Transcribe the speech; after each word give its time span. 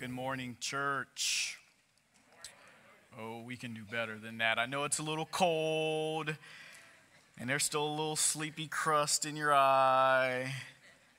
Good 0.00 0.08
morning, 0.08 0.56
church. 0.60 1.58
Oh, 3.20 3.42
we 3.42 3.58
can 3.58 3.74
do 3.74 3.82
better 3.84 4.16
than 4.18 4.38
that. 4.38 4.58
I 4.58 4.64
know 4.64 4.84
it's 4.84 4.98
a 4.98 5.02
little 5.02 5.26
cold, 5.26 6.34
and 7.38 7.50
there's 7.50 7.64
still 7.64 7.86
a 7.86 7.90
little 7.90 8.16
sleepy 8.16 8.66
crust 8.66 9.26
in 9.26 9.36
your 9.36 9.52
eye. 9.52 10.54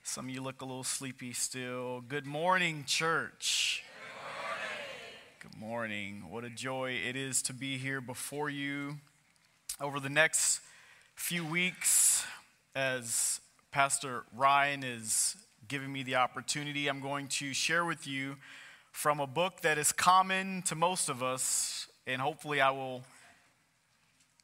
Some 0.02 0.26
of 0.26 0.32
you 0.32 0.42
look 0.42 0.64
a 0.64 0.66
little 0.66 0.84
sleepy 0.84 1.32
still. 1.32 2.02
Good 2.02 2.26
morning, 2.26 2.84
church. 2.88 3.84
Good 5.44 5.60
morning. 5.60 5.84
Good 6.02 6.24
morning. 6.24 6.24
What 6.32 6.44
a 6.44 6.50
joy 6.50 6.94
it 7.08 7.16
is 7.16 7.44
to 7.44 7.54
be 7.54 7.78
here 7.78 8.02
before 8.02 8.50
you. 8.50 8.98
Over 9.80 10.00
the 10.00 10.10
next 10.10 10.60
few 11.14 11.46
weeks, 11.46 12.26
as 12.74 13.42
Pastor 13.70 14.24
Ryan 14.36 14.84
is 14.84 15.36
giving 15.68 15.94
me 15.94 16.02
the 16.02 16.16
opportunity, 16.16 16.88
I'm 16.88 17.00
going 17.00 17.28
to 17.28 17.54
share 17.54 17.86
with 17.86 18.08
you 18.08 18.38
from 18.92 19.20
a 19.20 19.28
book 19.28 19.62
that 19.62 19.78
is 19.78 19.92
common 19.92 20.62
to 20.64 20.76
most 20.76 21.10
of 21.10 21.24
us, 21.24 21.88
and 22.06 22.22
hopefully, 22.22 22.62
I 22.62 22.72
will 22.72 23.04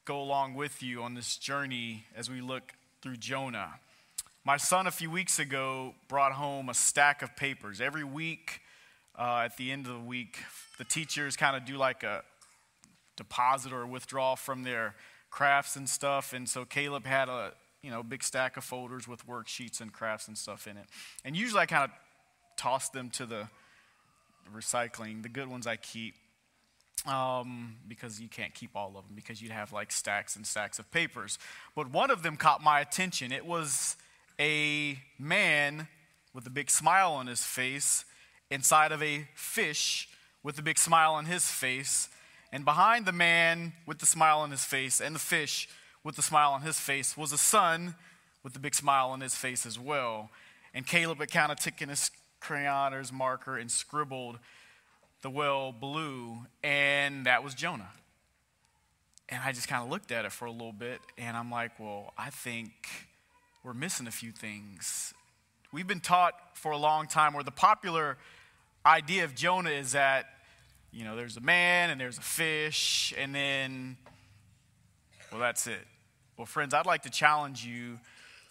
go 0.06 0.22
along 0.22 0.56
with 0.56 0.82
you 0.82 1.04
on 1.04 1.14
this 1.14 1.38
journey 1.38 2.06
as 2.16 2.30
we 2.30 2.42
look 2.42 2.74
through 3.02 3.18
Jonah. 3.18 3.76
My 4.46 4.56
son, 4.58 4.88
a 4.88 4.92
few 4.92 5.12
weeks 5.12 5.38
ago, 5.38 5.94
brought 6.08 6.32
home 6.32 6.70
a 6.70 6.74
stack 6.74 7.22
of 7.22 7.36
papers. 7.36 7.82
Every 7.82 8.06
week, 8.06 8.62
uh, 9.20 9.42
at 9.46 9.58
the 9.58 9.72
end 9.72 9.86
of 9.86 9.94
the 9.94 10.00
week, 10.00 10.40
the 10.78 10.86
teachers 10.86 11.36
kind 11.36 11.58
of 11.58 11.66
do 11.66 11.76
like 11.76 12.04
a 12.04 12.24
deposit 13.18 13.74
or 13.74 13.86
withdrawal 13.86 14.38
from 14.38 14.64
their 14.64 14.96
crafts 15.30 15.76
and 15.76 15.90
stuff. 15.90 16.32
And 16.32 16.48
so 16.48 16.64
Caleb 16.64 17.06
had 17.06 17.28
a 17.28 17.52
you 17.84 17.92
know 17.92 18.02
big 18.02 18.24
stack 18.24 18.56
of 18.58 18.64
folders 18.64 19.08
with 19.08 19.28
worksheets 19.28 19.82
and 19.82 19.92
crafts 19.92 20.28
and 20.28 20.38
stuff 20.38 20.68
in 20.68 20.78
it. 20.78 20.86
And 21.26 21.36
usually 21.36 21.62
I 21.62 21.66
kind 21.66 21.84
of 21.84 21.92
toss 22.56 22.90
them 22.90 23.10
to 23.12 23.26
the 23.26 23.50
recycling. 24.56 25.24
The 25.24 25.30
good 25.30 25.48
ones 25.48 25.68
I 25.68 25.76
keep 25.76 26.16
um, 27.06 27.76
because 27.88 28.20
you 28.20 28.28
can't 28.28 28.54
keep 28.54 28.76
all 28.76 28.90
of 28.98 29.08
them 29.08 29.16
because 29.16 29.42
you'd 29.42 29.52
have 29.52 29.72
like 29.72 29.92
stacks 29.92 30.36
and 30.36 30.46
stacks 30.46 30.80
of 30.80 30.90
papers. 30.92 31.40
But 31.76 31.92
one 31.92 32.12
of 32.12 32.24
them 32.24 32.38
caught 32.38 32.62
my 32.62 32.80
attention. 32.80 33.32
It 33.32 33.46
was 33.46 33.96
a 34.40 35.00
man 35.18 35.88
with 36.34 36.46
a 36.48 36.50
big 36.50 36.70
smile 36.70 37.14
on 37.14 37.28
his 37.28 37.44
face 37.44 38.06
inside 38.50 38.92
of 38.92 39.02
a 39.02 39.28
fish 39.36 40.10
with 40.44 40.58
a 40.60 40.62
big 40.62 40.78
smile 40.78 41.14
on 41.14 41.26
his 41.26 41.50
face. 41.50 42.10
And 42.52 42.64
behind 42.64 43.06
the 43.06 43.12
man 43.12 43.74
with 43.86 44.00
the 44.00 44.06
smile 44.06 44.40
on 44.40 44.52
his 44.52 44.64
face 44.64 45.02
and 45.02 45.16
the 45.16 45.20
fish 45.20 45.68
with 46.04 46.16
the 46.16 46.22
smile 46.22 46.52
on 46.52 46.62
his 46.62 46.80
face 46.80 47.18
was 47.18 47.32
a 47.32 47.38
sun 47.38 47.96
with 48.44 48.56
a 48.56 48.60
big 48.60 48.76
smile 48.76 49.10
on 49.10 49.22
his 49.22 49.36
face 49.36 49.66
as 49.66 49.80
well. 49.80 50.30
And 50.74 50.86
Caleb 50.86 51.20
had 51.20 51.32
kind 51.32 51.52
of 51.52 51.60
taken 51.60 51.90
his 51.90 52.12
crayon 52.40 52.94
or 52.94 53.00
his 53.00 53.12
marker 53.12 53.58
and 53.58 53.70
scribbled 53.70 54.40
the 55.22 55.30
well 55.30 55.72
blue, 55.72 56.46
and 56.64 57.26
that 57.26 57.44
was 57.44 57.54
Jonah. 57.54 57.90
And 59.30 59.42
I 59.44 59.52
just 59.52 59.68
kind 59.68 59.84
of 59.84 59.90
looked 59.90 60.12
at 60.12 60.26
it 60.26 60.32
for 60.32 60.46
a 60.46 60.52
little 60.52 60.72
bit, 60.72 61.00
and 61.18 61.36
I'm 61.36 61.52
like, 61.52 61.80
well, 61.80 62.14
I 62.18 62.30
think 62.30 62.72
we're 63.64 63.74
missing 63.74 64.08
a 64.08 64.12
few 64.12 64.32
things. 64.32 65.14
We've 65.74 65.88
been 65.88 66.00
taught 66.00 66.34
for 66.54 66.72
a 66.72 66.78
long 66.78 67.08
time 67.08 67.34
where 67.34 67.44
the 67.44 67.52
popular 67.52 68.18
idea 68.86 69.26
of 69.26 69.36
Jonah 69.36 69.72
is 69.72 69.92
that, 69.92 70.28
you 70.94 71.04
know, 71.04 71.18
there's 71.18 71.36
a 71.36 71.42
man 71.42 71.90
and 71.90 72.00
there's 72.00 72.18
a 72.18 72.22
fish, 72.22 73.14
and 73.18 73.36
then, 73.36 73.98
well, 75.32 75.42
that's 75.42 75.68
it. 75.68 75.86
Well, 76.38 76.46
friends, 76.46 76.74
I'd 76.74 76.86
like 76.86 77.02
to 77.04 77.10
challenge 77.10 77.66
you 77.66 78.00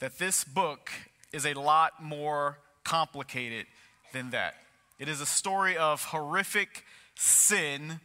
that 0.00 0.18
this 0.18 0.44
book 0.44 0.90
is 1.32 1.46
a 1.46 1.54
lot 1.54 2.02
more 2.02 2.58
complicated 2.84 3.66
than 4.12 4.30
that. 4.30 4.54
It 4.98 5.08
is 5.08 5.20
a 5.20 5.26
story 5.26 5.76
of 5.76 6.04
horrific 6.04 6.84
sin, 7.14 8.00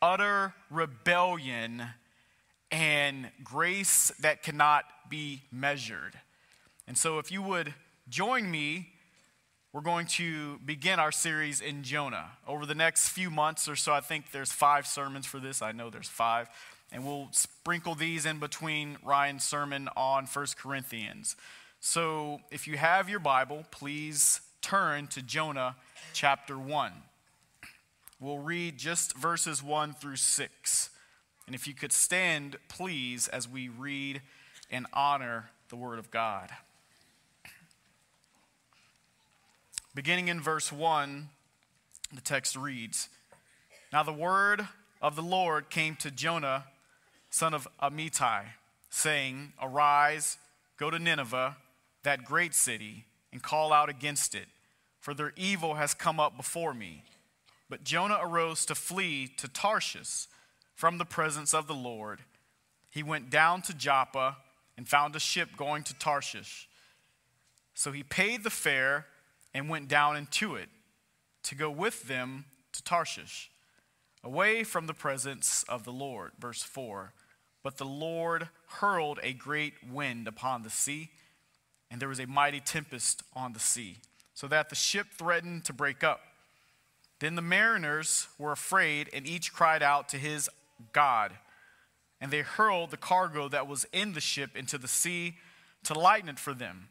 utter 0.00 0.54
rebellion, 0.70 1.82
and 2.70 3.30
grace 3.42 4.12
that 4.20 4.42
cannot 4.42 4.84
be 5.08 5.42
measured. 5.50 6.14
And 6.86 6.96
so, 6.96 7.18
if 7.18 7.32
you 7.32 7.42
would 7.42 7.74
join 8.08 8.50
me, 8.50 8.88
we're 9.72 9.80
going 9.80 10.06
to 10.06 10.58
begin 10.64 10.98
our 10.98 11.12
series 11.12 11.60
in 11.60 11.82
Jonah. 11.82 12.30
Over 12.46 12.66
the 12.66 12.74
next 12.74 13.10
few 13.10 13.30
months 13.30 13.68
or 13.68 13.76
so, 13.76 13.92
I 13.92 14.00
think 14.00 14.32
there's 14.32 14.52
five 14.52 14.86
sermons 14.86 15.26
for 15.26 15.38
this. 15.38 15.60
I 15.60 15.72
know 15.72 15.90
there's 15.90 16.08
five. 16.08 16.48
And 16.90 17.04
we'll 17.04 17.28
sprinkle 17.32 17.94
these 17.94 18.24
in 18.24 18.38
between 18.38 18.96
Ryan's 19.04 19.44
sermon 19.44 19.90
on 19.94 20.26
First 20.26 20.56
Corinthians. 20.56 21.36
So, 21.80 22.40
if 22.50 22.66
you 22.66 22.76
have 22.76 23.10
your 23.10 23.20
Bible, 23.20 23.64
please 23.70 24.40
turn 24.68 25.06
to 25.06 25.22
Jonah 25.22 25.74
chapter 26.12 26.58
1. 26.58 26.92
We'll 28.20 28.38
read 28.38 28.76
just 28.76 29.16
verses 29.16 29.62
1 29.62 29.94
through 29.94 30.16
6. 30.16 30.90
And 31.46 31.54
if 31.54 31.66
you 31.66 31.72
could 31.72 31.90
stand, 31.90 32.56
please, 32.68 33.28
as 33.28 33.48
we 33.48 33.70
read 33.70 34.20
and 34.70 34.86
honor 34.92 35.48
the 35.70 35.76
Word 35.76 35.98
of 35.98 36.10
God. 36.10 36.50
Beginning 39.94 40.28
in 40.28 40.38
verse 40.38 40.70
1, 40.70 41.30
the 42.12 42.20
text 42.20 42.54
reads 42.54 43.08
Now 43.90 44.02
the 44.02 44.12
word 44.12 44.68
of 45.00 45.16
the 45.16 45.22
Lord 45.22 45.70
came 45.70 45.96
to 45.96 46.10
Jonah, 46.10 46.64
son 47.30 47.54
of 47.54 47.66
Amittai, 47.82 48.42
saying, 48.90 49.54
Arise, 49.62 50.36
go 50.76 50.90
to 50.90 50.98
Nineveh, 50.98 51.56
that 52.02 52.26
great 52.26 52.52
city, 52.54 53.06
and 53.32 53.42
call 53.42 53.72
out 53.72 53.88
against 53.88 54.34
it 54.34 54.48
for 55.08 55.14
their 55.14 55.32
evil 55.36 55.76
has 55.76 55.94
come 55.94 56.20
up 56.20 56.36
before 56.36 56.74
me. 56.74 57.02
But 57.70 57.82
Jonah 57.82 58.18
arose 58.20 58.66
to 58.66 58.74
flee 58.74 59.26
to 59.38 59.48
Tarshish 59.48 60.26
from 60.74 60.98
the 60.98 61.06
presence 61.06 61.54
of 61.54 61.66
the 61.66 61.72
Lord. 61.72 62.20
He 62.90 63.02
went 63.02 63.30
down 63.30 63.62
to 63.62 63.72
Joppa 63.72 64.36
and 64.76 64.86
found 64.86 65.16
a 65.16 65.18
ship 65.18 65.56
going 65.56 65.82
to 65.84 65.94
Tarshish. 65.94 66.68
So 67.72 67.90
he 67.90 68.02
paid 68.02 68.44
the 68.44 68.50
fare 68.50 69.06
and 69.54 69.70
went 69.70 69.88
down 69.88 70.14
into 70.14 70.56
it 70.56 70.68
to 71.44 71.54
go 71.54 71.70
with 71.70 72.02
them 72.02 72.44
to 72.74 72.84
Tarshish, 72.84 73.50
away 74.22 74.62
from 74.62 74.86
the 74.86 74.92
presence 74.92 75.64
of 75.70 75.84
the 75.84 75.90
Lord. 75.90 76.32
Verse 76.38 76.62
4 76.62 77.14
But 77.62 77.78
the 77.78 77.86
Lord 77.86 78.50
hurled 78.82 79.20
a 79.22 79.32
great 79.32 79.72
wind 79.90 80.28
upon 80.28 80.64
the 80.64 80.70
sea, 80.70 81.12
and 81.90 81.98
there 81.98 82.10
was 82.10 82.20
a 82.20 82.26
mighty 82.26 82.60
tempest 82.60 83.22
on 83.34 83.54
the 83.54 83.58
sea 83.58 83.96
so 84.38 84.46
that 84.46 84.68
the 84.68 84.76
ship 84.76 85.08
threatened 85.10 85.64
to 85.64 85.72
break 85.72 86.04
up. 86.04 86.20
Then 87.18 87.34
the 87.34 87.42
mariners 87.42 88.28
were 88.38 88.52
afraid, 88.52 89.10
and 89.12 89.26
each 89.26 89.52
cried 89.52 89.82
out 89.82 90.08
to 90.10 90.16
his 90.16 90.48
God. 90.92 91.32
And 92.20 92.30
they 92.30 92.42
hurled 92.42 92.92
the 92.92 92.96
cargo 92.96 93.48
that 93.48 93.66
was 93.66 93.84
in 93.92 94.12
the 94.12 94.20
ship 94.20 94.56
into 94.56 94.78
the 94.78 94.86
sea 94.86 95.38
to 95.82 95.98
lighten 95.98 96.28
it 96.28 96.38
for 96.38 96.54
them. 96.54 96.86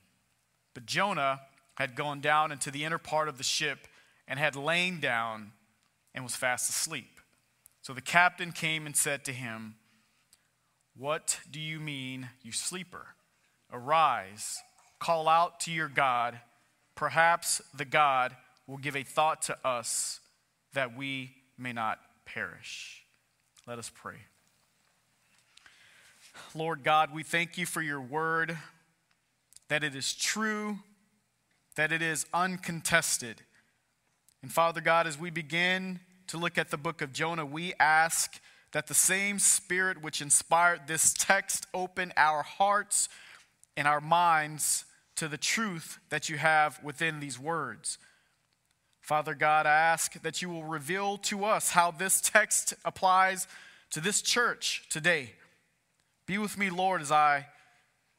But 0.74 0.88
Jonah 0.88 1.40
had 1.76 1.96
gone 1.96 2.20
down 2.20 2.52
into 2.52 2.70
the 2.70 2.84
inner 2.84 2.98
part 2.98 3.30
of 3.30 3.38
the 3.38 3.46
ship 3.46 3.88
and 4.28 4.38
had 4.38 4.58
lain 4.58 5.00
down 5.00 5.54
and 6.14 6.26
was 6.26 6.36
fast 6.36 6.70
asleep. 6.70 7.22
So 7.82 7.94
the 7.94 8.02
captain 8.02 8.52
came 8.52 8.86
and 8.86 8.94
said 8.94 9.24
to 9.24 9.32
him, 9.32 9.76
What 10.98 11.40
do 11.50 11.62
you 11.62 11.80
mean, 11.80 12.28
you 12.44 12.52
sleeper? 12.52 13.16
Arise, 13.72 14.58
call 15.00 15.30
out 15.30 15.62
to 15.62 15.72
your 15.72 15.88
God 15.88 16.42
perhaps 16.98 17.62
the 17.74 17.86
God 17.86 18.36
will 18.66 18.78
give 18.78 18.98
a 18.98 19.04
thought 19.04 19.44
to 19.44 19.58
us 19.66 20.20
that 20.74 20.98
we 20.98 21.32
may 21.58 21.72
not 21.72 22.00
perish. 22.26 23.04
Let 23.66 23.80
us 23.80 23.90
pray. 23.94 24.16
Lord 26.54 26.84
God, 26.84 27.14
we 27.14 27.24
thank 27.24 27.58
you 27.58 27.66
for 27.66 27.82
your 27.82 28.02
word, 28.02 28.58
that 29.70 29.84
it 29.84 29.96
is 29.96 30.14
true, 30.14 30.80
that 31.76 31.92
it 31.92 32.02
is 32.02 32.26
uncontested. 32.34 33.42
And 34.42 34.52
Father 34.52 34.82
God, 34.82 35.08
as 35.08 35.18
we 35.18 35.30
begin 35.30 36.00
to 36.28 36.38
look 36.38 36.58
at 36.58 36.72
the 36.72 36.78
book 36.78 37.02
of 37.02 37.14
Jonah, 37.14 37.46
we 37.46 37.74
ask 37.80 38.40
that 38.72 38.88
the 38.88 38.94
same 38.94 39.40
spirit 39.40 40.02
which 40.02 40.22
inspired 40.22 40.88
this 40.88 41.14
text 41.14 41.68
open 41.74 42.12
our 42.18 42.44
hearts 42.44 43.08
and 43.76 43.88
our 43.88 44.02
minds 44.02 44.86
to 45.18 45.28
the 45.28 45.38
truth 45.38 46.00
that 46.10 46.30
you 46.30 46.38
have 46.38 46.80
within 46.84 47.20
these 47.20 47.40
words. 47.40 47.98
Father 49.02 49.34
God, 49.34 49.66
I 49.66 49.74
ask 49.74 50.22
that 50.22 50.42
you 50.42 50.50
will 50.50 50.64
reveal 50.64 51.18
to 51.20 51.46
us 51.46 51.72
how 51.72 51.92
this 51.92 52.22
text 52.22 52.74
applies 52.84 53.48
to 53.92 54.00
this 54.00 54.22
church 54.22 54.84
today. 54.90 55.34
Be 56.26 56.38
with 56.38 56.58
me, 56.58 56.70
Lord, 56.70 57.02
as 57.02 57.12
I 57.12 57.48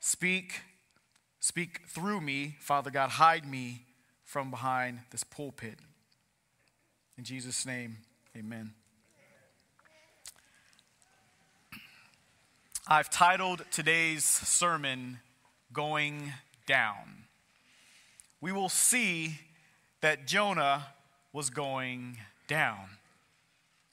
speak. 0.01 0.63
Speak 1.41 1.83
through 1.87 2.21
me, 2.21 2.57
Father 2.59 2.91
God. 2.91 3.11
Hide 3.11 3.47
me 3.47 3.83
from 4.25 4.51
behind 4.51 5.01
this 5.11 5.25
pulpit. 5.25 5.79
In 7.17 7.25
Jesus' 7.25 7.67
name, 7.67 7.99
amen. 8.37 8.73
I've 12.89 13.11
titled 13.11 13.65
today's 13.71 14.25
sermon, 14.25 15.21
Going 15.73 16.33
down. 16.69 17.25
We 18.41 18.53
will 18.53 18.69
see 18.69 19.41
that 20.01 20.29
Jonah 20.29 20.87
was 21.33 21.51
going 21.51 22.19
down. 22.47 22.91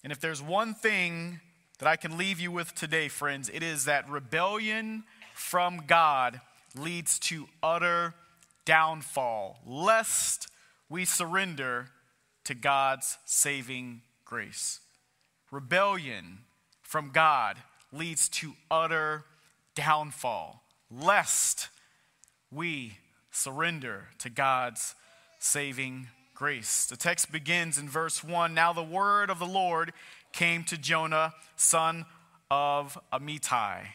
And 0.04 0.12
if 0.12 0.20
there's 0.20 0.42
one 0.42 0.76
thing 0.76 1.40
that 1.80 1.88
I 1.88 1.96
can 1.96 2.18
leave 2.18 2.40
you 2.40 2.52
with 2.52 2.76
today, 2.76 3.08
friends, 3.08 3.50
it 3.52 3.64
is 3.64 3.86
that 3.86 4.08
rebellion 4.08 5.04
from 5.34 5.84
God 5.88 6.40
leads 6.78 7.18
to 7.20 7.48
utter 7.64 8.14
downfall, 8.66 9.60
lest 9.66 10.48
we 10.90 11.06
surrender 11.06 11.88
to 12.44 12.54
God's 12.54 13.18
saving 13.26 14.02
grace. 14.26 14.80
Rebellion 15.50 16.40
from 16.84 17.10
God 17.12 17.58
leads 17.92 18.30
to 18.30 18.54
utter 18.70 19.24
downfall, 19.76 20.62
lest 20.92 21.70
we 22.56 22.98
surrender 23.32 24.06
to 24.20 24.30
God's 24.30 24.96
saving 25.40 26.08
grace. 26.34 26.86
The 26.86 26.96
text 26.96 27.32
begins 27.32 27.78
in 27.78 27.90
verse 27.90 28.24
1 28.24 28.54
Now 28.54 28.72
the 28.72 28.82
word 28.82 29.30
of 29.30 29.40
the 29.40 29.46
Lord 29.46 29.92
came 30.32 30.64
to 30.66 30.78
Jonah, 30.78 31.34
son 31.58 32.06
of 32.50 32.98
Amittai. 33.12 33.88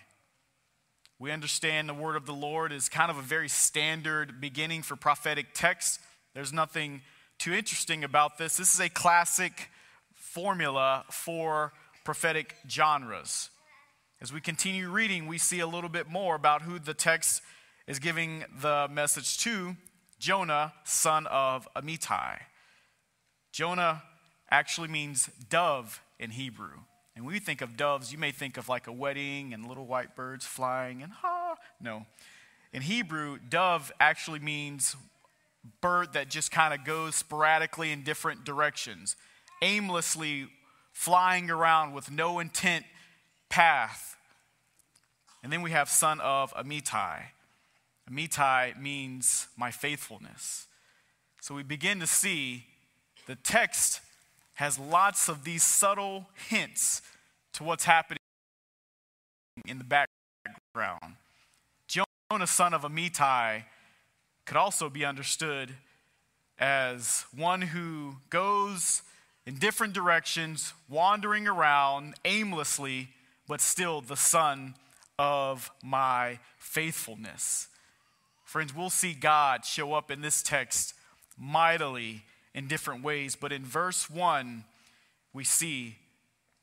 We 1.18 1.30
understand 1.30 1.88
the 1.88 1.94
word 1.94 2.16
of 2.16 2.26
the 2.26 2.34
Lord 2.34 2.72
is 2.72 2.88
kind 2.88 3.10
of 3.10 3.16
a 3.16 3.22
very 3.22 3.48
standard 3.48 4.40
beginning 4.40 4.82
for 4.82 4.96
prophetic 4.96 5.48
texts. 5.54 5.98
There's 6.34 6.52
nothing 6.52 7.00
too 7.38 7.54
interesting 7.54 8.04
about 8.04 8.36
this. 8.36 8.58
This 8.58 8.74
is 8.74 8.80
a 8.80 8.88
classic 8.90 9.70
formula 10.14 11.04
for 11.10 11.72
prophetic 12.04 12.56
genres. 12.68 13.50
As 14.20 14.32
we 14.32 14.40
continue 14.40 14.90
reading, 14.90 15.26
we 15.26 15.38
see 15.38 15.60
a 15.60 15.66
little 15.66 15.88
bit 15.88 16.08
more 16.08 16.34
about 16.34 16.62
who 16.62 16.78
the 16.78 16.94
text 16.94 17.42
is 17.90 17.98
giving 17.98 18.44
the 18.62 18.88
message 18.88 19.38
to 19.38 19.74
Jonah, 20.20 20.72
son 20.84 21.26
of 21.26 21.66
Amittai. 21.74 22.38
Jonah 23.50 24.04
actually 24.48 24.86
means 24.86 25.28
dove 25.48 26.00
in 26.16 26.30
Hebrew. 26.30 26.78
And 27.16 27.24
when 27.24 27.34
we 27.34 27.40
think 27.40 27.60
of 27.60 27.76
doves, 27.76 28.12
you 28.12 28.18
may 28.18 28.30
think 28.30 28.56
of 28.56 28.68
like 28.68 28.86
a 28.86 28.92
wedding 28.92 29.52
and 29.52 29.66
little 29.66 29.86
white 29.86 30.14
birds 30.14 30.46
flying 30.46 31.02
and 31.02 31.10
ha. 31.10 31.56
No. 31.80 32.06
In 32.72 32.82
Hebrew, 32.82 33.38
dove 33.48 33.90
actually 33.98 34.38
means 34.38 34.94
bird 35.80 36.12
that 36.12 36.30
just 36.30 36.52
kind 36.52 36.72
of 36.72 36.84
goes 36.84 37.16
sporadically 37.16 37.90
in 37.90 38.04
different 38.04 38.44
directions, 38.44 39.16
aimlessly 39.62 40.46
flying 40.92 41.50
around 41.50 41.92
with 41.92 42.08
no 42.08 42.38
intent 42.38 42.84
path. 43.48 44.16
And 45.42 45.52
then 45.52 45.60
we 45.60 45.72
have 45.72 45.88
son 45.88 46.20
of 46.20 46.54
Amittai. 46.54 47.22
Amittai 48.10 48.80
means 48.80 49.46
my 49.56 49.70
faithfulness. 49.70 50.66
So 51.40 51.54
we 51.54 51.62
begin 51.62 52.00
to 52.00 52.06
see 52.06 52.64
the 53.26 53.36
text 53.36 54.00
has 54.54 54.78
lots 54.78 55.28
of 55.28 55.44
these 55.44 55.62
subtle 55.62 56.26
hints 56.48 57.02
to 57.54 57.64
what's 57.64 57.84
happening 57.84 58.18
in 59.66 59.78
the 59.78 59.84
background. 59.84 61.16
Jonah, 61.86 62.46
son 62.46 62.74
of 62.74 62.82
Amittai, 62.82 63.64
could 64.44 64.56
also 64.56 64.90
be 64.90 65.04
understood 65.04 65.74
as 66.58 67.24
one 67.34 67.62
who 67.62 68.16
goes 68.28 69.02
in 69.46 69.54
different 69.54 69.94
directions, 69.94 70.74
wandering 70.88 71.48
around 71.48 72.14
aimlessly, 72.24 73.08
but 73.48 73.60
still 73.60 74.00
the 74.00 74.16
son 74.16 74.74
of 75.18 75.70
my 75.82 76.38
faithfulness. 76.58 77.68
Friends, 78.50 78.74
we'll 78.74 78.90
see 78.90 79.14
God 79.14 79.64
show 79.64 79.94
up 79.94 80.10
in 80.10 80.22
this 80.22 80.42
text 80.42 80.94
mightily 81.38 82.24
in 82.52 82.66
different 82.66 83.04
ways, 83.04 83.36
but 83.36 83.52
in 83.52 83.64
verse 83.64 84.10
1, 84.10 84.64
we 85.32 85.44
see 85.44 85.98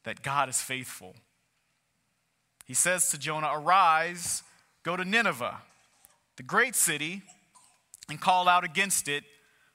that 0.04 0.22
God 0.22 0.50
is 0.50 0.62
faithful. 0.62 1.16
He 2.66 2.74
says 2.74 3.10
to 3.12 3.18
Jonah, 3.18 3.52
Arise, 3.54 4.44
go 4.84 4.98
to 4.98 5.06
Nineveh, 5.06 5.62
the 6.36 6.44
great 6.44 6.76
city, 6.76 7.22
and 8.10 8.20
call 8.20 8.50
out 8.50 8.66
against 8.66 9.08
it, 9.08 9.24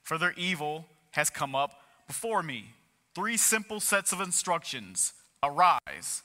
for 0.03 0.19
their 0.19 0.33
evil 0.33 0.85
has 1.13 1.31
come 1.31 1.55
up 1.55 1.81
before 2.05 2.43
me. 2.43 2.75
Three 3.15 3.37
simple 3.37 3.79
sets 3.79 4.11
of 4.11 4.21
instructions 4.21 5.13
arise. 5.41 6.21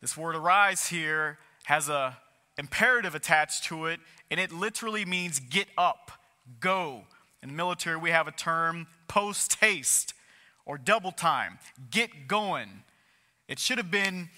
This 0.00 0.16
word 0.16 0.36
arise 0.36 0.86
here 0.86 1.38
has 1.64 1.88
a 1.88 2.18
imperative 2.58 3.14
attached 3.14 3.64
to 3.64 3.86
it, 3.86 4.00
and 4.30 4.40
it 4.40 4.52
literally 4.52 5.04
means 5.04 5.40
get 5.40 5.68
up, 5.76 6.12
go. 6.60 7.04
In 7.42 7.50
the 7.50 7.54
military, 7.54 7.96
we 7.96 8.10
have 8.10 8.26
a 8.26 8.32
term 8.32 8.86
post 9.08 9.56
haste 9.56 10.14
or 10.64 10.78
double 10.78 11.12
time, 11.12 11.58
get 11.90 12.26
going. 12.26 12.82
It 13.48 13.58
should 13.58 13.78
have 13.78 13.90
been 13.90 14.30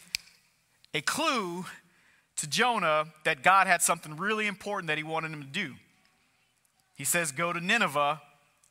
a 0.92 1.00
clue 1.00 1.64
to 2.36 2.46
Jonah 2.46 3.06
that 3.24 3.42
God 3.42 3.66
had 3.66 3.82
something 3.82 4.16
really 4.16 4.46
important 4.46 4.88
that 4.88 4.98
he 4.98 5.04
wanted 5.04 5.32
him 5.32 5.42
to 5.42 5.48
do. 5.48 5.74
He 6.94 7.04
says, 7.04 7.32
Go 7.32 7.52
to 7.52 7.60
Nineveh, 7.60 8.20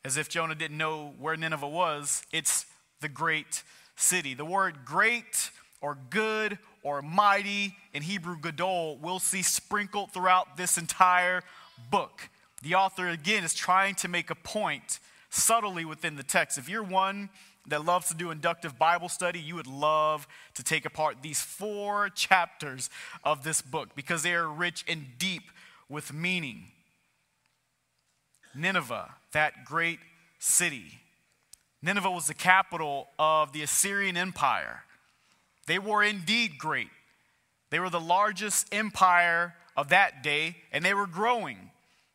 as 0.04 0.16
if 0.16 0.28
Jonah 0.28 0.54
didn't 0.54 0.78
know 0.78 1.14
where 1.18 1.36
Nineveh 1.36 1.68
was. 1.68 2.22
It's 2.32 2.66
the 3.00 3.08
great 3.08 3.62
city. 3.96 4.34
The 4.34 4.44
word 4.44 4.84
great 4.84 5.50
or 5.80 5.98
good 6.10 6.58
or 6.82 7.02
mighty 7.02 7.76
in 7.92 8.02
Hebrew 8.02 8.38
gadol 8.40 8.98
we'll 9.02 9.18
see 9.18 9.42
sprinkled 9.42 10.12
throughout 10.12 10.56
this 10.56 10.78
entire 10.78 11.42
book. 11.90 12.28
The 12.62 12.74
author, 12.74 13.08
again, 13.08 13.44
is 13.44 13.54
trying 13.54 13.94
to 13.96 14.08
make 14.08 14.30
a 14.30 14.34
point 14.34 14.98
subtly 15.30 15.84
within 15.84 16.16
the 16.16 16.22
text. 16.22 16.58
If 16.58 16.68
you're 16.68 16.82
one 16.82 17.30
that 17.68 17.84
loves 17.84 18.08
to 18.08 18.14
do 18.14 18.30
inductive 18.30 18.78
Bible 18.78 19.08
study, 19.08 19.38
you 19.38 19.54
would 19.54 19.66
love 19.66 20.26
to 20.54 20.62
take 20.62 20.84
apart 20.84 21.18
these 21.22 21.40
four 21.40 22.08
chapters 22.08 22.90
of 23.24 23.44
this 23.44 23.62
book 23.62 23.90
because 23.94 24.22
they 24.22 24.34
are 24.34 24.48
rich 24.48 24.84
and 24.88 25.06
deep 25.18 25.44
with 25.88 26.12
meaning. 26.12 26.64
Nineveh, 28.54 29.14
that 29.32 29.64
great 29.64 30.00
city. 30.38 31.00
Nineveh 31.82 32.10
was 32.10 32.26
the 32.26 32.34
capital 32.34 33.08
of 33.18 33.52
the 33.52 33.62
Assyrian 33.62 34.16
Empire. 34.16 34.82
They 35.68 35.78
were 35.78 36.02
indeed 36.02 36.58
great. 36.58 36.88
They 37.70 37.78
were 37.78 37.90
the 37.90 38.00
largest 38.00 38.66
empire 38.72 39.54
of 39.76 39.90
that 39.90 40.22
day, 40.22 40.56
and 40.72 40.84
they 40.84 40.94
were 40.94 41.06
growing. 41.06 41.70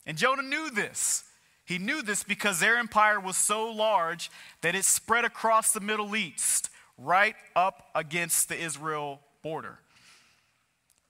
And 0.05 0.17
Jonah 0.17 0.41
knew 0.41 0.69
this. 0.71 1.23
He 1.63 1.77
knew 1.77 2.01
this 2.01 2.23
because 2.23 2.59
their 2.59 2.77
empire 2.77 3.19
was 3.19 3.37
so 3.37 3.71
large 3.71 4.29
that 4.61 4.75
it 4.75 4.83
spread 4.83 5.23
across 5.23 5.71
the 5.71 5.79
Middle 5.79 6.15
East, 6.15 6.69
right 6.97 7.35
up 7.55 7.89
against 7.95 8.49
the 8.49 8.57
Israel 8.57 9.21
border. 9.43 9.77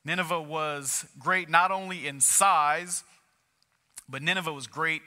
Nineveh 0.06 0.42
was 0.42 1.06
great 1.18 1.50
not 1.50 1.72
only 1.72 2.06
in 2.06 2.20
size, 2.20 3.04
but 4.10 4.22
Nineveh 4.22 4.54
was 4.54 4.68
great 4.68 5.02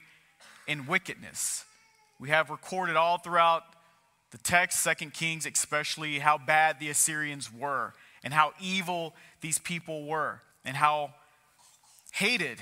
in 0.67 0.87
wickedness. 0.87 1.65
We 2.19 2.31
have 2.31 2.49
recorded 2.49 2.97
all 2.97 3.19
throughout 3.19 3.63
the 4.37 4.43
text, 4.43 4.83
Second 4.83 5.15
Kings 5.15 5.47
especially, 5.47 6.19
how 6.19 6.37
bad 6.37 6.79
the 6.79 6.91
Assyrians 6.91 7.51
were 7.51 7.95
and 8.23 8.35
how 8.35 8.53
evil 8.61 9.15
these 9.41 9.59
people 9.59 10.05
were 10.05 10.43
and 10.63 10.77
how 10.77 11.15
hated 12.13 12.59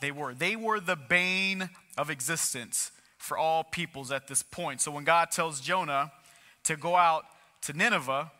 they 0.00 0.10
were. 0.10 0.34
They 0.34 0.56
were 0.56 0.80
the 0.80 0.96
bane 0.96 1.70
of 1.96 2.10
existence 2.10 2.90
for 3.18 3.38
all 3.38 3.62
peoples 3.62 4.10
at 4.10 4.26
this 4.26 4.42
point. 4.42 4.80
So 4.80 4.90
when 4.90 5.04
God 5.04 5.30
tells 5.30 5.60
Jonah 5.60 6.10
to 6.64 6.76
go 6.76 6.96
out 6.96 7.24
to 7.62 7.72
Nineveh, 7.72 8.32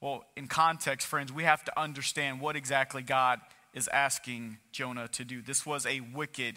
well, 0.00 0.24
in 0.36 0.48
context, 0.48 1.06
friends, 1.06 1.32
we 1.32 1.44
have 1.44 1.62
to 1.64 1.80
understand 1.80 2.40
what 2.40 2.56
exactly 2.56 3.02
God 3.02 3.38
is 3.72 3.86
asking 3.92 4.58
Jonah 4.72 5.06
to 5.08 5.24
do. 5.24 5.42
This 5.42 5.64
was 5.64 5.86
a 5.86 6.00
wicked, 6.00 6.56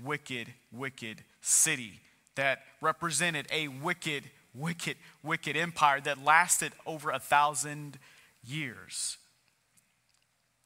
wicked, 0.00 0.54
wicked 0.70 1.24
city 1.40 2.02
that 2.36 2.60
represented 2.80 3.46
a 3.50 3.68
wicked, 3.68 4.24
wicked, 4.54 4.96
wicked 5.22 5.56
empire 5.56 6.00
that 6.00 6.24
lasted 6.24 6.72
over 6.86 7.10
a 7.10 7.18
thousand 7.18 7.98
years. 8.44 9.18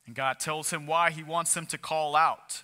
And 0.07 0.15
God 0.15 0.39
tells 0.41 0.71
him 0.71 0.87
why 0.87 1.11
he 1.11 1.23
wants 1.23 1.57
him 1.57 1.67
to 1.67 1.79
call 1.79 2.17
out 2.17 2.63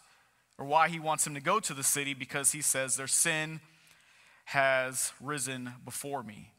or 0.59 0.65
why 0.65 0.89
he 0.89 0.99
wants 0.99 1.27
him 1.27 1.35
to 1.35 1.41
go 1.41 1.61
to 1.61 1.75
the 1.75 1.83
city 1.83 2.15
because 2.15 2.53
he 2.53 2.63
says 2.63 2.97
their 2.97 3.07
sin 3.07 3.61
has 4.47 5.13
risen 5.21 5.75
before 5.85 6.23
me. 6.23 6.53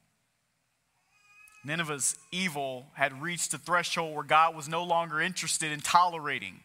Nineveh's 1.64 2.16
evil 2.32 2.88
had 2.94 3.22
reached 3.22 3.54
a 3.54 3.58
threshold 3.58 4.14
where 4.14 4.24
God 4.24 4.56
was 4.56 4.70
no 4.70 4.84
longer 4.84 5.20
interested 5.20 5.72
in 5.72 5.80
tolerating. 5.80 6.60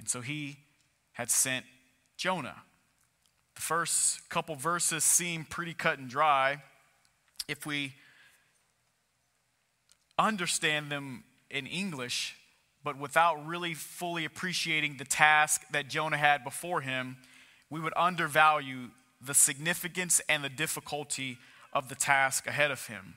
And 0.00 0.08
so 0.08 0.20
he 0.20 0.56
had 1.12 1.30
sent 1.30 1.64
Jonah. 2.16 2.62
The 3.54 3.62
first 3.62 4.28
couple 4.28 4.56
verses 4.56 5.04
seem 5.04 5.44
pretty 5.44 5.74
cut 5.74 5.98
and 5.98 6.08
dry. 6.08 6.62
If 7.48 7.66
we 7.66 7.94
understand 10.18 10.90
them 10.90 11.24
in 11.50 11.66
English, 11.66 12.36
but 12.82 12.98
without 12.98 13.46
really 13.46 13.74
fully 13.74 14.24
appreciating 14.24 14.96
the 14.98 15.04
task 15.04 15.62
that 15.72 15.88
Jonah 15.88 16.16
had 16.16 16.44
before 16.44 16.80
him, 16.80 17.16
we 17.70 17.80
would 17.80 17.94
undervalue 17.96 18.90
the 19.20 19.34
significance 19.34 20.20
and 20.28 20.44
the 20.44 20.48
difficulty 20.48 21.38
of 21.72 21.88
the 21.88 21.94
task 21.94 22.46
ahead 22.46 22.70
of 22.70 22.86
him. 22.86 23.14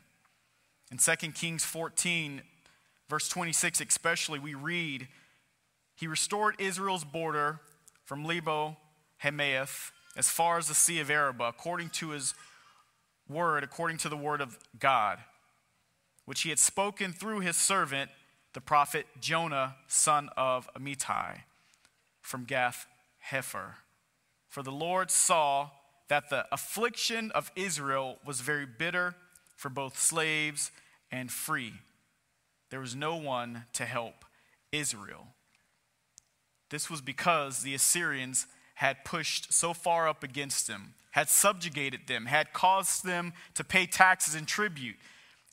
In 0.91 0.97
2 0.97 1.31
Kings 1.33 1.65
14, 1.65 2.41
verse 3.09 3.27
26, 3.27 3.81
especially, 3.81 4.39
we 4.39 4.53
read, 4.53 5.07
He 5.95 6.07
restored 6.07 6.55
Israel's 6.59 7.03
border 7.03 7.59
from 8.05 8.23
Lebo 8.23 8.77
Hamath 9.17 9.91
as 10.17 10.29
far 10.29 10.57
as 10.57 10.67
the 10.67 10.75
Sea 10.75 10.99
of 10.99 11.11
Arabah, 11.11 11.45
according 11.49 11.89
to 11.91 12.09
his 12.09 12.33
word, 13.29 13.63
according 13.63 13.97
to 13.99 14.09
the 14.09 14.17
word 14.17 14.41
of 14.41 14.57
God, 14.79 15.19
which 16.25 16.41
he 16.41 16.49
had 16.49 16.59
spoken 16.59 17.13
through 17.13 17.39
his 17.41 17.55
servant, 17.55 18.09
the 18.53 18.61
prophet 18.61 19.05
Jonah, 19.21 19.75
son 19.87 20.29
of 20.35 20.67
Amittai, 20.73 21.41
from 22.19 22.45
Gath 22.45 22.87
Hepher. 23.31 23.75
For 24.49 24.63
the 24.63 24.71
Lord 24.71 25.11
saw 25.11 25.69
that 26.09 26.29
the 26.29 26.45
affliction 26.51 27.31
of 27.31 27.51
Israel 27.55 28.17
was 28.25 28.41
very 28.41 28.65
bitter 28.65 29.13
for 29.55 29.69
both 29.69 29.99
slaves 29.99 30.71
and 31.11 31.31
free. 31.31 31.73
There 32.71 32.79
was 32.79 32.95
no 32.95 33.15
one 33.17 33.65
to 33.73 33.85
help 33.85 34.25
Israel. 34.71 35.27
This 36.69 36.89
was 36.89 37.01
because 37.01 37.61
the 37.61 37.75
Assyrians 37.75 38.47
had 38.77 39.03
pushed 39.03 39.51
so 39.51 39.73
far 39.73 40.07
up 40.07 40.23
against 40.23 40.67
them, 40.67 40.93
had 41.09 41.27
subjugated 41.29 42.01
them, 42.05 42.27
had 42.27 42.53
caused 42.53 43.03
them 43.03 43.33
to 43.55 43.63
pay 43.63 43.87
taxes 43.87 44.35
and 44.35 44.47
tribute, 44.47 44.95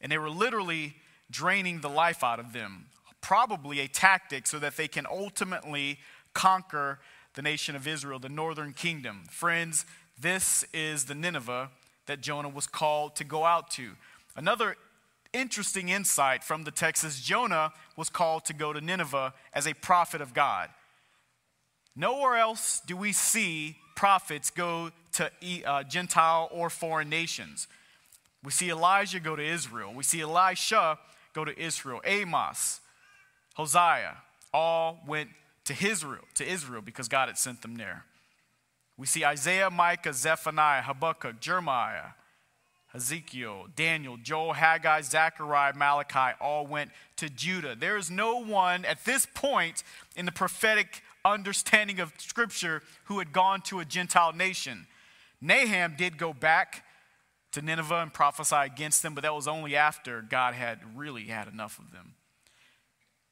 and 0.03 0.13
they 0.13 0.19
were 0.19 0.29
literally 0.29 0.95
draining 1.31 1.81
the 1.81 1.89
life 1.89 2.23
out 2.23 2.39
of 2.39 2.53
them. 2.53 2.85
Probably 3.23 3.81
a 3.81 3.89
tactic 3.89 4.47
so 4.47 4.59
that 4.59 4.77
they 4.77 4.89
can 4.89 5.07
ultimately 5.11 6.01
conquer 6.35 6.99
the 7.33 7.41
nation 7.41 7.75
of 7.75 7.89
Israel, 7.89 8.19
the 8.19 8.29
northern 8.29 8.75
kingdom. 8.75 9.23
Friends, 9.31 9.87
this 10.21 10.63
is 10.75 11.07
the 11.07 11.15
Nineveh 11.15 11.71
that 12.05 12.21
Jonah 12.21 12.51
was 12.51 12.67
called 12.67 13.17
to 13.17 13.25
go 13.25 13.47
out 13.47 13.71
to. 13.71 13.93
Another 14.37 14.77
interesting 15.33 15.89
insight 15.89 16.45
from 16.45 16.65
the 16.65 16.71
text 16.71 17.05
is 17.05 17.23
Jonah 17.23 17.73
was 17.97 18.11
called 18.11 18.45
to 18.45 18.53
go 18.53 18.75
to 18.75 18.83
Nineveh 18.83 19.33
as 19.55 19.67
a 19.67 19.73
prophet 19.73 20.21
of 20.21 20.35
God. 20.35 20.69
Nowhere 21.97 22.37
else 22.37 22.83
do 22.87 22.97
we 22.97 23.13
see 23.13 23.77
prophets 23.95 24.51
go 24.51 24.91
to 25.13 25.31
uh, 25.65 25.83
Gentile 25.85 26.49
or 26.51 26.69
foreign 26.71 27.09
nations. 27.09 27.69
We 28.43 28.51
see 28.51 28.71
Elijah 28.71 29.21
go 29.21 29.37
to 29.37 29.43
Israel. 29.43 29.93
We 29.95 30.03
see 30.03 30.21
Elisha 30.21 30.99
go 31.33 31.45
to 31.45 31.59
Israel. 31.59 32.01
Amos, 32.05 32.81
Hosea, 33.55 34.17
all 34.53 35.01
went 35.07 35.31
to 35.65 35.75
Israel, 35.87 36.25
to 36.35 36.47
Israel 36.47 36.83
because 36.83 37.09
God 37.09 37.29
had 37.29 37.39
sent 37.39 37.63
them 37.63 37.77
there. 37.77 38.05
We 38.97 39.07
see 39.07 39.25
Isaiah, 39.25 39.71
Micah, 39.71 40.13
Zephaniah, 40.13 40.83
Habakkuk, 40.83 41.41
Jeremiah, 41.41 42.11
Ezekiel, 42.95 43.67
Daniel, 43.75 44.17
Joel, 44.17 44.53
Haggai, 44.53 45.01
Zechariah, 45.01 45.75
Malachi 45.75 46.37
all 46.41 46.67
went 46.67 46.91
to 47.17 47.29
Judah. 47.29 47.75
There 47.75 47.97
is 47.97 48.09
no 48.11 48.37
one 48.37 48.85
at 48.85 49.05
this 49.05 49.27
point 49.27 49.83
in 50.15 50.27
the 50.27 50.33
prophetic 50.33 51.03
understanding 51.25 52.01
of 52.01 52.13
Scripture 52.19 52.83
who 53.05 53.19
had 53.19 53.33
gone 53.33 53.61
to 53.63 53.81
a 53.81 53.85
Gentile 53.85 54.33
nation. 54.33 54.87
Nahum 55.41 55.95
did 55.97 56.19
go 56.19 56.33
back 56.33 56.85
to 57.53 57.63
Nineveh 57.63 58.03
and 58.03 58.13
prophesy 58.13 58.57
against 58.57 59.03
them, 59.03 59.15
but 59.15 59.23
that 59.23 59.35
was 59.35 59.47
only 59.47 59.77
after 59.77 60.23
God 60.23 60.55
had 60.55 60.81
really 60.97 61.25
had 61.25 61.49
enough 61.49 61.79
of 61.79 61.93
them. 61.93 62.15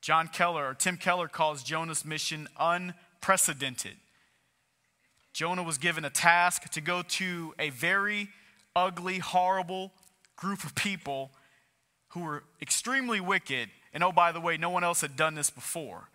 John 0.01 0.29
Keller, 0.29 0.69
or 0.69 0.75
Tim 0.75 0.97
Keller, 0.97 1.29
calls 1.29 1.63
Jonah's 1.63 2.05
mission 2.05 2.49
unprecedented. 2.59 3.97
Jonah 5.33 5.63
was 5.63 5.79
given 5.79 6.05
a 6.05 6.11
task 6.11 6.69
to 6.71 6.81
go 6.81 7.03
to 7.03 7.55
a 7.59 7.71
very 7.71 8.29
ugly, 8.77 9.19
horrible 9.19 9.93
group 10.37 10.65
of 10.65 10.75
people 10.75 11.31
who 12.09 12.21
were 12.21 12.45
extremely 12.61 13.21
wicked. 13.21 13.71
And 13.95 14.05
oh, 14.05 14.13
by 14.13 14.33
the 14.33 14.41
way, 14.41 14.57
no 14.57 14.71
one 14.71 14.85
else 14.85 15.01
had 15.01 15.17
done 15.17 15.35
this 15.35 15.51
before. 15.51 16.09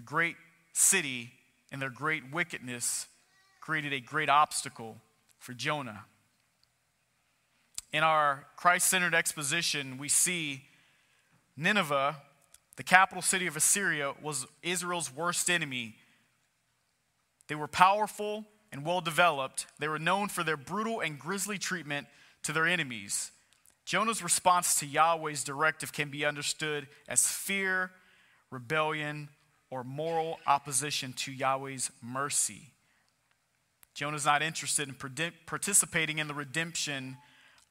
The 0.00 0.06
great 0.06 0.36
city 0.72 1.30
and 1.70 1.82
their 1.82 1.90
great 1.90 2.32
wickedness 2.32 3.06
created 3.60 3.92
a 3.92 4.00
great 4.00 4.30
obstacle 4.30 4.96
for 5.38 5.52
Jonah. 5.52 6.06
In 7.92 8.02
our 8.02 8.46
Christ 8.56 8.88
centered 8.88 9.14
exposition, 9.14 9.98
we 9.98 10.08
see 10.08 10.62
Nineveh, 11.54 12.16
the 12.76 12.82
capital 12.82 13.20
city 13.20 13.46
of 13.46 13.56
Assyria, 13.56 14.14
was 14.22 14.46
Israel's 14.62 15.14
worst 15.14 15.50
enemy. 15.50 15.96
They 17.48 17.54
were 17.54 17.68
powerful 17.68 18.46
and 18.72 18.86
well 18.86 19.02
developed. 19.02 19.66
They 19.78 19.88
were 19.88 19.98
known 19.98 20.28
for 20.28 20.42
their 20.42 20.56
brutal 20.56 21.00
and 21.00 21.18
grisly 21.18 21.58
treatment 21.58 22.06
to 22.44 22.52
their 22.52 22.66
enemies. 22.66 23.32
Jonah's 23.84 24.22
response 24.22 24.76
to 24.76 24.86
Yahweh's 24.86 25.44
directive 25.44 25.92
can 25.92 26.08
be 26.08 26.24
understood 26.24 26.88
as 27.06 27.26
fear, 27.26 27.90
rebellion, 28.50 29.28
or 29.70 29.84
moral 29.84 30.38
opposition 30.46 31.12
to 31.12 31.32
Yahweh's 31.32 31.90
mercy. 32.02 32.62
Jonah's 33.94 34.24
not 34.24 34.42
interested 34.42 34.88
in 34.88 34.94
participating 35.46 36.18
in 36.18 36.28
the 36.28 36.34
redemption 36.34 37.16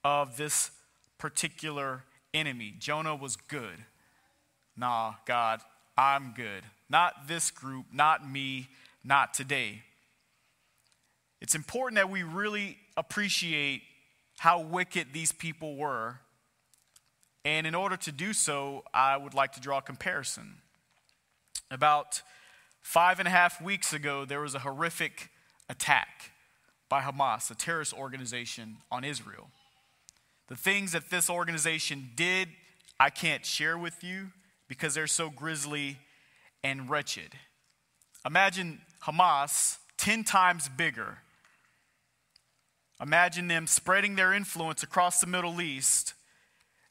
of 0.03 0.37
this 0.37 0.71
particular 1.17 2.03
enemy. 2.33 2.73
Jonah 2.77 3.15
was 3.15 3.35
good. 3.35 3.85
Nah, 4.77 5.15
God, 5.25 5.61
I'm 5.97 6.33
good. 6.35 6.63
Not 6.89 7.27
this 7.27 7.51
group, 7.51 7.87
not 7.91 8.29
me, 8.29 8.69
not 9.03 9.33
today. 9.33 9.83
It's 11.41 11.55
important 11.55 11.95
that 11.95 12.09
we 12.09 12.23
really 12.23 12.77
appreciate 12.97 13.81
how 14.37 14.61
wicked 14.61 15.07
these 15.13 15.31
people 15.31 15.75
were. 15.75 16.19
And 17.45 17.65
in 17.65 17.75
order 17.75 17.97
to 17.97 18.11
do 18.11 18.33
so, 18.33 18.83
I 18.93 19.17
would 19.17 19.33
like 19.33 19.53
to 19.53 19.61
draw 19.61 19.79
a 19.79 19.81
comparison. 19.81 20.55
About 21.71 22.21
five 22.81 23.19
and 23.19 23.27
a 23.27 23.31
half 23.31 23.61
weeks 23.61 23.93
ago, 23.93 24.25
there 24.25 24.41
was 24.41 24.55
a 24.55 24.59
horrific 24.59 25.29
attack 25.69 26.31
by 26.89 27.01
Hamas, 27.01 27.51
a 27.51 27.55
terrorist 27.55 27.93
organization, 27.93 28.77
on 28.91 29.03
Israel. 29.03 29.49
The 30.47 30.55
things 30.55 30.93
that 30.93 31.11
this 31.11 31.29
organization 31.29 32.09
did, 32.15 32.49
I 32.99 33.11
can't 33.11 33.45
share 33.45 33.77
with 33.77 34.03
you 34.03 34.31
because 34.67 34.95
they're 34.95 35.05
so 35.05 35.29
grisly 35.29 35.99
and 36.63 36.89
wretched. 36.89 37.33
Imagine 38.25 38.81
Hamas 39.03 39.77
10 39.97 40.23
times 40.23 40.67
bigger. 40.67 41.19
Imagine 42.99 43.47
them 43.47 43.67
spreading 43.67 44.15
their 44.15 44.33
influence 44.33 44.81
across 44.81 45.21
the 45.21 45.27
Middle 45.27 45.61
East 45.61 46.15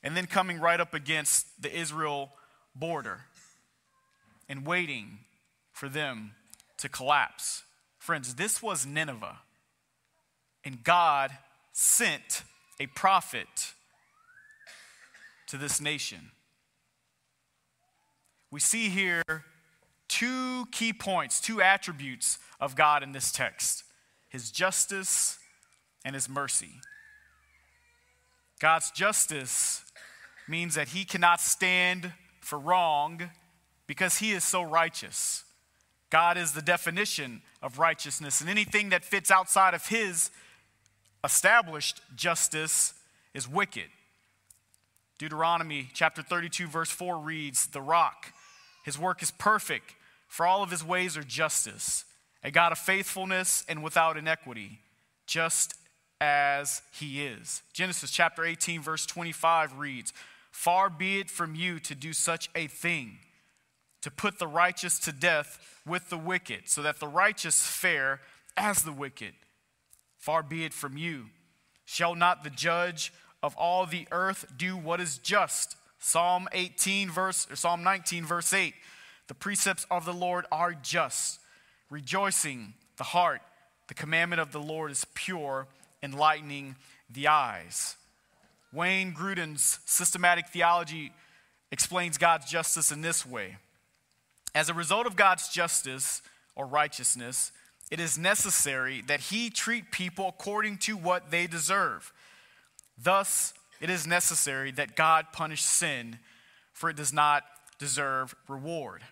and 0.05 0.17
then 0.17 0.27
coming 0.27 0.61
right 0.61 0.81
up 0.81 0.95
against 0.95 1.61
the 1.61 1.77
Israel 1.77 2.31
border 2.77 3.23
and 4.49 4.67
waiting 4.67 5.19
for 5.73 5.89
them 5.89 6.33
to 6.79 6.89
collapse. 6.89 7.65
Friends, 7.99 8.35
this 8.35 8.63
was 8.63 8.87
Nineveh. 8.87 9.39
And 10.65 10.83
God 10.83 11.31
sent 11.73 12.43
a 12.81 12.87
prophet 12.87 13.75
to 15.49 15.57
this 15.57 15.81
nation. 15.81 16.31
We 18.51 18.61
see 18.61 18.89
here 18.89 19.23
two 20.09 20.67
key 20.73 20.93
points, 20.93 21.41
two 21.41 21.61
attributes 21.61 22.39
of 22.61 22.75
God 22.77 23.03
in 23.03 23.13
this 23.13 23.31
text 23.31 23.85
his 24.31 24.51
justice 24.51 25.39
and 26.05 26.15
his 26.15 26.29
mercy. 26.29 26.81
God's 28.61 28.91
justice 28.91 29.83
means 30.47 30.75
that 30.75 30.89
he 30.89 31.05
cannot 31.05 31.41
stand 31.41 32.13
for 32.41 32.59
wrong 32.59 33.31
because 33.89 34.19
he 34.19 34.31
is 34.31 34.45
so 34.45 34.63
righteous. 34.63 35.43
God 36.11 36.39
is 36.39 36.53
the 36.53 36.63
definition 36.63 37.43
of 37.61 37.81
righteousness, 37.81 38.41
and 38.41 38.49
anything 38.49 38.91
that 38.91 39.05
fits 39.05 39.33
outside 39.33 39.75
of 39.75 39.89
his 39.89 40.31
established 41.25 42.01
justice 42.15 42.95
is 43.35 43.49
wicked. 43.49 43.89
Deuteronomy 45.19 45.89
chapter 45.93 46.23
32, 46.23 46.69
verse 46.69 46.91
4 46.91 47.19
reads 47.19 47.67
The 47.67 47.83
rock, 47.83 48.33
his 48.85 48.99
work 48.99 49.23
is 49.23 49.33
perfect, 49.33 49.95
for 50.29 50.47
all 50.47 50.63
of 50.63 50.71
his 50.71 50.85
ways 50.85 51.17
are 51.17 51.25
justice, 51.25 52.05
a 52.45 52.51
God 52.51 52.71
of 52.71 52.79
faithfulness 52.79 53.65
and 53.69 53.83
without 53.83 54.17
inequity, 54.17 54.81
just 55.27 55.75
as 56.21 56.83
he 56.93 57.25
is. 57.25 57.63
Genesis 57.73 58.11
chapter 58.11 58.45
18, 58.45 58.81
verse 58.81 59.07
25 59.07 59.79
reads 59.79 60.13
Far 60.51 60.91
be 60.91 61.19
it 61.19 61.31
from 61.31 61.55
you 61.55 61.81
to 61.81 61.95
do 61.95 62.13
such 62.13 62.49
a 62.55 62.67
thing 62.67 63.19
to 64.03 64.11
put 64.11 64.39
the 64.39 64.47
righteous 64.47 64.99
to 65.01 65.13
death 65.13 65.59
with 65.87 66.11
the 66.11 66.19
wicked, 66.19 66.69
so 66.69 66.83
that 66.83 67.01
the 67.01 67.09
righteous 67.09 67.67
fare 67.67 68.21
as 68.57 68.83
the 68.83 68.93
wicked. 68.93 69.33
Far 70.19 70.43
be 70.43 70.65
it 70.65 70.75
from 70.75 70.97
you. 70.97 71.27
Shall 71.85 72.15
not 72.15 72.45
the 72.45 72.51
judge 72.51 73.13
of 73.43 73.57
all 73.57 73.87
the 73.87 74.07
earth 74.11 74.53
do 74.57 74.77
what 74.77 75.01
is 75.01 75.19
just? 75.19 75.77
Psalm 75.99 76.49
18 76.53 77.11
verse 77.11 77.47
or 77.51 77.57
Psalm 77.57 77.83
19 77.83 78.25
verse 78.25 78.53
8. 78.53 78.75
The 79.29 79.35
precepts 79.35 79.87
of 79.91 80.05
the 80.05 80.13
Lord 80.13 80.47
are 80.51 80.73
just, 80.73 81.41
rejoicing 81.91 82.75
the 82.97 83.05
heart. 83.05 83.43
The 83.89 83.95
commandment 83.95 84.41
of 84.41 84.53
the 84.53 84.61
Lord 84.61 84.91
is 84.91 85.07
pure, 85.15 85.67
enlightening 86.03 86.77
the 87.11 87.29
eyes. 87.29 87.97
Wayne 88.73 89.13
Grudem's 89.13 89.79
systematic 89.87 90.49
theology 90.49 91.13
explains 91.73 92.19
God's 92.19 92.51
justice 92.51 92.93
in 92.93 93.01
this 93.01 93.25
way 93.25 93.57
As 94.59 94.69
a 94.69 94.75
result 94.75 95.07
of 95.07 95.15
God's 95.15 95.49
justice 95.49 96.21
or 96.57 96.67
righteousness, 96.67 97.53
it 97.93 98.01
is 98.01 98.19
necessary 98.19 99.03
that 99.03 99.21
He 99.21 99.51
treat 99.51 99.93
people 99.93 100.27
according 100.27 100.79
to 100.79 100.97
what 100.97 101.31
they 101.31 101.47
deserve. 101.47 102.13
Thus, 103.01 103.55
it 103.81 103.89
is 103.89 104.05
necessary 104.05 104.73
that 104.73 104.97
God 104.97 105.27
punish 105.33 105.63
sin, 105.63 106.19
for 106.73 106.91
it 106.91 106.97
does 106.97 107.13
not 107.13 107.45
deserve 107.79 108.35
reward. 108.49 109.03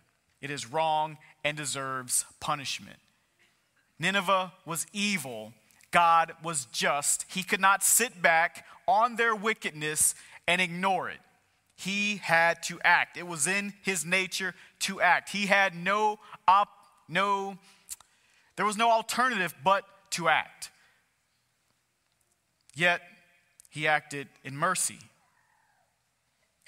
It 0.41 0.51
is 0.51 0.67
wrong 0.67 1.17
and 1.45 1.57
deserves 1.57 2.25
punishment. 2.41 2.99
Nineveh 4.01 4.53
was 4.65 4.89
evil, 4.93 5.53
God 5.93 6.33
was 6.43 6.67
just. 6.73 7.25
He 7.29 7.45
could 7.45 7.61
not 7.61 7.85
sit 7.85 8.21
back 8.21 8.67
on 8.89 9.15
their 9.15 9.37
wickedness 9.37 10.17
and 10.49 10.61
ignore 10.61 11.09
it. 11.09 11.21
He 11.77 12.17
had 12.17 12.63
to 12.65 12.81
act. 12.83 13.17
It 13.17 13.27
was 13.27 13.47
in 13.47 13.75
his 13.83 14.05
nature 14.05 14.55
to 14.81 15.01
act. 15.01 15.31
He 15.31 15.47
had 15.47 15.75
no 15.75 16.19
op, 16.49 16.69
no 17.09 17.59
there 18.57 18.67
was 18.67 18.79
no 18.79 18.91
alternative 18.91 19.55
but 19.63 19.85
to 20.13 20.29
act. 20.29 20.71
Yet 22.75 23.03
he 23.69 23.87
acted 23.87 24.29
in 24.45 24.57
mercy. 24.57 24.99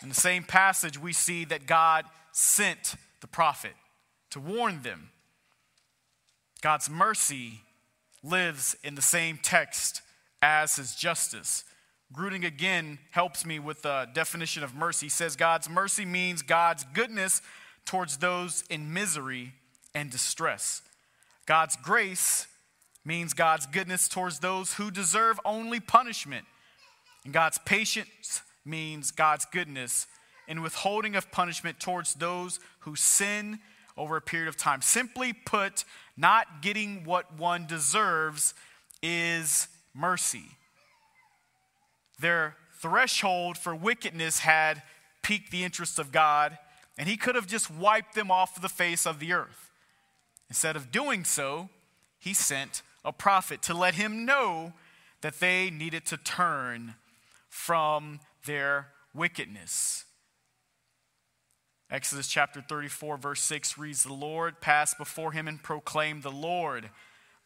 In 0.02 0.08
the 0.08 0.14
same 0.14 0.44
passage, 0.44 0.98
we 0.98 1.12
see 1.12 1.44
that 1.46 1.66
God 1.66 2.04
sent 2.32 2.94
the 3.20 3.26
prophet 3.26 3.72
to 4.30 4.38
warn 4.38 4.82
them. 4.82 5.10
God's 6.60 6.88
mercy 6.90 7.62
lives 8.22 8.76
in 8.84 8.94
the 8.94 9.02
same 9.02 9.38
text 9.42 10.02
as 10.42 10.76
his 10.76 10.94
justice. 10.94 11.64
Grudem 12.12 12.44
again 12.44 12.98
helps 13.10 13.44
me 13.44 13.58
with 13.58 13.82
the 13.82 14.08
definition 14.14 14.62
of 14.62 14.74
mercy. 14.74 15.06
He 15.06 15.10
says 15.10 15.36
God's 15.36 15.68
mercy 15.68 16.04
means 16.04 16.42
God's 16.42 16.84
goodness 16.94 17.42
towards 17.84 18.16
those 18.16 18.64
in 18.70 18.92
misery 18.92 19.52
and 19.94 20.10
distress. 20.10 20.82
God's 21.46 21.76
grace 21.76 22.46
means 23.04 23.34
God's 23.34 23.66
goodness 23.66 24.08
towards 24.08 24.38
those 24.38 24.74
who 24.74 24.90
deserve 24.90 25.38
only 25.44 25.80
punishment. 25.80 26.46
And 27.24 27.32
God's 27.32 27.58
patience 27.58 28.42
means 28.64 29.10
God's 29.10 29.44
goodness 29.46 30.06
in 30.46 30.62
withholding 30.62 31.14
of 31.14 31.30
punishment 31.30 31.78
towards 31.78 32.14
those 32.14 32.58
who 32.80 32.96
sin 32.96 33.58
over 33.96 34.16
a 34.16 34.22
period 34.22 34.48
of 34.48 34.56
time. 34.56 34.80
Simply 34.80 35.32
put, 35.32 35.84
not 36.16 36.62
getting 36.62 37.04
what 37.04 37.38
one 37.38 37.66
deserves 37.66 38.54
is 39.02 39.68
mercy. 39.94 40.57
Their 42.18 42.56
threshold 42.80 43.58
for 43.58 43.74
wickedness 43.74 44.40
had 44.40 44.82
piqued 45.22 45.50
the 45.50 45.64
interest 45.64 45.98
of 45.98 46.12
God, 46.12 46.58
and 46.96 47.08
He 47.08 47.16
could 47.16 47.34
have 47.34 47.46
just 47.46 47.70
wiped 47.70 48.14
them 48.14 48.30
off 48.30 48.60
the 48.60 48.68
face 48.68 49.06
of 49.06 49.18
the 49.18 49.32
earth. 49.32 49.70
Instead 50.48 50.76
of 50.76 50.90
doing 50.90 51.24
so, 51.24 51.68
He 52.18 52.34
sent 52.34 52.82
a 53.04 53.12
prophet 53.12 53.62
to 53.62 53.74
let 53.74 53.94
him 53.94 54.24
know 54.24 54.72
that 55.22 55.40
they 55.40 55.70
needed 55.70 56.04
to 56.06 56.16
turn 56.16 56.94
from 57.48 58.20
their 58.44 58.88
wickedness. 59.14 60.04
Exodus 61.90 62.28
chapter 62.28 62.60
34, 62.60 63.16
verse 63.16 63.40
6 63.42 63.78
reads 63.78 64.02
The 64.02 64.12
Lord 64.12 64.60
passed 64.60 64.98
before 64.98 65.32
him 65.32 65.48
and 65.48 65.62
proclaimed, 65.62 66.22
The 66.22 66.30
Lord, 66.30 66.90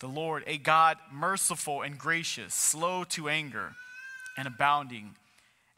the 0.00 0.09
Lord, 0.09 0.43
a 0.47 0.59
God 0.59 0.99
merciful 1.12 1.83
and 1.83 1.97
gracious, 1.97 2.52
slow 2.52 3.05
to 3.05 3.29
anger, 3.29 3.75
and 4.37 4.47
abounding 4.47 5.16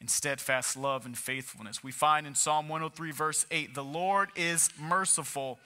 in 0.01 0.09
steadfast 0.09 0.77
love 0.77 1.07
and 1.07 1.17
faithfulness. 1.17 1.83
We 1.83 1.93
find 1.93 2.27
in 2.27 2.35
Psalm 2.35 2.69
103, 2.69 3.11
verse 3.11 3.47
8, 3.51 3.75
The 3.75 3.85
Lord 3.85 4.29
is 4.37 4.71
merciful 4.79 5.59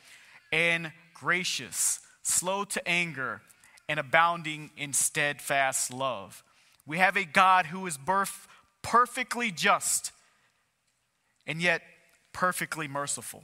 and 0.53 0.93
gracious, 1.15 2.01
slow 2.23 2.65
to 2.65 2.89
anger, 2.89 3.43
and 3.89 3.99
abounding 3.99 4.71
in 4.77 4.93
steadfast 4.93 5.93
love. 5.93 6.45
We 6.87 6.99
have 6.99 7.17
a 7.17 7.25
God 7.25 7.67
who 7.67 7.87
is 7.87 7.97
birth 7.97 8.47
perfectly 8.83 9.51
just 9.51 10.13
and 11.47 11.61
yet 11.61 11.83
perfectly 12.33 12.87
merciful. 12.87 13.43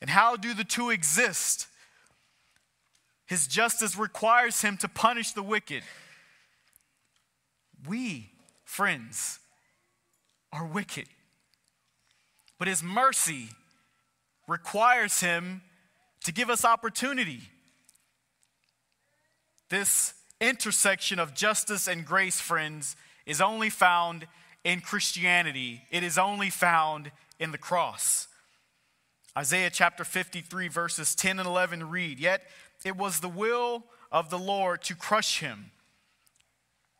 And 0.00 0.10
how 0.10 0.36
do 0.36 0.54
the 0.54 0.64
two 0.64 0.90
exist? 0.90 1.66
His 3.26 3.46
justice 3.46 3.96
requires 3.96 4.62
him 4.62 4.76
to 4.78 4.88
punish 4.88 5.32
the 5.32 5.42
wicked. 5.42 5.82
We, 7.86 8.30
friends, 8.64 9.38
are 10.52 10.66
wicked. 10.66 11.06
But 12.58 12.68
his 12.68 12.82
mercy 12.82 13.48
requires 14.46 15.20
him 15.20 15.62
to 16.24 16.32
give 16.32 16.50
us 16.50 16.64
opportunity. 16.64 17.40
This 19.70 20.14
intersection 20.40 21.18
of 21.18 21.34
justice 21.34 21.86
and 21.86 22.04
grace, 22.04 22.40
friends, 22.40 22.96
is 23.26 23.40
only 23.40 23.70
found 23.70 24.26
in 24.64 24.80
Christianity. 24.80 25.82
It 25.90 26.02
is 26.02 26.18
only 26.18 26.50
found 26.50 27.12
in 27.38 27.52
the 27.52 27.58
cross. 27.58 28.28
Isaiah 29.36 29.70
chapter 29.70 30.04
53, 30.04 30.68
verses 30.68 31.14
10 31.14 31.38
and 31.38 31.48
11 31.48 31.88
read 31.88 32.18
Yet 32.18 32.42
it 32.84 32.96
was 32.96 33.20
the 33.20 33.28
will 33.28 33.84
of 34.10 34.28
the 34.30 34.38
Lord 34.38 34.82
to 34.82 34.94
crush 34.96 35.40
him. 35.40 35.70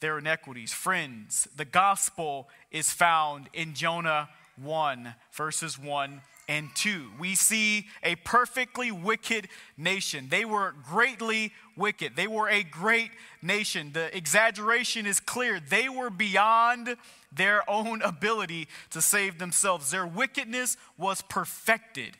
their 0.00 0.18
iniquities. 0.18 0.72
Friends, 0.72 1.48
the 1.56 1.64
gospel 1.64 2.48
is 2.70 2.90
found 2.90 3.48
in 3.52 3.74
Jonah 3.74 4.28
1, 4.62 5.14
verses 5.32 5.78
1 5.78 6.20
and 6.48 6.68
2. 6.74 7.10
We 7.18 7.34
see 7.34 7.86
a 8.02 8.14
perfectly 8.16 8.92
wicked 8.92 9.48
nation. 9.76 10.28
They 10.30 10.44
were 10.44 10.74
greatly 10.88 11.52
wicked. 11.76 12.14
They 12.14 12.26
were 12.26 12.48
a 12.48 12.62
great 12.62 13.10
nation. 13.42 13.90
The 13.92 14.16
exaggeration 14.16 15.06
is 15.06 15.18
clear. 15.18 15.60
They 15.60 15.88
were 15.88 16.10
beyond 16.10 16.96
their 17.32 17.68
own 17.68 18.02
ability 18.02 18.68
to 18.90 19.02
save 19.02 19.38
themselves. 19.38 19.90
Their 19.90 20.06
wickedness 20.06 20.76
was 20.96 21.22
perfected. 21.22 22.16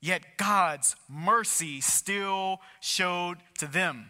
Yet 0.00 0.36
God's 0.36 0.96
mercy 1.08 1.80
still 1.80 2.60
showed 2.80 3.38
to 3.58 3.66
them. 3.66 4.06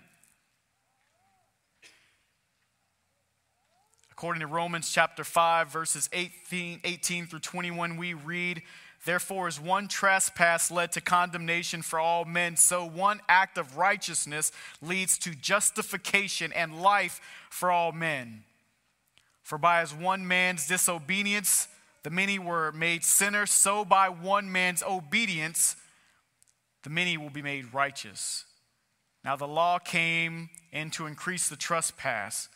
According 4.22 4.42
to 4.42 4.46
Romans 4.46 4.88
chapter 4.88 5.24
5, 5.24 5.72
verses 5.72 6.08
18, 6.12 6.82
18 6.85 7.26
through 7.26 7.40
21, 7.40 7.96
we 7.96 8.14
read, 8.14 8.62
Therefore, 9.04 9.48
as 9.48 9.58
one 9.58 9.88
trespass 9.88 10.70
led 10.70 10.92
to 10.92 11.00
condemnation 11.00 11.82
for 11.82 11.98
all 11.98 12.24
men, 12.24 12.56
so 12.56 12.85
one 12.85 13.20
act 13.28 13.58
of 13.58 13.76
righteousness 13.76 14.52
leads 14.80 15.18
to 15.18 15.35
justification 15.35 16.52
and 16.52 16.80
life 16.80 17.20
for 17.50 17.72
all 17.72 17.90
men. 17.90 18.44
For 19.42 19.58
by 19.58 19.80
as 19.80 19.92
one 19.92 20.28
man's 20.28 20.68
disobedience 20.68 21.66
the 22.04 22.11
many 22.11 22.38
were 22.38 22.70
made 22.70 23.02
sinners, 23.02 23.50
so 23.50 23.85
by 23.85 24.08
one 24.08 24.52
man's 24.52 24.85
obedience 24.85 25.74
the 26.85 26.90
many 26.90 27.16
will 27.16 27.30
be 27.30 27.42
made 27.42 27.74
righteous. 27.74 28.44
Now 29.24 29.35
the 29.35 29.48
law 29.48 29.80
came 29.80 30.48
in 30.70 30.92
to 30.92 31.06
increase 31.06 31.48
the 31.48 31.56
trespass. 31.56 32.48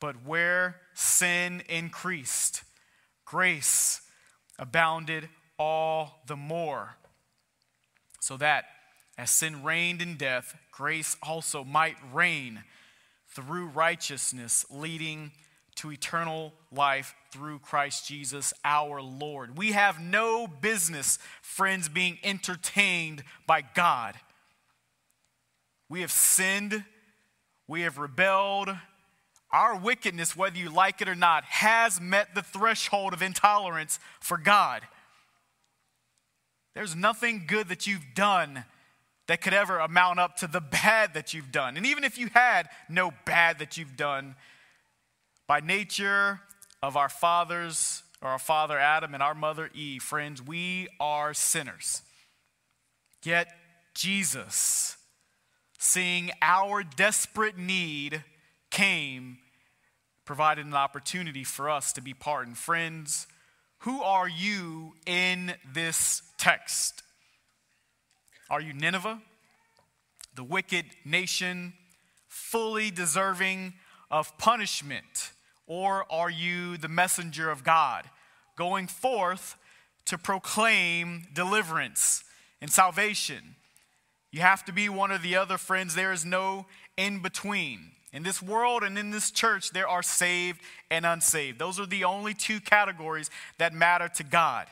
But 0.00 0.24
where 0.24 0.76
sin 0.94 1.62
increased, 1.68 2.62
grace 3.24 4.02
abounded 4.58 5.28
all 5.58 6.22
the 6.26 6.36
more. 6.36 6.96
So 8.20 8.36
that 8.36 8.64
as 9.16 9.30
sin 9.30 9.62
reigned 9.62 10.02
in 10.02 10.16
death, 10.16 10.54
grace 10.70 11.16
also 11.22 11.64
might 11.64 11.96
reign 12.12 12.64
through 13.28 13.68
righteousness, 13.68 14.66
leading 14.70 15.32
to 15.76 15.92
eternal 15.92 16.52
life 16.72 17.14
through 17.32 17.58
Christ 17.58 18.06
Jesus 18.06 18.52
our 18.64 19.00
Lord. 19.00 19.56
We 19.56 19.72
have 19.72 20.00
no 20.00 20.46
business, 20.46 21.18
friends, 21.42 21.88
being 21.88 22.18
entertained 22.22 23.22
by 23.46 23.62
God. 23.74 24.14
We 25.88 26.00
have 26.00 26.12
sinned 26.12 26.84
we 27.68 27.82
have 27.82 27.98
rebelled. 27.98 28.70
Our 29.56 29.74
wickedness, 29.74 30.36
whether 30.36 30.58
you 30.58 30.68
like 30.68 31.00
it 31.00 31.08
or 31.08 31.14
not, 31.14 31.44
has 31.44 31.98
met 31.98 32.34
the 32.34 32.42
threshold 32.42 33.14
of 33.14 33.22
intolerance 33.22 33.98
for 34.20 34.36
God. 34.36 34.82
There's 36.74 36.94
nothing 36.94 37.44
good 37.46 37.68
that 37.68 37.86
you've 37.86 38.04
done 38.14 38.66
that 39.28 39.40
could 39.40 39.54
ever 39.54 39.78
amount 39.78 40.18
up 40.18 40.36
to 40.36 40.46
the 40.46 40.60
bad 40.60 41.14
that 41.14 41.32
you've 41.32 41.50
done. 41.50 41.78
And 41.78 41.86
even 41.86 42.04
if 42.04 42.18
you 42.18 42.28
had 42.34 42.68
no 42.90 43.12
bad 43.24 43.58
that 43.60 43.78
you've 43.78 43.96
done, 43.96 44.34
by 45.46 45.60
nature 45.60 46.42
of 46.82 46.94
our 46.98 47.08
fathers, 47.08 48.02
or 48.20 48.28
our 48.28 48.38
father 48.38 48.78
Adam 48.78 49.14
and 49.14 49.22
our 49.22 49.34
mother 49.34 49.70
Eve, 49.74 50.02
friends, 50.02 50.42
we 50.42 50.86
are 51.00 51.32
sinners. 51.32 52.02
Yet 53.24 53.48
Jesus, 53.94 54.98
seeing 55.78 56.30
our 56.42 56.82
desperate 56.82 57.56
need, 57.56 58.22
came, 58.70 59.38
provided 60.26 60.66
an 60.66 60.74
opportunity 60.74 61.44
for 61.44 61.70
us 61.70 61.92
to 61.94 62.02
be 62.02 62.12
pardoned. 62.12 62.58
Friends, 62.58 63.26
who 63.80 64.02
are 64.02 64.28
you 64.28 64.94
in 65.06 65.54
this 65.72 66.20
text? 66.36 67.02
Are 68.50 68.60
you 68.60 68.72
Nineveh, 68.74 69.20
the 70.34 70.44
wicked 70.44 70.84
nation, 71.04 71.72
fully 72.28 72.90
deserving 72.90 73.74
of 74.10 74.36
punishment? 74.36 75.30
Or 75.66 76.04
are 76.12 76.30
you 76.30 76.76
the 76.76 76.88
messenger 76.88 77.50
of 77.50 77.64
God, 77.64 78.04
going 78.56 78.88
forth 78.88 79.56
to 80.06 80.18
proclaim 80.18 81.28
deliverance 81.32 82.24
and 82.60 82.70
salvation? 82.70 83.56
You 84.30 84.40
have 84.40 84.64
to 84.66 84.72
be 84.72 84.88
one 84.88 85.12
or 85.12 85.18
the 85.18 85.36
other, 85.36 85.56
friends. 85.56 85.94
There 85.94 86.12
is 86.12 86.24
no 86.24 86.66
in 86.96 87.22
between. 87.22 87.92
In 88.16 88.22
this 88.22 88.40
world 88.40 88.82
and 88.82 88.96
in 88.96 89.10
this 89.10 89.30
church, 89.30 89.72
there 89.72 89.86
are 89.86 90.02
saved 90.02 90.62
and 90.90 91.04
unsaved. 91.04 91.58
Those 91.58 91.78
are 91.78 91.84
the 91.84 92.04
only 92.04 92.32
two 92.32 92.60
categories 92.60 93.28
that 93.58 93.74
matter 93.74 94.08
to 94.14 94.24
God. 94.24 94.68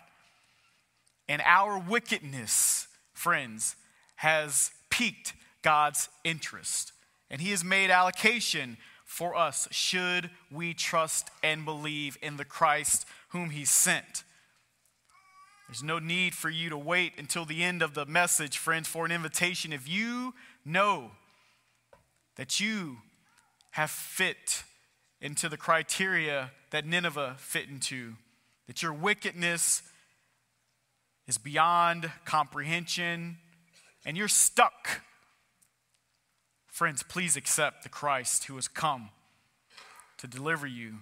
And 1.28 1.42
our 1.44 1.78
wickedness, 1.78 2.88
friends, 3.12 3.76
has 4.16 4.70
piqued 4.88 5.34
God's 5.60 6.08
interest. 6.24 6.92
And 7.30 7.38
He 7.38 7.50
has 7.50 7.62
made 7.62 7.90
allocation 7.90 8.78
for 9.04 9.36
us 9.36 9.68
should 9.70 10.30
we 10.50 10.72
trust 10.72 11.28
and 11.42 11.66
believe 11.66 12.16
in 12.22 12.38
the 12.38 12.46
Christ 12.46 13.04
whom 13.28 13.50
He 13.50 13.66
sent. 13.66 14.24
There's 15.68 15.82
no 15.82 15.98
need 15.98 16.34
for 16.34 16.48
you 16.48 16.70
to 16.70 16.78
wait 16.78 17.12
until 17.18 17.44
the 17.44 17.62
end 17.62 17.82
of 17.82 17.92
the 17.92 18.06
message, 18.06 18.56
friends, 18.56 18.88
for 18.88 19.04
an 19.04 19.12
invitation. 19.12 19.70
If 19.70 19.86
you 19.86 20.32
know 20.64 21.10
that 22.36 22.58
you 22.58 22.96
have 23.74 23.90
fit 23.90 24.64
into 25.20 25.48
the 25.48 25.56
criteria 25.56 26.50
that 26.70 26.84
Nineveh 26.84 27.36
fit 27.38 27.68
into, 27.68 28.14
that 28.66 28.82
your 28.82 28.92
wickedness 28.92 29.82
is 31.28 31.38
beyond 31.38 32.10
comprehension, 32.24 33.36
and 34.04 34.16
you're 34.16 34.28
stuck 34.28 35.02
Friends, 36.74 37.04
please 37.04 37.36
accept 37.36 37.84
the 37.84 37.88
Christ 37.88 38.46
who 38.46 38.56
has 38.56 38.66
come 38.66 39.10
to 40.18 40.26
deliver 40.26 40.66
you, 40.66 40.94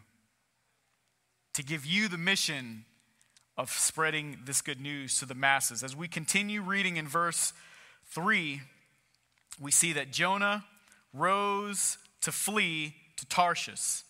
to 1.55 1.63
give 1.63 1.87
you 1.87 2.09
the 2.09 2.19
mission 2.19 2.85
of 3.57 3.71
spreading 3.71 4.41
this 4.45 4.61
good 4.61 4.83
news 4.83 5.19
to 5.19 5.25
the 5.25 5.35
masses. 5.35 5.83
As 5.83 5.97
we 5.97 6.09
continue 6.09 6.61
reading 6.61 6.99
in 6.99 7.09
verse 7.09 7.55
3, 8.11 8.61
we 9.59 9.71
see 9.71 9.95
that 9.95 10.13
Jonah 10.13 10.67
rose 11.15 11.97
to 12.23 12.33
flee 12.33 12.95
to 13.17 13.27
Tarshish 13.27 14.03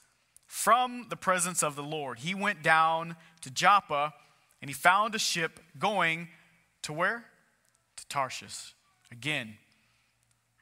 from 0.47 1.07
the 1.09 1.17
presence 1.17 1.63
of 1.63 1.77
the 1.77 1.83
Lord. 1.83 2.21
He 2.21 2.35
went 2.35 2.63
down 2.63 3.17
to 3.41 3.51
Joppa 3.51 4.15
and 4.61 4.69
he 4.69 4.75
found 4.75 5.15
a 5.15 5.19
ship 5.19 5.61
going 5.79 6.29
to 6.83 6.93
where? 6.93 7.25
To 7.97 8.07
Tarshish. 8.09 8.75
Again, 9.11 9.57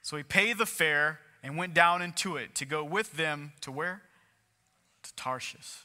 so 0.03 0.17
he 0.17 0.23
paid 0.23 0.59
the 0.59 0.67
fare 0.67 1.21
and 1.43 1.57
went 1.57 1.75
down 1.75 2.03
into 2.03 2.37
it 2.37 2.55
to 2.57 2.65
go 2.65 2.83
with 2.83 3.13
them 3.13 3.53
to 3.61 3.71
where? 3.71 4.03
To 5.03 5.15
Tarshish, 5.15 5.85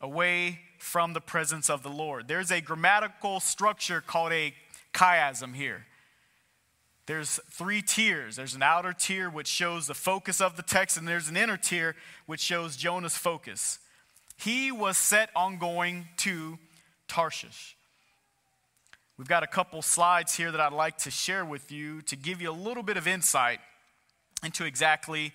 away 0.00 0.60
from 0.78 1.12
the 1.12 1.20
presence 1.20 1.70
of 1.70 1.82
the 1.82 1.88
Lord. 1.88 2.26
There's 2.26 2.50
a 2.50 2.60
grammatical 2.60 3.38
structure 3.38 4.00
called 4.00 4.32
a 4.32 4.54
chiasm 4.92 5.54
here. 5.54 5.86
There's 7.06 7.40
three 7.50 7.82
tiers. 7.82 8.36
There's 8.36 8.54
an 8.54 8.62
outer 8.62 8.92
tier 8.92 9.28
which 9.28 9.48
shows 9.48 9.86
the 9.86 9.94
focus 9.94 10.40
of 10.40 10.56
the 10.56 10.62
text, 10.62 10.96
and 10.96 11.06
there's 11.06 11.28
an 11.28 11.36
inner 11.36 11.56
tier 11.56 11.96
which 12.26 12.40
shows 12.40 12.76
Jonah's 12.76 13.16
focus. 13.16 13.78
He 14.36 14.70
was 14.70 14.96
set 14.96 15.30
on 15.34 15.58
going 15.58 16.06
to 16.18 16.58
Tarshish. 17.08 17.76
We've 19.18 19.28
got 19.28 19.42
a 19.42 19.48
couple 19.48 19.82
slides 19.82 20.34
here 20.34 20.50
that 20.50 20.60
I'd 20.60 20.72
like 20.72 20.98
to 20.98 21.10
share 21.10 21.44
with 21.44 21.70
you 21.70 22.02
to 22.02 22.16
give 22.16 22.40
you 22.40 22.50
a 22.50 22.52
little 22.52 22.82
bit 22.82 22.96
of 22.96 23.06
insight 23.06 23.60
into 24.42 24.64
exactly 24.64 25.32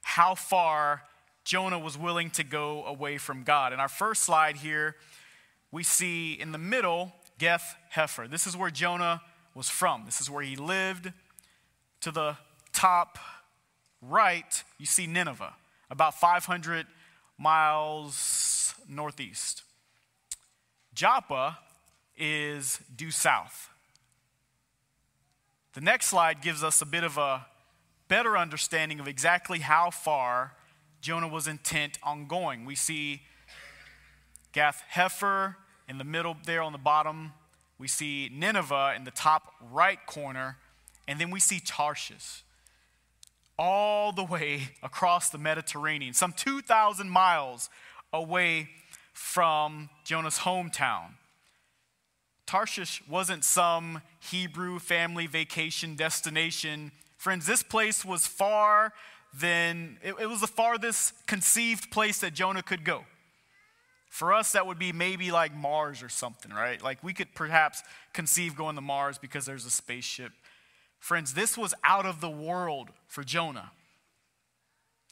how 0.00 0.34
far 0.34 1.02
Jonah 1.44 1.78
was 1.78 1.98
willing 1.98 2.30
to 2.32 2.44
go 2.44 2.84
away 2.84 3.18
from 3.18 3.42
God. 3.42 3.72
In 3.72 3.80
our 3.80 3.88
first 3.88 4.22
slide 4.22 4.56
here, 4.56 4.96
we 5.70 5.82
see 5.82 6.32
in 6.32 6.52
the 6.52 6.58
middle 6.58 7.12
Gath 7.38 7.76
Hepher. 7.94 8.28
This 8.28 8.46
is 8.46 8.56
where 8.56 8.70
Jonah 8.70 9.20
was 9.58 9.68
from, 9.68 10.04
this 10.06 10.20
is 10.20 10.30
where 10.30 10.42
he 10.42 10.54
lived. 10.54 11.12
To 12.02 12.12
the 12.12 12.36
top 12.72 13.18
right, 14.00 14.62
you 14.78 14.86
see 14.86 15.08
Nineveh, 15.08 15.52
about 15.90 16.14
500 16.14 16.86
miles 17.36 18.74
northeast. 18.88 19.64
Joppa 20.94 21.58
is 22.16 22.78
due 22.94 23.10
south. 23.10 23.68
The 25.74 25.80
next 25.80 26.06
slide 26.06 26.40
gives 26.40 26.62
us 26.62 26.80
a 26.80 26.86
bit 26.86 27.02
of 27.02 27.18
a 27.18 27.46
better 28.06 28.38
understanding 28.38 29.00
of 29.00 29.08
exactly 29.08 29.58
how 29.58 29.90
far 29.90 30.52
Jonah 31.00 31.28
was 31.28 31.48
intent 31.48 31.98
on 32.04 32.28
going. 32.28 32.64
We 32.64 32.76
see 32.76 33.22
Gath 34.52 34.84
Hepher 34.94 35.56
in 35.88 35.98
the 35.98 36.04
middle 36.04 36.36
there 36.44 36.62
on 36.62 36.70
the 36.70 36.78
bottom. 36.78 37.32
We 37.78 37.88
see 37.88 38.30
Nineveh 38.32 38.94
in 38.96 39.04
the 39.04 39.10
top 39.10 39.54
right 39.72 40.04
corner. 40.06 40.56
And 41.06 41.20
then 41.20 41.30
we 41.30 41.40
see 41.40 41.60
Tarshish 41.60 42.44
all 43.58 44.12
the 44.12 44.24
way 44.24 44.68
across 44.82 45.30
the 45.30 45.38
Mediterranean, 45.38 46.14
some 46.14 46.32
2,000 46.32 47.08
miles 47.08 47.70
away 48.12 48.68
from 49.12 49.90
Jonah's 50.04 50.38
hometown. 50.38 51.14
Tarshish 52.46 53.02
wasn't 53.08 53.44
some 53.44 54.00
Hebrew 54.20 54.78
family 54.78 55.26
vacation 55.26 55.96
destination. 55.96 56.92
Friends, 57.18 57.46
this 57.46 57.62
place 57.62 58.04
was 58.04 58.26
far 58.26 58.94
than, 59.38 59.98
it, 60.02 60.14
it, 60.18 60.26
was 60.26 60.40
the 60.40 60.46
farthest 60.46 61.26
conceived 61.26 61.90
place 61.90 62.20
that 62.20 62.32
Jonah 62.32 62.62
could 62.62 62.84
go. 62.84 63.04
For 64.18 64.32
us, 64.32 64.50
that 64.50 64.66
would 64.66 64.80
be 64.80 64.90
maybe 64.90 65.30
like 65.30 65.54
Mars 65.54 66.02
or 66.02 66.08
something, 66.08 66.50
right? 66.50 66.82
Like 66.82 67.04
we 67.04 67.12
could 67.12 67.36
perhaps 67.36 67.84
conceive 68.12 68.56
going 68.56 68.74
to 68.74 68.80
Mars 68.80 69.16
because 69.16 69.46
there's 69.46 69.64
a 69.64 69.70
spaceship. 69.70 70.32
Friends, 70.98 71.34
this 71.34 71.56
was 71.56 71.72
out 71.84 72.04
of 72.04 72.20
the 72.20 72.28
world 72.28 72.88
for 73.06 73.22
Jonah. 73.22 73.70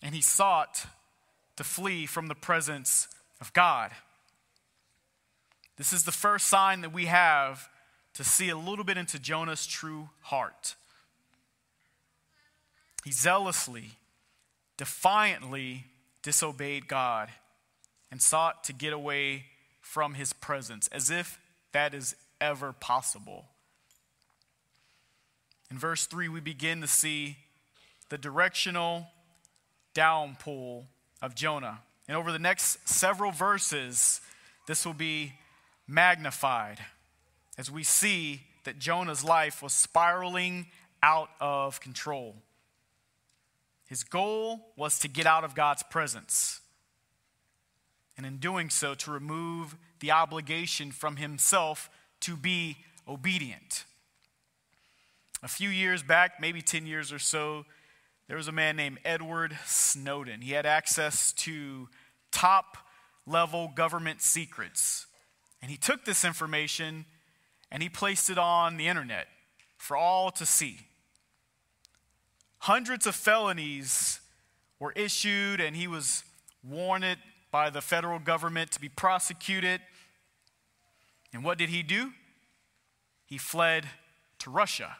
And 0.03 0.12
he 0.12 0.21
sought 0.21 0.87
to 1.55 1.62
flee 1.62 2.05
from 2.07 2.27
the 2.27 2.35
presence 2.35 3.07
of 3.40 3.53
God. 3.53 3.92
This 5.77 5.92
is 5.92 6.03
the 6.03 6.11
first 6.11 6.49
sign 6.49 6.81
that 6.81 6.92
we 6.92 7.07
have 7.07 7.69
to 8.14 8.25
see 8.25 8.49
a 8.49 8.59
little 8.59 8.85
bit 8.85 8.99
into 8.99 9.21
Jonah's 9.21 9.69
true 9.69 10.09
heart. 10.23 10.75
He 13.05 13.12
zealously, 13.12 13.90
defiantly 14.77 15.85
disobeyed 16.25 16.88
God 16.88 17.29
and 18.11 18.21
sought 18.21 18.64
to 18.64 18.73
get 18.73 18.92
away 18.92 19.45
from 19.81 20.14
his 20.14 20.33
presence, 20.33 20.88
as 20.88 21.11
if 21.11 21.38
that 21.73 21.95
is 21.95 22.16
ever 22.40 22.73
possible. 22.73 23.47
In 25.71 25.79
verse 25.79 26.07
3, 26.07 26.29
we 26.29 26.40
begin 26.40 26.81
to 26.81 26.87
see 26.87 27.37
the 28.09 28.19
directional 28.19 29.07
downpull 29.95 30.85
of 31.21 31.35
Jonah. 31.35 31.81
And 32.07 32.16
over 32.16 32.31
the 32.31 32.38
next 32.38 32.88
several 32.88 33.33
verses, 33.33 34.21
this 34.66 34.87
will 34.87 34.95
be 34.95 35.33
magnified 35.88 36.79
as 37.59 37.71
we 37.71 37.83
see 37.83 38.42
that 38.64 38.79
Jonah's 38.79 39.25
life 39.25 39.62
was 39.62 39.73
spiraling 39.73 40.66
out 41.03 41.31
of 41.40 41.81
control. 41.81 42.37
His 43.88 44.03
goal 44.03 44.73
was 44.77 44.99
to 45.01 45.09
get 45.09 45.27
out 45.27 45.45
of 45.45 45.55
God's 45.55 45.83
presence. 45.85 46.61
And 48.16 48.24
in 48.24 48.38
doing 48.38 48.70
so, 48.70 48.94
to 48.94 49.11
remove 49.11 49.76
the 50.00 50.11
obligation 50.11 50.90
from 50.90 51.16
himself 51.16 51.90
to 52.20 52.37
be 52.37 52.79
obedient. 53.07 53.85
A 55.42 55.48
few 55.48 55.68
years 55.68 56.02
back, 56.02 56.40
maybe 56.40 56.62
10 56.62 56.87
years 56.87 57.12
or 57.12 57.18
so, 57.18 57.66
there 58.26 58.37
was 58.37 58.48
a 58.48 58.52
man 58.52 58.76
named 58.76 58.98
Edward 59.05 59.57
Snowden. 59.66 60.40
He 60.40 60.52
had 60.52 60.66
access 60.66 61.33
to 61.35 61.88
top 62.33 62.79
level 63.26 63.70
government 63.74 64.22
secrets. 64.22 65.07
And 65.62 65.70
he 65.70 65.76
took 65.76 66.05
this 66.05 66.24
information 66.24 67.05
and 67.70 67.83
he 67.83 67.88
placed 67.88 68.31
it 68.31 68.38
on 68.38 68.76
the 68.76 68.88
internet 68.88 69.26
for 69.76 69.96
all 69.96 70.31
to 70.33 70.46
see. 70.46 70.79
Hundreds 72.59 73.07
of 73.07 73.14
felonies 73.14 74.20
were 74.79 74.92
issued, 74.92 75.61
and 75.61 75.76
he 75.76 75.87
was 75.87 76.24
warned 76.62 77.18
by 77.57 77.71
the 77.71 77.81
federal 77.81 78.19
government 78.19 78.71
to 78.71 78.79
be 78.79 78.90
prosecuted. 78.90 79.81
And 81.33 81.42
what 81.42 81.57
did 81.57 81.71
he 81.71 81.83
do? 81.83 82.12
He 83.25 83.38
fled 83.38 83.87
to 84.40 84.51
Russia. 84.51 84.99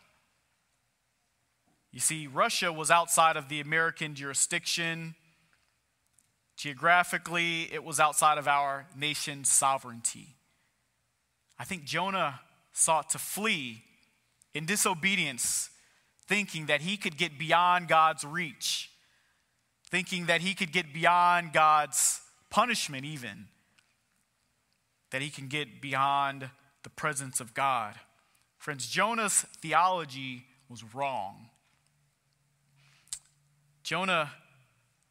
You 1.93 2.01
see, 2.01 2.27
Russia 2.27 2.73
was 2.73 2.91
outside 2.91 3.37
of 3.37 3.51
the 3.51 3.61
American 3.61 4.15
jurisdiction. 4.15 5.17
Geographically, 6.57 7.71
it 7.71 7.85
was 7.85 8.01
outside 8.01 8.39
of 8.39 8.49
our 8.49 8.87
nation's 8.97 9.51
sovereignty. 9.51 10.29
I 11.59 11.65
think 11.65 11.85
Jonah 11.85 12.41
sought 12.73 13.11
to 13.11 13.19
flee 13.19 13.83
in 14.55 14.65
disobedience, 14.65 15.69
thinking 16.27 16.65
that 16.67 16.81
he 16.81 16.97
could 16.97 17.19
get 17.19 17.39
beyond 17.39 17.87
God's 17.87 18.25
reach, 18.25 18.91
thinking 19.91 20.25
that 20.25 20.41
he 20.41 20.55
could 20.55 20.73
get 20.73 20.95
beyond 20.95 21.53
God's 21.53 22.23
punishment, 22.51 23.05
even, 23.05 23.47
that 25.11 25.23
he 25.23 25.31
can 25.31 25.49
get 25.49 25.81
beyond 25.81 26.51
the 26.83 26.91
presence 26.91 27.41
of 27.41 27.55
God. 27.55 27.95
Friends, 28.59 28.87
Jonah's 28.87 29.43
theology 29.61 30.45
was 30.69 30.83
wrong. 30.95 31.51
Jonah 33.83 34.33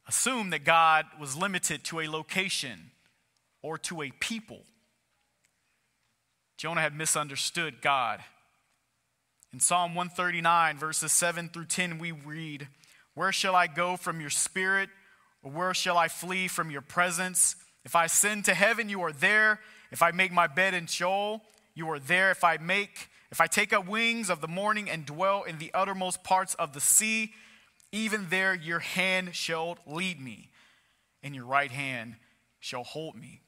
assumed 0.07 0.53
that 0.53 0.65
God 0.65 1.05
was 1.19 1.35
limited 1.35 1.83
to 1.85 2.01
a 2.01 2.09
location 2.09 2.91
or 3.61 3.77
to 3.79 4.01
a 4.01 4.11
people. 4.19 4.61
Jonah 6.57 6.81
had 6.81 6.95
misunderstood 6.95 7.81
God. 7.81 8.23
In 9.51 9.59
Psalm 9.59 9.95
139, 9.95 10.77
verses 10.77 11.11
7 11.11 11.49
through 11.49 11.65
10, 11.65 11.97
we 11.97 12.11
read, 12.11 12.67
Where 13.13 13.31
shall 13.31 13.55
I 13.55 13.67
go 13.67 13.95
from 13.97 14.19
your 14.19 14.29
spirit? 14.29 14.89
Where 15.45 15.75
shall 15.75 15.97
I 15.97 16.07
flee 16.07 16.47
from 16.47 16.71
your 16.71 16.81
presence? 16.81 17.55
If 17.83 17.95
I 17.95 18.05
ascend 18.05 18.45
to 18.45 18.55
heaven, 18.55 18.89
you 18.89 19.03
are 19.03 19.11
there. 19.11 19.59
If 19.91 20.01
I 20.01 20.09
make 20.09 20.31
my 20.31 20.47
bed 20.47 20.73
in 20.73 20.87
Sheol, 20.87 21.43
you 21.75 21.87
are 21.91 21.99
there. 21.99 22.31
If 22.31 22.43
I 22.43 22.57
make, 22.57 23.09
if 23.31 23.39
I 23.39 23.45
take 23.45 23.71
up 23.71 23.87
wings 23.87 24.31
of 24.31 24.41
the 24.41 24.47
morning 24.47 24.89
and 24.89 25.05
dwell 25.05 25.43
in 25.43 25.59
the 25.59 25.71
uttermost 25.73 26.23
parts 26.23 26.55
of 26.55 26.73
the 26.73 26.81
sea, 26.81 27.33
even 27.91 28.27
there 28.29 28.55
your 28.55 28.79
hand 28.79 29.35
shall 29.35 29.77
lead 29.85 30.19
me, 30.19 30.49
and 31.21 31.35
your 31.35 31.45
right 31.45 31.71
hand 31.71 32.15
shall 32.59 32.83
hold 32.83 33.15
me. 33.15 33.41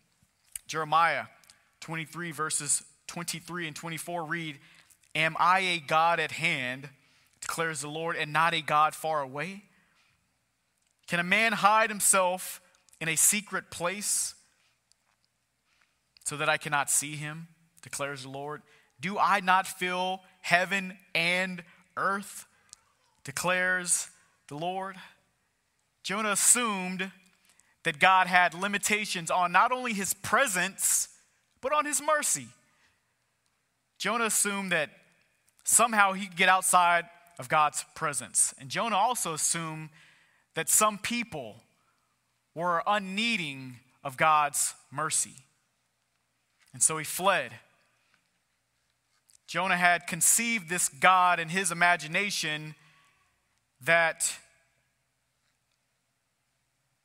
Jeremiah 0.67 1.25
23, 1.81 2.31
verses 2.31 2.83
23 3.07 3.67
and 3.67 3.75
24 3.75 4.23
read, 4.23 4.59
Am 5.15 5.35
I 5.39 5.59
a 5.61 5.79
God 5.79 6.19
at 6.19 6.33
hand, 6.33 6.89
declares 7.41 7.81
the 7.81 7.87
Lord, 7.87 8.15
and 8.15 8.31
not 8.31 8.53
a 8.53 8.61
God 8.61 8.93
far 8.93 9.21
away? 9.21 9.63
Can 11.07 11.19
a 11.19 11.23
man 11.23 11.53
hide 11.53 11.89
himself 11.89 12.61
in 12.99 13.07
a 13.07 13.15
secret 13.15 13.71
place 13.71 14.35
so 16.25 16.35
that 16.37 16.49
I 16.49 16.57
cannot 16.57 16.89
see 16.89 17.15
him, 17.15 17.47
declares 17.81 18.23
the 18.23 18.29
Lord? 18.29 18.61
Do 18.99 19.17
I 19.17 19.39
not 19.39 19.67
fill 19.67 20.21
heaven 20.41 20.97
and 21.15 21.63
earth, 21.95 22.45
declares 23.23 24.09
the 24.49 24.57
Lord? 24.57 24.97
Jonah 26.03 26.31
assumed 26.31 27.11
that 27.83 27.99
God 27.99 28.27
had 28.27 28.53
limitations 28.53 29.31
on 29.31 29.51
not 29.51 29.71
only 29.71 29.93
his 29.93 30.13
presence, 30.13 31.07
but 31.61 31.71
on 31.71 31.85
his 31.85 32.01
mercy. 32.01 32.47
Jonah 33.97 34.25
assumed 34.25 34.71
that 34.73 34.89
somehow 35.63 36.13
he 36.13 36.27
could 36.27 36.37
get 36.37 36.49
outside 36.49 37.05
of 37.39 37.49
God's 37.49 37.85
presence. 37.95 38.53
And 38.59 38.69
Jonah 38.69 38.97
also 38.97 39.33
assumed 39.33 39.89
that 40.57 40.69
some 40.69 40.97
people 40.97 41.57
were 42.55 42.81
unneeding 42.87 43.75
of 44.03 44.17
God's 44.17 44.73
mercy. 44.89 45.35
And 46.73 46.81
so 46.81 46.97
he 46.97 47.03
fled. 47.03 47.51
Jonah 49.45 49.77
had 49.77 50.07
conceived 50.07 50.67
this 50.67 50.89
God 50.89 51.39
in 51.39 51.49
his 51.49 51.71
imagination 51.71 52.73
that 53.81 54.33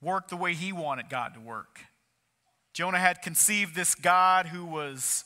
worked 0.00 0.30
the 0.30 0.36
way 0.36 0.54
he 0.54 0.72
wanted 0.72 1.10
God 1.10 1.34
to 1.34 1.40
work. 1.40 1.80
Jonah 2.72 2.98
had 2.98 3.20
conceived 3.20 3.74
this 3.74 3.94
God 3.94 4.46
who 4.46 4.64
was 4.64 5.24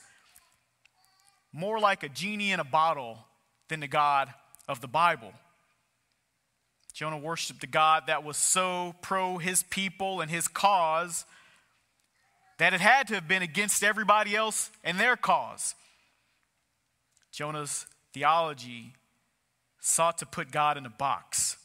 more 1.52 1.78
like 1.78 2.02
a 2.02 2.08
genie 2.08 2.50
in 2.50 2.58
a 2.58 2.64
bottle 2.64 3.18
than 3.68 3.78
the 3.78 3.86
God 3.86 4.34
of 4.66 4.80
the 4.80 4.88
Bible. 4.88 5.32
Jonah 6.96 7.18
worshiped 7.18 7.62
a 7.62 7.66
God 7.66 8.04
that 8.06 8.24
was 8.24 8.38
so 8.38 8.94
pro 9.02 9.36
his 9.36 9.62
people 9.64 10.22
and 10.22 10.30
his 10.30 10.48
cause 10.48 11.26
that 12.56 12.72
it 12.72 12.80
had 12.80 13.06
to 13.08 13.14
have 13.14 13.28
been 13.28 13.42
against 13.42 13.84
everybody 13.84 14.34
else 14.34 14.70
and 14.82 14.98
their 14.98 15.14
cause. 15.14 15.74
Jonah's 17.30 17.84
theology 18.14 18.94
sought 19.78 20.16
to 20.16 20.24
put 20.24 20.50
God 20.50 20.78
in 20.78 20.86
a 20.86 20.88
box. 20.88 21.58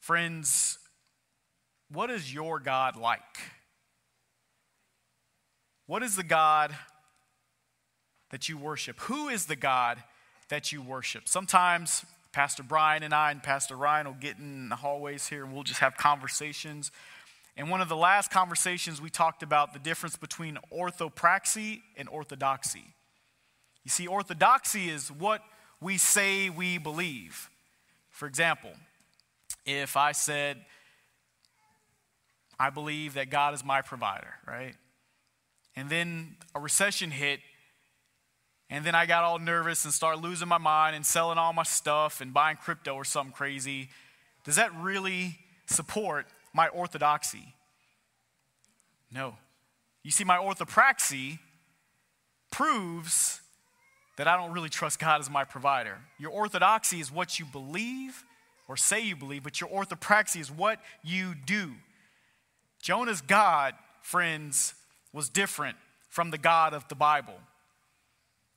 Friends, 0.00 0.80
what 1.88 2.10
is 2.10 2.34
your 2.34 2.58
God 2.58 2.96
like? 2.96 3.20
What 5.86 6.02
is 6.02 6.16
the 6.16 6.24
God 6.24 6.74
that 8.30 8.48
you 8.48 8.58
worship? 8.58 8.98
Who 9.02 9.28
is 9.28 9.46
the 9.46 9.54
God 9.54 10.02
that 10.48 10.72
you 10.72 10.82
worship? 10.82 11.28
Sometimes 11.28 12.04
Pastor 12.34 12.62
Brian 12.62 13.02
and 13.02 13.14
I 13.14 13.30
and 13.30 13.42
Pastor 13.42 13.76
Ryan 13.76 14.06
will 14.06 14.14
get 14.14 14.38
in 14.38 14.68
the 14.68 14.76
hallways 14.76 15.28
here 15.28 15.44
and 15.44 15.54
we'll 15.54 15.62
just 15.62 15.80
have 15.80 15.96
conversations. 15.96 16.90
And 17.56 17.70
one 17.70 17.80
of 17.80 17.88
the 17.88 17.96
last 17.96 18.30
conversations 18.30 19.00
we 19.00 19.08
talked 19.08 19.42
about 19.42 19.72
the 19.72 19.78
difference 19.78 20.16
between 20.16 20.58
orthopraxy 20.72 21.82
and 21.96 22.08
orthodoxy. 22.08 22.94
You 23.84 23.90
see, 23.90 24.06
orthodoxy 24.06 24.90
is 24.90 25.12
what 25.12 25.42
we 25.80 25.96
say 25.96 26.50
we 26.50 26.76
believe. 26.78 27.48
For 28.10 28.26
example, 28.26 28.72
if 29.64 29.96
I 29.96 30.12
said, 30.12 30.64
I 32.58 32.70
believe 32.70 33.14
that 33.14 33.30
God 33.30 33.54
is 33.54 33.64
my 33.64 33.80
provider, 33.80 34.34
right? 34.46 34.74
and 35.76 35.90
then 35.90 36.36
a 36.54 36.60
recession 36.60 37.10
hit 37.10 37.40
and 38.74 38.84
then 38.84 38.96
I 38.96 39.06
got 39.06 39.22
all 39.22 39.38
nervous 39.38 39.84
and 39.84 39.94
started 39.94 40.20
losing 40.20 40.48
my 40.48 40.58
mind 40.58 40.96
and 40.96 41.06
selling 41.06 41.38
all 41.38 41.52
my 41.52 41.62
stuff 41.62 42.20
and 42.20 42.34
buying 42.34 42.56
crypto 42.56 42.96
or 42.96 43.04
something 43.04 43.32
crazy. 43.32 43.88
Does 44.42 44.56
that 44.56 44.74
really 44.74 45.38
support 45.66 46.26
my 46.52 46.66
orthodoxy? 46.66 47.54
No. 49.12 49.36
You 50.02 50.10
see, 50.10 50.24
my 50.24 50.38
orthopraxy 50.38 51.38
proves 52.50 53.40
that 54.16 54.26
I 54.26 54.36
don't 54.36 54.50
really 54.50 54.68
trust 54.68 54.98
God 54.98 55.20
as 55.20 55.30
my 55.30 55.44
provider. 55.44 55.98
Your 56.18 56.32
orthodoxy 56.32 56.98
is 56.98 57.12
what 57.12 57.38
you 57.38 57.44
believe 57.44 58.24
or 58.66 58.76
say 58.76 59.00
you 59.00 59.14
believe, 59.14 59.44
but 59.44 59.60
your 59.60 59.70
orthopraxy 59.70 60.40
is 60.40 60.50
what 60.50 60.80
you 61.04 61.36
do. 61.46 61.74
Jonah's 62.82 63.20
God, 63.20 63.74
friends, 64.02 64.74
was 65.12 65.28
different 65.28 65.76
from 66.08 66.32
the 66.32 66.38
God 66.38 66.74
of 66.74 66.88
the 66.88 66.96
Bible. 66.96 67.38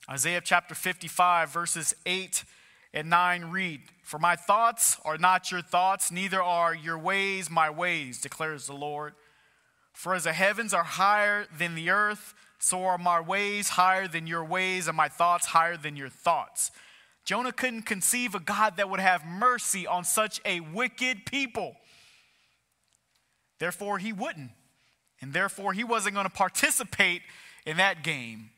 Isaiah 0.10 0.42
chapter 0.42 0.74
55, 0.74 1.52
verses 1.52 1.94
8 2.06 2.44
and 2.94 3.10
9 3.10 3.46
read, 3.46 3.82
For 4.04 4.18
my 4.18 4.36
thoughts 4.36 4.98
are 5.04 5.18
not 5.18 5.52
your 5.52 5.62
thoughts, 5.62 6.12
neither 6.12 6.42
are 6.42 6.74
your 6.74 6.98
ways 6.98 7.50
my 7.50 7.70
ways, 7.70 8.22
declares 8.22 8.68
the 8.68 8.74
Lord. 8.74 9.14
For 9.92 10.14
as 10.16 10.24
the 10.24 10.34
heavens 10.34 10.74
are 10.74 10.84
higher 10.84 11.48
than 11.58 11.76
the 11.76 11.90
earth, 11.90 12.34
so 12.60 12.86
are 12.86 12.98
my 12.98 13.20
ways 13.20 13.70
higher 13.70 14.08
than 14.08 14.28
your 14.28 14.46
ways, 14.46 14.88
and 14.88 14.96
my 14.96 15.10
thoughts 15.10 15.48
higher 15.48 15.76
than 15.76 15.98
your 15.98 16.10
thoughts. 16.10 16.72
Jonah 17.26 17.52
couldn't 17.52 17.82
conceive 17.82 18.34
a 18.34 18.40
God 18.40 18.78
that 18.78 18.90
would 18.90 19.02
have 19.02 19.26
mercy 19.26 19.86
on 19.86 20.06
such 20.06 20.40
a 20.46 20.62
wicked 20.62 21.26
people. 21.26 21.76
Therefore, 23.60 23.98
he 23.98 24.14
wouldn't. 24.14 24.52
And 25.20 25.34
therefore, 25.34 25.74
he 25.74 25.84
wasn't 25.84 26.16
going 26.16 26.28
to 26.28 26.34
participate 26.34 27.22
in 27.66 27.78
that 27.78 28.04
game, 28.04 28.52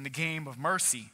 in 0.00 0.04
the 0.04 0.08
game 0.08 0.48
of 0.48 0.58
mercy. 0.58 1.10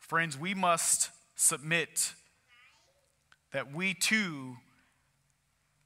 Friends, 0.00 0.36
we 0.36 0.52
must 0.52 1.10
submit 1.36 2.12
that 3.52 3.72
we 3.72 3.94
too 3.94 4.56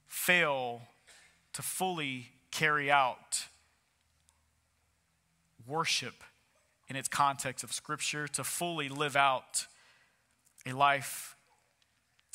fail 0.08 0.80
to 1.52 1.60
fully 1.60 2.28
carry 2.50 2.90
out 2.90 3.44
worship 5.66 6.14
in 6.88 6.96
its 6.96 7.08
context 7.08 7.62
of 7.62 7.74
Scripture, 7.74 8.26
to 8.28 8.42
fully 8.42 8.88
live 8.88 9.16
out 9.16 9.66
a 10.64 10.72
life 10.72 11.36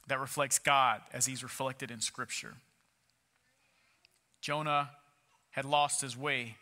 that 0.05 0.19
reflects 0.19 0.59
God 0.59 1.01
as 1.11 1.25
he's 1.25 1.41
reflected 1.41 1.89
in 1.89 1.99
Scripture. 1.99 2.53
Jonah 4.39 4.91
had 5.49 5.65
lost 5.65 6.01
his 6.01 6.15
way. 6.15 6.57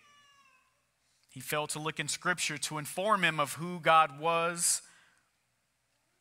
He 1.33 1.39
failed 1.39 1.71
to 1.71 1.79
look 1.79 1.99
in 1.99 2.07
Scripture 2.07 2.59
to 2.59 2.77
inform 2.77 3.23
him 3.23 3.39
of 3.39 3.53
who 3.53 3.79
God 3.79 4.19
was, 4.19 4.83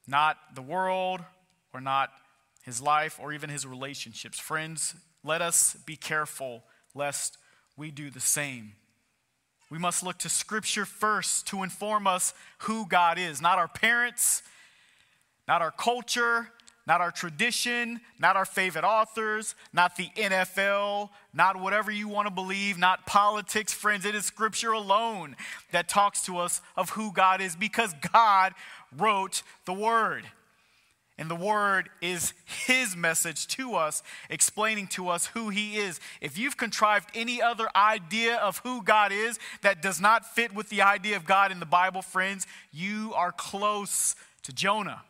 not 0.06 0.38
the 0.54 0.62
world, 0.62 1.20
or 1.74 1.82
not 1.82 2.10
his 2.64 2.80
life, 2.80 3.20
or 3.20 3.30
even 3.34 3.50
his 3.50 3.66
relationships. 3.66 4.38
Friends, 4.38 4.94
let 5.22 5.42
us 5.42 5.76
be 5.84 5.96
careful 5.96 6.64
lest 6.94 7.36
we 7.76 7.90
do 7.90 8.08
the 8.08 8.20
same. 8.20 8.72
We 9.68 9.76
must 9.76 10.02
look 10.02 10.16
to 10.20 10.30
Scripture 10.30 10.86
first 10.86 11.46
to 11.48 11.62
inform 11.62 12.06
us 12.06 12.32
who 12.60 12.86
God 12.86 13.18
is, 13.18 13.42
not 13.42 13.58
our 13.58 13.68
parents, 13.68 14.42
not 15.46 15.60
our 15.60 15.70
culture, 15.70 16.48
not 16.86 17.00
our 17.00 17.10
tradition, 17.10 18.00
not 18.18 18.36
our 18.36 18.44
favorite 18.44 18.84
authors, 18.84 19.54
not 19.72 19.96
the 19.96 20.08
NFL, 20.16 21.10
not 21.32 21.60
whatever 21.60 21.90
you 21.90 22.08
want 22.08 22.26
to 22.26 22.34
believe, 22.34 22.76
not 22.76 23.06
politics, 23.06 23.72
friends. 23.72 24.04
It 24.04 24.14
is 24.14 24.26
Scripture 24.26 24.72
alone 24.72 25.36
that 25.70 25.88
talks 25.88 26.24
to 26.26 26.38
us 26.38 26.60
of 26.76 26.90
who 26.90 27.12
God 27.12 27.40
is 27.40 27.54
because 27.54 27.94
God 28.12 28.52
wrote 28.96 29.42
the 29.64 29.72
Word. 29.72 30.24
And 31.18 31.30
the 31.30 31.36
Word 31.36 31.88
is 32.00 32.32
His 32.66 32.96
message 32.96 33.46
to 33.48 33.74
us, 33.74 34.02
explaining 34.28 34.88
to 34.88 35.08
us 35.08 35.26
who 35.26 35.50
He 35.50 35.76
is. 35.76 36.00
If 36.20 36.36
you've 36.36 36.56
contrived 36.56 37.10
any 37.14 37.40
other 37.40 37.68
idea 37.76 38.36
of 38.36 38.58
who 38.64 38.82
God 38.82 39.12
is 39.12 39.38
that 39.60 39.82
does 39.82 40.00
not 40.00 40.34
fit 40.34 40.52
with 40.52 40.68
the 40.68 40.82
idea 40.82 41.16
of 41.16 41.24
God 41.24 41.52
in 41.52 41.60
the 41.60 41.66
Bible, 41.66 42.02
friends, 42.02 42.46
you 42.72 43.12
are 43.14 43.30
close 43.30 44.16
to 44.42 44.52
Jonah. 44.52 45.02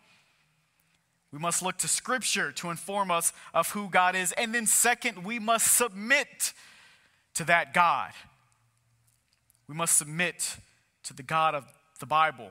We 1.33 1.39
must 1.39 1.63
look 1.63 1.79
to 1.79 1.89
Scripture 1.89 2.53
to 2.53 2.71
inform 2.71 3.11
us 3.11 3.33
of 3.55 3.71
who 3.71 3.89
God 3.89 4.15
is. 4.15 4.33
And 4.33 4.55
then, 4.55 4.67
second, 4.67 5.25
we 5.25 5.39
must 5.39 5.75
submit 5.75 6.53
to 7.35 7.45
that 7.45 7.73
God. 7.73 8.13
We 9.67 9.75
must 9.75 9.97
submit 9.97 10.57
to 11.05 11.15
the 11.15 11.23
God 11.23 11.55
of 11.55 11.65
the 12.01 12.07
Bible, 12.07 12.51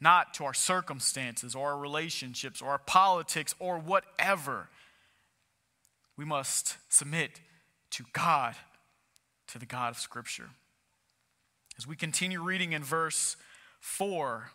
not 0.00 0.32
to 0.34 0.44
our 0.44 0.54
circumstances 0.54 1.54
or 1.54 1.72
our 1.72 1.78
relationships 1.78 2.62
or 2.62 2.68
our 2.68 2.78
politics 2.78 3.54
or 3.58 3.78
whatever. 3.78 4.70
We 6.16 6.24
must 6.24 6.78
submit 6.88 7.40
to 7.90 8.04
God, 8.14 8.54
to 9.48 9.58
the 9.58 9.66
God 9.66 9.90
of 9.90 9.98
Scripture. 9.98 10.48
As 11.76 11.86
we 11.86 11.96
continue 11.96 12.40
reading 12.40 12.72
in 12.72 12.82
verse 12.82 13.36
4, 13.80 14.50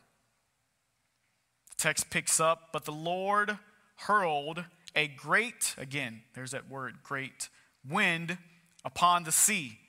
text 1.80 2.10
picks 2.10 2.39
up, 2.39 2.70
but 2.72 2.86
the 2.86 2.92
Lord 2.92 3.58
hurled 3.96 4.65
a 4.96 5.08
great, 5.08 5.74
again, 5.78 6.22
there's 6.36 6.52
that 6.52 6.70
word, 6.70 6.96
great, 7.04 7.50
wind 7.88 8.38
upon 8.86 9.24
the 9.24 9.32
sea. 9.32 9.80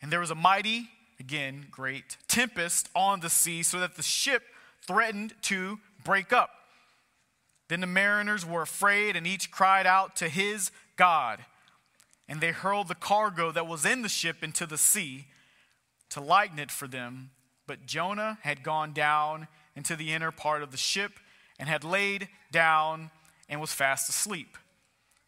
And 0.00 0.12
there 0.12 0.20
was 0.20 0.30
a 0.30 0.36
mighty, 0.36 0.88
again, 1.18 1.66
great 1.70 2.16
tempest 2.28 2.88
on 2.94 3.20
the 3.20 3.30
sea, 3.30 3.62
so 3.62 3.80
that 3.80 3.96
the 3.96 4.02
ship 4.02 4.42
threatened 4.86 5.34
to 5.42 5.78
break 6.04 6.32
up. 6.32 6.50
Then 7.68 7.80
the 7.80 7.86
mariners 7.86 8.46
were 8.46 8.62
afraid, 8.62 9.16
and 9.16 9.26
each 9.26 9.50
cried 9.50 9.86
out 9.86 10.16
to 10.16 10.28
his 10.28 10.70
God. 10.96 11.40
And 12.28 12.40
they 12.40 12.52
hurled 12.52 12.88
the 12.88 12.94
cargo 12.94 13.50
that 13.52 13.66
was 13.66 13.84
in 13.84 14.02
the 14.02 14.08
ship 14.08 14.42
into 14.42 14.66
the 14.66 14.78
sea 14.78 15.26
to 16.10 16.20
lighten 16.20 16.58
it 16.58 16.70
for 16.70 16.86
them. 16.86 17.30
But 17.66 17.86
Jonah 17.86 18.38
had 18.42 18.62
gone 18.62 18.92
down 18.92 19.48
into 19.78 19.94
the 19.94 20.12
inner 20.12 20.32
part 20.32 20.64
of 20.64 20.72
the 20.72 20.76
ship 20.76 21.12
and 21.56 21.68
had 21.68 21.84
laid 21.84 22.26
down 22.50 23.12
and 23.48 23.60
was 23.60 23.72
fast 23.72 24.08
asleep. 24.08 24.58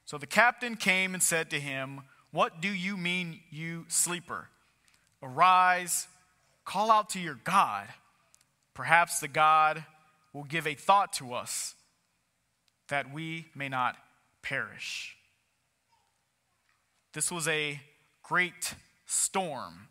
So 0.05 0.19
the 0.19 0.27
captain 0.27 0.75
came 0.75 1.15
and 1.15 1.23
said 1.23 1.51
to 1.51 1.61
him, 1.61 2.01
What 2.33 2.61
do 2.61 2.69
you 2.69 2.97
mean, 2.97 3.43
you 3.49 3.85
sleeper? 3.87 4.49
Arise, 5.23 6.09
call 6.65 6.91
out 6.91 7.11
to 7.11 7.21
your 7.21 7.39
God. 7.45 7.87
Perhaps 8.75 9.21
the 9.21 9.29
God 9.29 9.85
will 10.33 10.43
give 10.43 10.67
a 10.67 10.75
thought 10.75 11.13
to 11.13 11.33
us 11.33 11.77
that 12.89 13.15
we 13.15 13.47
may 13.55 13.69
not 13.69 13.97
perish. 14.43 15.17
This 17.13 17.31
was 17.31 17.47
a 17.47 17.81
great 18.25 18.75
storm, 19.07 19.87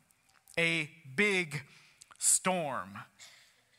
a 0.57 0.89
big 1.15 1.61
storm. 2.17 2.97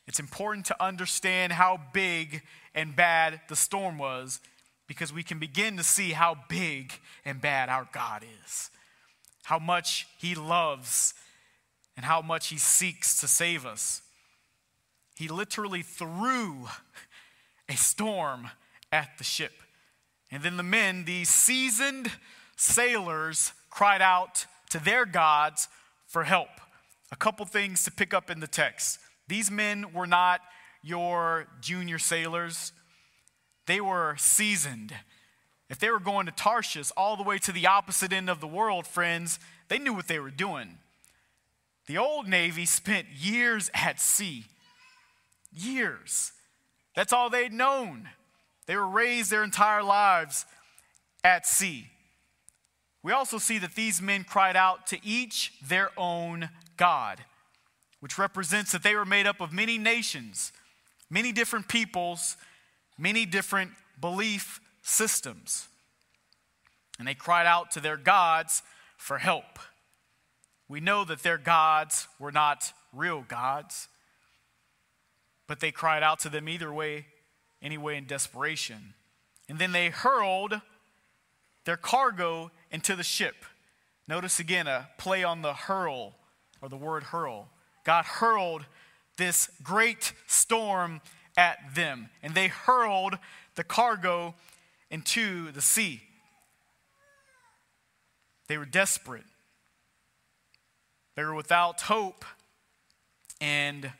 It's 0.07 0.19
important 0.19 0.65
to 0.67 0.83
understand 0.83 1.53
how 1.53 1.79
big 1.93 2.41
and 2.73 2.95
bad 2.95 3.41
the 3.49 3.55
storm 3.55 3.97
was 3.97 4.39
because 4.87 5.13
we 5.13 5.23
can 5.23 5.39
begin 5.39 5.77
to 5.77 5.83
see 5.83 6.11
how 6.11 6.35
big 6.49 6.93
and 7.23 7.39
bad 7.39 7.69
our 7.69 7.87
God 7.93 8.25
is, 8.43 8.69
how 9.43 9.59
much 9.59 10.07
He 10.17 10.35
loves, 10.35 11.13
and 11.95 12.05
how 12.05 12.21
much 12.21 12.47
He 12.47 12.57
seeks 12.57 13.19
to 13.21 13.27
save 13.27 13.65
us. 13.65 14.01
He 15.15 15.27
literally 15.27 15.81
threw 15.81 16.67
a 17.69 17.77
storm 17.77 18.49
at 18.91 19.17
the 19.17 19.23
ship. 19.23 19.53
And 20.31 20.43
then 20.43 20.57
the 20.57 20.63
men, 20.63 21.05
these 21.05 21.29
seasoned 21.29 22.11
sailors, 22.55 23.53
cried 23.69 24.01
out 24.01 24.45
to 24.69 24.79
their 24.79 25.05
gods 25.05 25.67
for 26.07 26.23
help. 26.23 26.49
A 27.11 27.15
couple 27.15 27.45
things 27.45 27.83
to 27.83 27.91
pick 27.91 28.13
up 28.13 28.29
in 28.29 28.39
the 28.39 28.47
text. 28.47 28.99
These 29.31 29.49
men 29.49 29.93
were 29.93 30.07
not 30.07 30.41
your 30.83 31.47
junior 31.61 31.99
sailors, 31.99 32.73
they 33.65 33.79
were 33.79 34.17
seasoned. 34.17 34.93
If 35.69 35.79
they 35.79 35.89
were 35.89 36.01
going 36.01 36.25
to 36.25 36.33
Tarshish, 36.33 36.91
all 36.97 37.15
the 37.15 37.23
way 37.23 37.37
to 37.37 37.53
the 37.53 37.65
opposite 37.65 38.11
end 38.11 38.29
of 38.29 38.41
the 38.41 38.47
world, 38.47 38.85
friends, 38.85 39.39
they 39.69 39.79
knew 39.79 39.93
what 39.93 40.09
they 40.09 40.19
were 40.19 40.31
doing. 40.31 40.79
The 41.87 41.97
old 41.97 42.27
Navy 42.27 42.65
spent 42.65 43.07
years 43.07 43.71
at 43.73 44.01
sea. 44.01 44.47
Years. 45.49 46.33
That's 46.93 47.13
all 47.13 47.29
they'd 47.29 47.53
known. 47.53 48.09
They 48.65 48.75
were 48.75 48.85
raised 48.85 49.31
their 49.31 49.45
entire 49.45 49.81
lives 49.81 50.45
at 51.23 51.47
sea. 51.47 51.87
We 53.01 53.13
also 53.13 53.37
see 53.37 53.59
that 53.59 53.75
these 53.75 54.01
men 54.01 54.25
cried 54.25 54.57
out 54.57 54.87
to 54.87 54.99
each 55.05 55.53
their 55.65 55.91
own 55.97 56.49
God 56.75 57.23
which 58.01 58.17
represents 58.17 58.73
that 58.73 58.83
they 58.83 58.95
were 58.95 59.05
made 59.05 59.25
up 59.25 59.39
of 59.39 59.53
many 59.53 59.77
nations, 59.77 60.51
many 61.09 61.31
different 61.31 61.69
peoples, 61.69 62.35
many 62.97 63.25
different 63.25 63.71
belief 63.99 64.59
systems. 64.81 65.69
And 66.99 67.07
they 67.07 67.13
cried 67.13 67.45
out 67.45 67.71
to 67.71 67.79
their 67.79 67.97
gods 67.97 68.63
for 68.97 69.19
help. 69.19 69.59
We 70.67 70.79
know 70.79 71.05
that 71.05 71.23
their 71.23 71.37
gods 71.37 72.07
were 72.19 72.31
not 72.31 72.73
real 72.93 73.23
gods, 73.27 73.87
but 75.47 75.59
they 75.59 75.71
cried 75.71 76.03
out 76.03 76.19
to 76.19 76.29
them 76.29 76.49
either 76.49 76.71
way, 76.73 77.07
anyway, 77.61 77.97
in 77.97 78.05
desperation. 78.05 78.93
And 79.47 79.59
then 79.59 79.73
they 79.73 79.89
hurled 79.89 80.61
their 81.65 81.77
cargo 81.77 82.51
into 82.71 82.95
the 82.95 83.03
ship. 83.03 83.45
Notice 84.07 84.39
again 84.39 84.67
a 84.67 84.89
play 84.97 85.23
on 85.23 85.41
the 85.41 85.53
hurl 85.53 86.15
or 86.61 86.69
the 86.69 86.77
word 86.77 87.03
hurl. 87.03 87.49
God 87.83 88.05
hurled 88.05 88.65
this 89.17 89.49
great 89.63 90.13
storm 90.27 91.01
at 91.37 91.57
them, 91.75 92.09
and 92.21 92.33
they 92.33 92.47
hurled 92.47 93.17
the 93.55 93.63
cargo 93.63 94.35
into 94.89 95.51
the 95.51 95.61
sea. 95.61 96.01
They 98.47 98.57
were 98.57 98.65
desperate, 98.65 99.23
they 101.15 101.23
were 101.23 101.35
without 101.35 101.81
hope, 101.81 102.25
and 103.39 103.91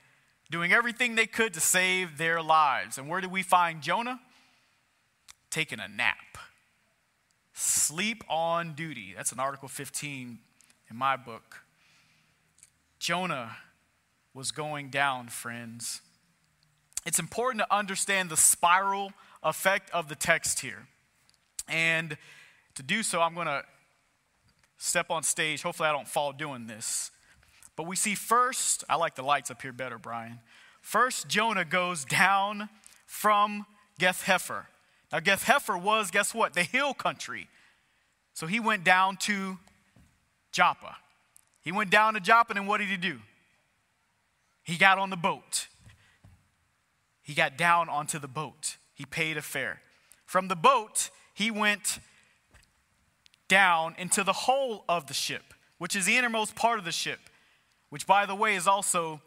doing 0.49 0.74
everything 0.74 1.16
they 1.16 1.26
could 1.26 1.53
to 1.53 1.62
save 1.62 2.18
their 2.18 2.41
lives. 2.41 2.97
And 2.97 3.08
where 3.08 3.22
did 3.22 3.32
we 3.32 3.41
find 3.41 3.82
Jonah? 3.82 4.20
Taking 5.49 5.80
a 5.80 5.88
nap. 5.88 6.38
Sleep 7.53 8.24
on 8.30 8.74
duty. 8.74 9.14
That's 9.16 9.32
an 9.32 9.39
Article 9.39 9.68
15 9.68 10.39
in 10.89 10.95
my 10.95 11.16
book. 11.16 11.64
Jonah 12.99 13.56
was 14.34 14.52
going 14.52 14.90
down, 14.90 15.28
friends. 15.28 16.02
It's 17.06 17.20
important 17.20 17.64
to 17.64 17.76
understand 17.76 18.30
the 18.30 18.38
spiral 18.38 19.12
effect 19.44 19.90
of 19.92 20.08
the 20.08 20.16
text 20.16 20.60
here. 20.60 20.88
And 21.68 22.18
to 22.76 22.84
do 22.84 23.04
so, 23.04 23.22
I'm 23.22 23.34
going 23.34 23.48
to 23.48 23.64
step 24.78 25.10
on 25.10 25.24
stage. 25.24 25.62
Hopefully, 25.62 25.90
I 25.90 25.92
don't 25.92 26.08
fall 26.08 26.32
doing 26.32 26.68
this. 26.68 27.12
But 27.76 27.88
we 27.88 27.96
see 27.96 28.16
first, 28.16 28.84
I 28.90 28.96
like 28.96 29.16
the 29.16 29.24
lights 29.24 29.50
up 29.50 29.62
here 29.62 29.74
better, 29.74 29.98
Brian. 29.98 30.40
First, 30.82 31.28
Jonah 31.28 31.66
goes 31.66 32.06
down 32.06 32.70
from 33.06 33.66
Gath 34.00 34.24
Hepher. 34.26 34.66
Now, 35.12 35.20
Gath 35.20 35.46
Hepher 35.46 35.82
was, 35.82 36.12
guess 36.12 36.34
what? 36.34 36.54
The 36.54 36.64
hill 36.64 36.94
country. 36.94 37.48
So 38.34 38.48
he 38.48 38.60
went 38.60 38.84
down 38.84 39.18
to 39.18 39.58
Joppa. 40.52 40.98
He 41.64 41.72
went 41.72 41.90
down 41.90 42.14
to 42.16 42.20
Joppa, 42.20 42.54
and 42.56 42.68
what 42.68 42.80
did 42.80 42.88
he 42.88 42.98
do? 42.98 43.20
He 44.64 44.78
got 44.78 44.97
on 44.97 45.09
the 45.09 45.18
boat. 45.18 45.68
he 47.24 47.34
got 47.34 47.57
down 47.57 47.88
onto 47.88 48.20
the 48.20 48.28
boat. 48.28 48.78
He 48.93 49.05
paid 49.05 49.38
a 49.38 49.41
fare. 49.41 49.82
From 50.26 50.47
the 50.47 50.55
boat, 50.55 51.09
he 51.34 51.49
went 51.49 51.99
down 53.47 53.95
into 53.97 54.24
the 54.24 54.34
hull 54.34 54.84
of 54.88 55.07
the 55.07 55.14
ship, 55.14 55.53
which 55.78 55.95
is 55.95 56.05
the 56.05 56.18
innermost 56.18 56.55
part 56.55 56.80
of 56.80 56.86
the 56.86 56.91
ship, 56.91 57.20
which, 57.89 58.05
by 58.07 58.26
the 58.26 58.36
way, 58.36 58.55
is 58.55 58.68
also 58.68 59.22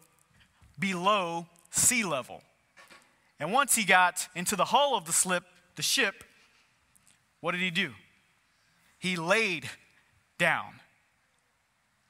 below 0.79 1.47
sea 1.71 2.03
level. 2.03 2.41
And 3.39 3.51
once 3.51 3.75
he 3.75 3.83
got 3.83 4.27
into 4.35 4.55
the 4.55 4.65
hull 4.65 4.95
of 4.95 5.05
the 5.05 5.13
slip, 5.13 5.43
the 5.75 5.81
ship, 5.81 6.23
what 7.41 7.51
did 7.51 7.61
he 7.61 7.71
do? 7.71 7.91
He 8.97 9.15
laid 9.15 9.69
down. 10.37 10.79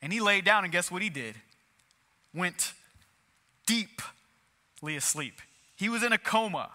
And 0.01 0.13
he 0.13 0.19
laid 0.19 0.45
down, 0.45 0.63
and 0.63 0.71
guess 0.71 0.91
what 0.91 1.01
he 1.01 1.09
did? 1.09 1.35
Went 2.33 2.73
deeply 3.65 4.95
asleep. 4.95 5.41
He 5.75 5.89
was 5.89 6.03
in 6.03 6.13
a 6.13 6.17
coma, 6.17 6.71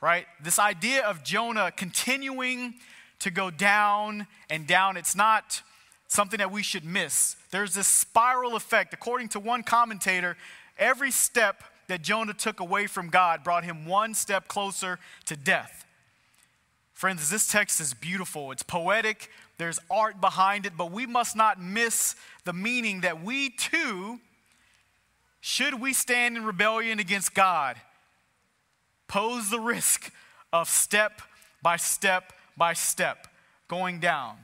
right? 0.00 0.26
This 0.42 0.58
idea 0.58 1.04
of 1.04 1.24
Jonah 1.24 1.70
continuing 1.70 2.74
to 3.20 3.30
go 3.30 3.50
down 3.50 4.26
and 4.48 4.66
down, 4.66 4.96
it's 4.96 5.16
not 5.16 5.62
something 6.06 6.38
that 6.38 6.50
we 6.50 6.62
should 6.62 6.84
miss. 6.84 7.36
There's 7.50 7.74
this 7.74 7.88
spiral 7.88 8.56
effect. 8.56 8.94
According 8.94 9.28
to 9.30 9.40
one 9.40 9.62
commentator, 9.62 10.36
every 10.78 11.10
step 11.10 11.62
that 11.88 12.02
Jonah 12.02 12.34
took 12.34 12.60
away 12.60 12.86
from 12.86 13.08
God 13.08 13.42
brought 13.42 13.64
him 13.64 13.86
one 13.86 14.14
step 14.14 14.48
closer 14.48 14.98
to 15.26 15.36
death. 15.36 15.84
Friends, 16.94 17.30
this 17.30 17.48
text 17.48 17.80
is 17.80 17.94
beautiful. 17.94 18.50
It's 18.50 18.62
poetic, 18.62 19.30
there's 19.56 19.78
art 19.90 20.20
behind 20.20 20.66
it, 20.66 20.72
but 20.76 20.90
we 20.90 21.06
must 21.06 21.36
not 21.36 21.60
miss 21.60 22.16
the 22.44 22.52
meaning 22.52 23.02
that 23.02 23.22
we 23.22 23.50
too, 23.50 24.20
should 25.40 25.80
we 25.80 25.92
stand 25.92 26.36
in 26.36 26.44
rebellion 26.44 26.98
against 26.98 27.34
God, 27.34 27.76
pose 29.06 29.50
the 29.50 29.60
risk 29.60 30.12
of 30.52 30.68
step 30.68 31.22
by 31.62 31.76
step 31.76 32.32
by 32.56 32.72
step 32.72 33.28
going 33.68 34.00
down. 34.00 34.36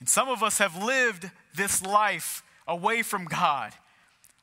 And 0.00 0.08
some 0.08 0.28
of 0.28 0.42
us 0.42 0.58
have 0.58 0.82
lived 0.82 1.30
this 1.54 1.82
life 1.82 2.42
away 2.66 3.02
from 3.02 3.24
God 3.26 3.72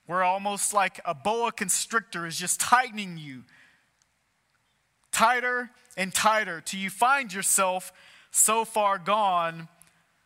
We're 0.10 0.24
almost 0.24 0.74
like 0.74 1.00
a 1.06 1.14
boa 1.14 1.52
constrictor 1.52 2.26
is 2.26 2.36
just 2.36 2.60
tightening 2.60 3.20
you 3.20 3.44
tighter 5.12 5.70
and 5.98 6.14
tighter 6.14 6.62
till 6.62 6.80
you 6.80 6.90
find 6.90 7.32
yourself 7.32 7.94
so 8.32 8.66
far 8.66 8.98
gone, 8.98 9.68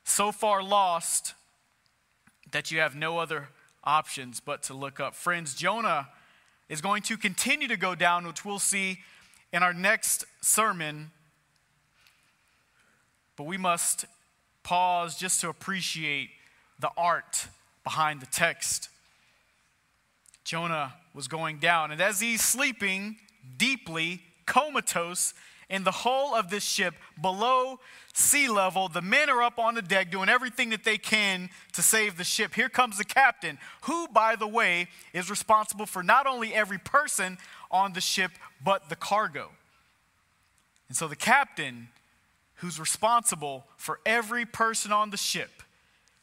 so 0.05 0.31
far 0.31 0.63
lost, 0.63 1.33
that 2.51 2.71
you 2.71 2.79
have 2.79 2.95
no 2.95 3.17
other 3.17 3.49
options 3.83 4.39
but 4.39 4.63
to 4.63 4.73
look 4.73 4.99
up. 4.99 5.15
Friends, 5.15 5.55
Jonah 5.55 6.09
is 6.69 6.81
going 6.81 7.01
to 7.03 7.17
continue 7.17 7.67
to 7.67 7.77
go 7.77 7.95
down, 7.95 8.25
which 8.25 8.45
we'll 8.45 8.59
see 8.59 8.99
in 9.51 9.63
our 9.63 9.73
next 9.73 10.25
sermon. 10.41 11.11
But 13.35 13.45
we 13.45 13.57
must 13.57 14.05
pause 14.63 15.17
just 15.17 15.41
to 15.41 15.49
appreciate 15.49 16.29
the 16.79 16.89
art 16.97 17.47
behind 17.83 18.21
the 18.21 18.25
text. 18.25 18.89
Jonah 20.43 20.93
was 21.13 21.27
going 21.27 21.59
down. 21.59 21.91
And 21.91 22.01
as 22.01 22.19
he's 22.19 22.41
sleeping 22.41 23.17
deeply, 23.57 24.21
comatose, 24.45 25.33
in 25.69 25.83
the 25.83 25.91
hull 25.91 26.35
of 26.35 26.49
this 26.49 26.63
ship 26.63 26.93
below 27.19 27.79
sea 28.13 28.47
level, 28.47 28.87
the 28.87 29.01
men 29.01 29.29
are 29.29 29.41
up 29.41 29.57
on 29.57 29.75
the 29.75 29.81
deck 29.81 30.11
doing 30.11 30.29
everything 30.29 30.69
that 30.69 30.83
they 30.83 30.97
can 30.97 31.49
to 31.73 31.81
save 31.81 32.17
the 32.17 32.23
ship. 32.23 32.53
Here 32.53 32.69
comes 32.69 32.97
the 32.97 33.05
captain, 33.05 33.57
who, 33.83 34.07
by 34.07 34.35
the 34.35 34.47
way, 34.47 34.87
is 35.13 35.29
responsible 35.29 35.85
for 35.85 36.03
not 36.03 36.27
only 36.27 36.53
every 36.53 36.77
person 36.77 37.37
on 37.71 37.93
the 37.93 38.01
ship, 38.01 38.31
but 38.63 38.89
the 38.89 38.95
cargo. 38.95 39.49
And 40.87 40.95
so 40.95 41.07
the 41.07 41.15
captain, 41.15 41.89
who's 42.55 42.79
responsible 42.79 43.65
for 43.77 43.99
every 44.05 44.45
person 44.45 44.91
on 44.91 45.09
the 45.09 45.17
ship, 45.17 45.63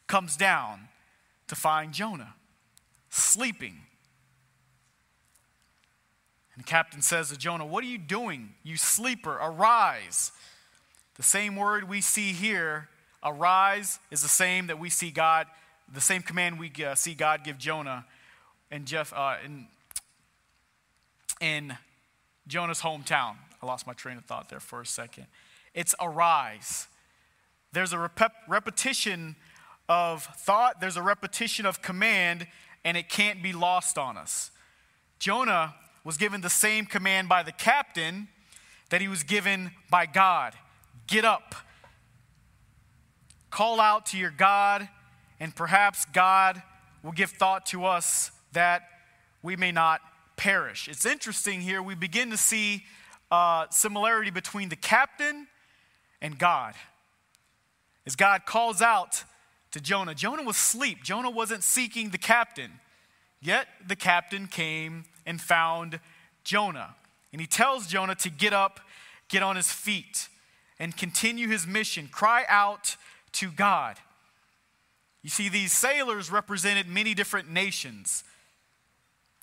comes 0.07 0.37
down 0.37 0.89
to 1.49 1.57
find 1.57 1.93
Jonah 1.93 2.35
sleeping 3.09 3.83
and 6.61 6.67
the 6.67 6.71
captain 6.71 7.01
says 7.01 7.31
to 7.31 7.39
Jonah, 7.39 7.65
What 7.65 7.83
are 7.83 7.87
you 7.87 7.97
doing, 7.97 8.51
you 8.63 8.77
sleeper? 8.77 9.39
Arise. 9.41 10.31
The 11.17 11.23
same 11.23 11.57
word 11.57 11.89
we 11.89 12.03
see 12.03 12.33
here, 12.33 12.91
arise, 13.25 13.99
is 14.11 14.21
the 14.21 14.29
same 14.29 14.67
that 14.67 14.79
we 14.79 14.91
see 14.91 15.11
God, 15.11 15.47
the 15.91 16.03
same 16.03 16.21
command 16.21 16.59
we 16.59 16.71
uh, 16.85 16.95
see 16.97 17.15
God 17.15 17.45
give 17.45 17.57
Jonah 17.57 18.05
in, 18.71 18.83
Gath, 18.83 19.15
uh, 19.17 19.37
in, 19.43 19.69
in 21.41 21.79
Jonah's 22.47 22.83
hometown. 22.83 23.37
I 23.63 23.67
lost 23.67 23.87
my 23.87 23.95
train 23.95 24.19
of 24.19 24.27
thought 24.27 24.51
there 24.51 24.61
for 24.61 24.83
a 24.83 24.87
second. 24.87 25.29
It's 25.73 25.95
arise. 25.99 26.89
There's 27.73 27.95
a 27.95 27.99
rep- 27.99 28.35
repetition 28.49 29.37
of 29.89 30.25
thought, 30.25 30.79
there's 30.83 30.99
a 30.99 31.03
repetition 31.03 31.65
of 31.65 31.81
command, 31.81 32.47
and 32.85 32.99
it 32.99 33.09
can't 33.09 33.43
be 33.43 33.55
lost 33.55 33.97
on 33.97 34.19
us. 34.19 34.51
Jonah 35.19 35.75
was 36.05 36.17
given 36.17 36.41
the 36.41 36.51
same 36.51 36.87
command 36.87 37.29
by 37.29 37.43
the 37.43 37.53
captain 37.53 38.29
that 38.89 39.01
he 39.01 39.09
was 39.09 39.23
given 39.23 39.71
by 39.91 40.07
God 40.07 40.55
get 41.11 41.25
up, 41.25 41.57
call 43.51 43.81
out 43.81 44.07
to 44.07 44.17
your 44.17 44.31
God, 44.31 44.89
and 45.41 45.55
perhaps 45.55 46.07
God 46.13 46.63
will 47.03 47.13
give 47.13 47.31
thought 47.31 47.67
to 47.67 47.85
us 47.85 48.31
that 48.53 48.83
we 49.43 49.57
may 49.57 49.73
not 49.73 50.01
perish. 50.37 50.89
It's 50.89 51.05
interesting 51.05 51.61
here, 51.61 51.83
we 51.83 51.97
begin 51.97 52.31
to 52.31 52.37
see 52.37 52.85
uh, 53.31 53.67
similarity 53.71 54.31
between 54.31 54.69
the 54.69 54.77
captain 54.77 55.49
and 56.23 56.39
God. 56.39 56.75
As 58.07 58.15
God 58.15 58.47
calls 58.47 58.81
out 58.81 59.25
to 59.73 59.81
Jonah, 59.81 60.15
Jonah 60.15 60.45
was 60.45 60.57
asleep. 60.57 61.03
Jonah 61.03 61.31
wasn't 61.31 61.65
seeking 61.65 62.11
the 62.11 62.19
captain. 62.19 62.71
Yet 63.41 63.67
the 63.87 63.97
captain 63.97 64.47
came 64.47 65.05
and 65.31 65.41
found 65.41 66.01
Jonah. 66.45 66.97
And 67.33 67.41
he 67.41 67.47
tells 67.47 67.87
Jonah 67.87 68.17
to 68.17 68.29
get 68.29 68.53
up, 68.53 68.81
get 69.29 69.43
on 69.43 69.57
his 69.57 69.73
feet, 69.73 70.29
and 70.79 70.95
continue 70.95 71.49
his 71.49 71.67
mission. 71.67 72.09
Cry 72.09 72.45
out 72.49 72.97
to 73.33 73.51
God. 73.51 73.97
You 75.23 75.31
see, 75.31 75.49
these 75.49 75.73
sailors 75.73 76.31
represented 76.31 76.89
many 76.89 77.15
different 77.15 77.51
nations. 77.51 78.25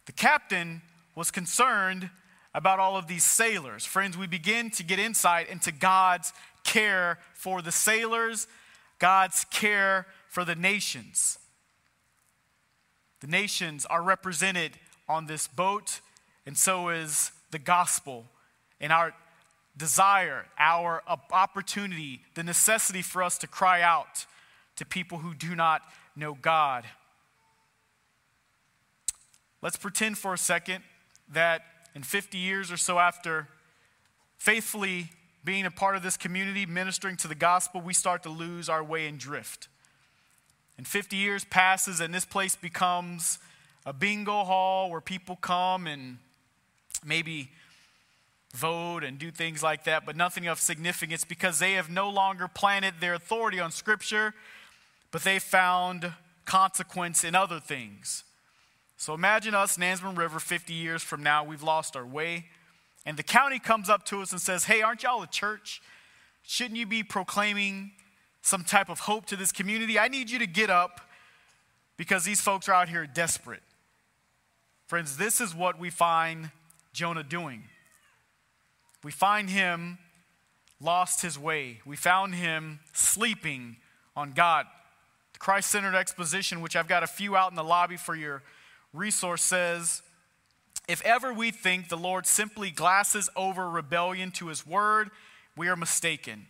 The 0.06 0.12
captain 0.12 0.82
was 1.16 1.32
concerned 1.32 2.10
about 2.54 2.80
all 2.80 2.98
of 2.98 3.08
these 3.08 3.24
sailors. 3.24 3.86
Friends, 3.86 4.18
we 4.18 4.28
begin 4.28 4.70
to 4.72 4.84
get 4.84 5.00
insight 5.00 5.48
into 5.50 5.72
God's 5.72 6.34
care 6.64 7.20
for 7.34 7.62
the 7.62 7.72
sailors, 7.72 8.48
God's 9.00 9.46
care 9.46 10.08
for 10.28 10.44
the 10.44 10.56
nations. 10.56 11.38
The 13.22 13.28
nations 13.28 13.86
are 13.86 14.02
represented 14.02 14.74
on 15.10 15.26
this 15.28 15.47
boat, 15.47 16.01
and 16.45 16.58
so 16.58 16.89
is 16.89 17.32
the 17.51 17.60
gospel 17.60 18.26
and 18.80 18.91
our 18.91 19.14
desire, 19.76 20.45
our 20.58 21.03
opportunity, 21.32 22.22
the 22.36 22.43
necessity 22.43 23.01
for 23.01 23.22
us 23.22 23.38
to 23.38 23.47
cry 23.47 23.82
out 23.82 24.26
to 24.76 24.86
people 24.86 25.20
who 25.20 25.34
do 25.34 25.55
not 25.55 25.82
know 26.16 26.34
God. 26.34 26.86
Let's 29.62 29.78
pretend 29.78 30.18
for 30.18 30.34
a 30.34 30.38
second 30.38 30.84
that 31.32 31.62
in 31.95 32.03
50 32.03 32.38
years 32.38 32.72
or 32.72 32.78
so 32.78 32.99
after 32.99 33.47
faithfully 34.38 35.10
being 35.43 35.66
a 35.66 35.72
part 35.72 35.95
of 35.95 36.03
this 36.03 36.18
community, 36.18 36.66
ministering 36.66 37.18
to 37.18 37.28
the 37.28 37.36
gospel, 37.36 37.82
we 37.82 37.93
start 37.93 38.24
to 38.24 38.30
lose 38.30 38.70
our 38.70 38.84
way 38.84 39.08
and 39.08 39.18
drift. 39.18 39.68
And 40.78 40.88
50 40.88 41.16
years 41.16 41.43
passes, 41.45 41.99
and 41.99 42.14
this 42.14 42.26
place 42.26 42.55
becomes 42.55 43.39
a 43.88 43.94
bingo 43.94 44.44
hall 44.44 44.92
where 44.92 45.00
people 45.00 45.38
come 45.38 45.88
and 45.88 46.18
maybe 47.06 47.50
vote 48.54 49.02
and 49.02 49.18
do 49.18 49.32
things 49.32 49.64
like 49.64 49.86
that, 49.86 50.06
but 50.06 50.18
nothing 50.18 50.46
of 50.46 50.60
significance 50.60 51.24
because 51.24 51.60
they 51.60 51.74
have 51.74 51.90
no 51.90 52.10
longer 52.10 52.50
planted 52.50 52.96
their 53.00 53.14
authority 53.14 53.62
on 53.62 53.72
Scripture, 53.72 54.34
but 55.10 55.24
they 55.24 55.40
found 55.40 56.12
consequence 56.44 57.24
in 57.24 57.34
other 57.34 57.62
things. 57.62 58.26
So 58.98 59.14
imagine 59.14 59.56
us, 59.56 59.78
Nansemond 59.78 60.18
River, 60.18 60.40
50 60.40 60.74
years 60.74 61.02
from 61.02 61.24
now, 61.24 61.46
we've 61.46 61.64
lost 61.64 61.96
our 61.96 62.06
way, 62.06 62.48
and 63.06 63.16
the 63.16 63.24
county 63.24 63.58
comes 63.58 63.90
up 63.90 64.04
to 64.08 64.22
us 64.22 64.34
and 64.34 64.42
says, 64.42 64.66
Hey, 64.66 64.82
aren't 64.82 65.04
y'all 65.04 65.24
a 65.24 65.28
church? 65.28 65.82
Shouldn't 66.44 66.76
you 66.76 66.86
be 66.86 67.04
proclaiming 67.04 67.92
some 68.42 68.66
type 68.66 68.90
of 68.90 69.00
hope 69.02 69.28
to 69.28 69.38
this 69.38 69.54
community? 69.54 69.98
I 69.98 70.10
need 70.10 70.30
you 70.30 70.40
to 70.40 70.48
get 70.48 70.70
up 70.70 71.00
because 71.96 72.26
these 72.26 72.42
folks 72.42 72.68
are 72.68 72.74
out 72.74 72.90
here 72.90 73.08
desperate. 73.08 73.62
Friends, 74.88 75.18
this 75.18 75.42
is 75.42 75.54
what 75.54 75.78
we 75.78 75.90
find 75.90 76.52
Jonah 76.94 77.24
doing. 77.24 77.64
We 79.04 79.12
find 79.12 79.50
him 79.50 79.98
lost 80.80 81.22
his 81.22 81.38
way. 81.38 81.82
We 81.86 81.98
found 81.98 82.36
him 82.36 82.80
sleeping 82.94 83.78
on 84.16 84.32
God. 84.32 84.66
The 85.34 85.40
Christ 85.40 85.70
centered 85.72 85.94
exposition, 85.94 86.62
which 86.62 86.78
I've 86.78 86.88
got 86.88 87.04
a 87.04 87.08
few 87.08 87.36
out 87.36 87.52
in 87.52 87.58
the 87.58 87.64
lobby 87.66 87.98
for 87.98 88.16
your 88.16 88.44
resource, 88.94 89.42
says 89.42 90.02
If 90.88 91.04
ever 91.04 91.34
we 91.34 91.52
think 91.52 91.90
the 91.90 91.98
Lord 91.98 92.26
simply 92.26 92.72
glasses 92.72 93.30
over 93.36 93.70
rebellion 93.70 94.32
to 94.32 94.48
his 94.48 94.66
word, 94.66 95.12
we 95.58 95.68
are 95.68 95.76
mistaken. 95.76 96.48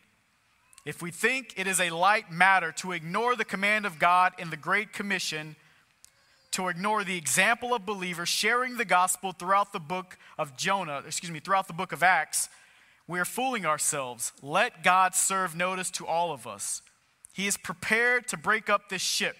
If 0.85 1.01
we 1.01 1.09
think 1.09 1.55
it 1.57 1.65
is 1.65 1.81
a 1.81 1.89
light 1.89 2.31
matter 2.31 2.71
to 2.73 2.91
ignore 2.91 3.35
the 3.35 3.43
command 3.43 3.87
of 3.87 3.97
God 3.97 4.33
in 4.37 4.51
the 4.51 4.57
Great 4.57 4.93
Commission, 4.93 5.55
to 6.51 6.69
ignore 6.69 7.03
the 7.03 7.17
example 7.17 7.73
of 7.73 7.85
believers 7.85 8.29
sharing 8.29 8.77
the 8.77 8.85
gospel 8.85 9.31
throughout 9.31 9.73
the 9.73 9.79
book 9.79 10.17
of 10.37 10.57
Jonah, 10.57 11.03
excuse 11.05 11.31
me, 11.31 11.39
throughout 11.39 11.67
the 11.67 11.73
book 11.73 11.91
of 11.91 12.03
Acts, 12.03 12.49
we 13.07 13.19
are 13.19 13.25
fooling 13.25 13.65
ourselves. 13.65 14.33
Let 14.41 14.83
God 14.83 15.15
serve 15.15 15.55
notice 15.55 15.89
to 15.91 16.05
all 16.05 16.31
of 16.31 16.45
us. 16.45 16.81
He 17.33 17.47
is 17.47 17.57
prepared 17.57 18.27
to 18.29 18.37
break 18.37 18.69
up 18.69 18.89
this 18.89 19.01
ship, 19.01 19.37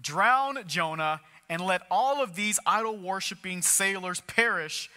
drown 0.00 0.58
Jonah, 0.66 1.20
and 1.48 1.60
let 1.60 1.82
all 1.90 2.22
of 2.22 2.34
these 2.34 2.58
idol 2.66 2.96
worshiping 2.96 3.62
sailors 3.62 4.20
perish, 4.20 4.90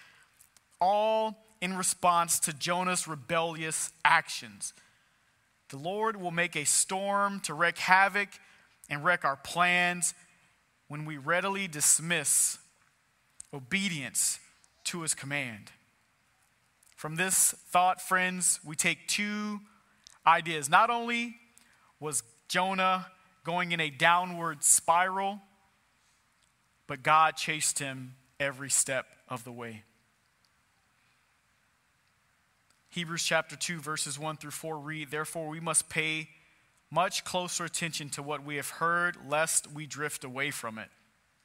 all 0.80 1.38
in 1.62 1.76
response 1.76 2.40
to 2.40 2.54
Jonah's 2.54 3.08
rebellious 3.08 3.92
actions. 4.06 4.74
The 5.70 5.78
Lord 5.78 6.18
will 6.18 6.32
make 6.32 6.56
a 6.56 6.66
storm 6.66 7.40
to 7.42 7.54
wreak 7.54 7.78
havoc 7.78 8.30
and 8.90 9.04
wreck 9.04 9.26
our 9.26 9.36
plans 9.36 10.14
when 10.90 11.06
we 11.06 11.16
readily 11.18 11.68
dismiss 11.68 12.58
obedience 13.54 14.40
to 14.84 15.04
his 15.04 15.14
command. 15.14 15.72
From 16.96 17.16
this 17.16 17.56
thought, 17.70 18.02
friends, 18.02 18.60
we 18.66 18.76
take 18.76 19.08
two 19.08 19.62
ideas. 20.28 20.70
Not 20.70 20.90
only 20.90 21.38
was 22.00 22.24
Jonah 22.50 23.08
going 23.46 23.72
in 23.72 23.80
a 23.80 23.90
downward 23.90 24.64
spiral, 24.64 25.40
but 26.88 27.04
God 27.04 27.38
chased 27.38 27.80
him 27.80 28.16
every 28.40 28.70
step 28.70 29.06
of 29.30 29.44
the 29.44 29.52
way. 29.52 29.84
Hebrews 32.90 33.24
chapter 33.24 33.56
2, 33.56 33.80
verses 33.80 34.18
1 34.18 34.38
through 34.38 34.52
4 34.52 34.80
read, 34.80 35.12
Therefore, 35.12 35.48
we 35.48 35.60
must 35.60 35.88
pay 35.88 36.30
much 36.92 37.24
closer 37.24 37.66
attention 37.66 38.10
to 38.10 38.24
what 38.24 38.44
we 38.44 38.56
have 38.56 38.70
heard, 38.70 39.18
lest 39.28 39.72
we 39.72 39.86
drift 39.86 40.24
away 40.24 40.52
from 40.52 40.78
it. 40.78 40.90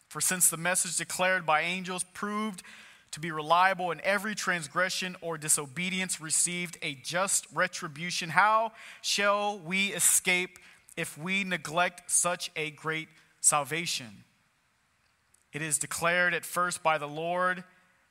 For 0.09 0.21
since 0.21 0.49
the 0.49 0.57
message 0.57 0.97
declared 0.97 1.45
by 1.45 1.63
angels 1.63 2.05
proved 2.15 2.63
to 3.11 3.21
be 3.21 3.31
reliable, 3.31 3.91
and 3.91 4.01
every 4.01 4.35
transgression 4.35 5.17
or 5.21 5.39
disobedience 5.39 6.21
received 6.21 6.79
a 6.83 6.95
just 6.95 7.47
retribution, 7.53 8.31
how 8.31 8.73
shall 9.03 9.59
we 9.59 9.93
escape 9.93 10.59
if 10.97 11.17
we 11.17 11.45
neglect 11.45 12.11
such 12.11 12.51
a 12.57 12.71
great 12.71 13.09
salvation? 13.41 14.25
It 15.53 15.63
is 15.63 15.79
declared 15.79 16.35
at 16.35 16.45
first 16.45 16.83
by 16.83 16.99
the 16.99 17.07
Lord, 17.07 17.63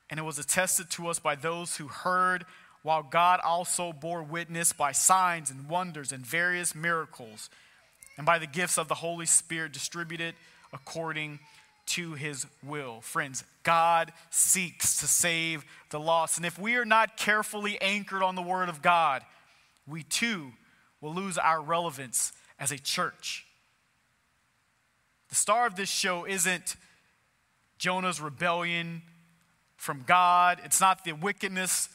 and 0.10 0.20
it 0.20 0.24
was 0.24 0.40
attested 0.40 0.90
to 0.92 1.08
us 1.08 1.20
by 1.20 1.36
those 1.36 1.78
who 1.78 1.88
heard, 1.88 2.46
while 2.84 3.02
God 3.02 3.40
also 3.44 3.92
bore 3.92 4.22
witness 4.22 4.74
by 4.74 4.92
signs 4.92 5.50
and 5.50 5.68
wonders 5.68 6.12
and 6.12 6.26
various 6.26 6.76
miracles, 6.76 7.50
and 8.18 8.26
by 8.26 8.38
the 8.38 8.46
gifts 8.46 8.78
of 8.78 8.88
the 8.88 8.96
Holy 8.96 9.26
Spirit 9.26 9.72
distributed 9.72 10.36
according 10.72 11.40
to 11.86 12.14
his 12.14 12.46
will. 12.64 13.02
Friends, 13.02 13.44
God 13.64 14.14
seeks 14.30 15.00
to 15.00 15.08
save 15.08 15.66
the 15.90 16.00
lost. 16.00 16.38
And 16.38 16.46
if 16.46 16.60
we 16.60 16.76
are 16.76 16.86
not 16.86 17.18
carefully 17.18 17.82
anchored 17.82 18.24
on 18.24 18.36
the 18.36 18.42
Word 18.42 18.70
of 18.70 18.82
God, 18.82 19.24
we 19.88 20.04
too 20.04 20.52
will 21.02 21.14
lose 21.14 21.38
our 21.38 21.62
relevance 21.62 22.32
as 22.60 22.72
a 22.72 22.78
church. 22.78 23.46
The 25.30 25.36
star 25.36 25.66
of 25.66 25.76
this 25.76 25.90
show 25.90 26.26
isn't 26.26 26.76
Jonah's 27.78 28.22
rebellion 28.22 29.02
from 29.76 30.04
God. 30.06 30.62
It's 30.64 30.80
not 30.80 31.04
the 31.04 31.14
wickedness 31.14 31.90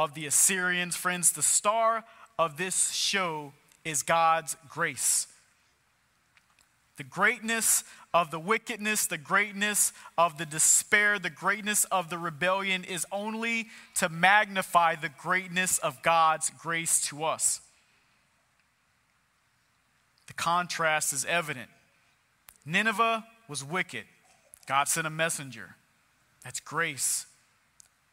of 0.00 0.14
the 0.14 0.24
Assyrians. 0.24 0.96
Friends, 0.96 1.30
the 1.30 1.42
star 1.42 2.04
of 2.38 2.56
this 2.56 2.90
show 2.92 3.52
is 3.84 4.02
God's 4.02 4.56
grace. 4.66 5.26
The 6.96 7.04
greatness 7.04 7.84
of 8.14 8.30
the 8.30 8.40
wickedness, 8.40 9.06
the 9.06 9.18
greatness 9.18 9.92
of 10.16 10.38
the 10.38 10.46
despair, 10.46 11.18
the 11.18 11.28
greatness 11.28 11.84
of 11.84 12.08
the 12.08 12.16
rebellion 12.16 12.82
is 12.82 13.06
only 13.12 13.68
to 13.96 14.08
magnify 14.08 14.94
the 14.94 15.10
greatness 15.10 15.76
of 15.76 16.02
God's 16.02 16.50
grace 16.58 17.06
to 17.08 17.24
us. 17.24 17.60
The 20.28 20.32
contrast 20.32 21.12
is 21.12 21.26
evident. 21.26 21.68
Nineveh 22.64 23.26
was 23.48 23.62
wicked. 23.62 24.04
God 24.66 24.88
sent 24.88 25.06
a 25.06 25.10
messenger. 25.10 25.76
That's 26.42 26.60
grace. 26.60 27.26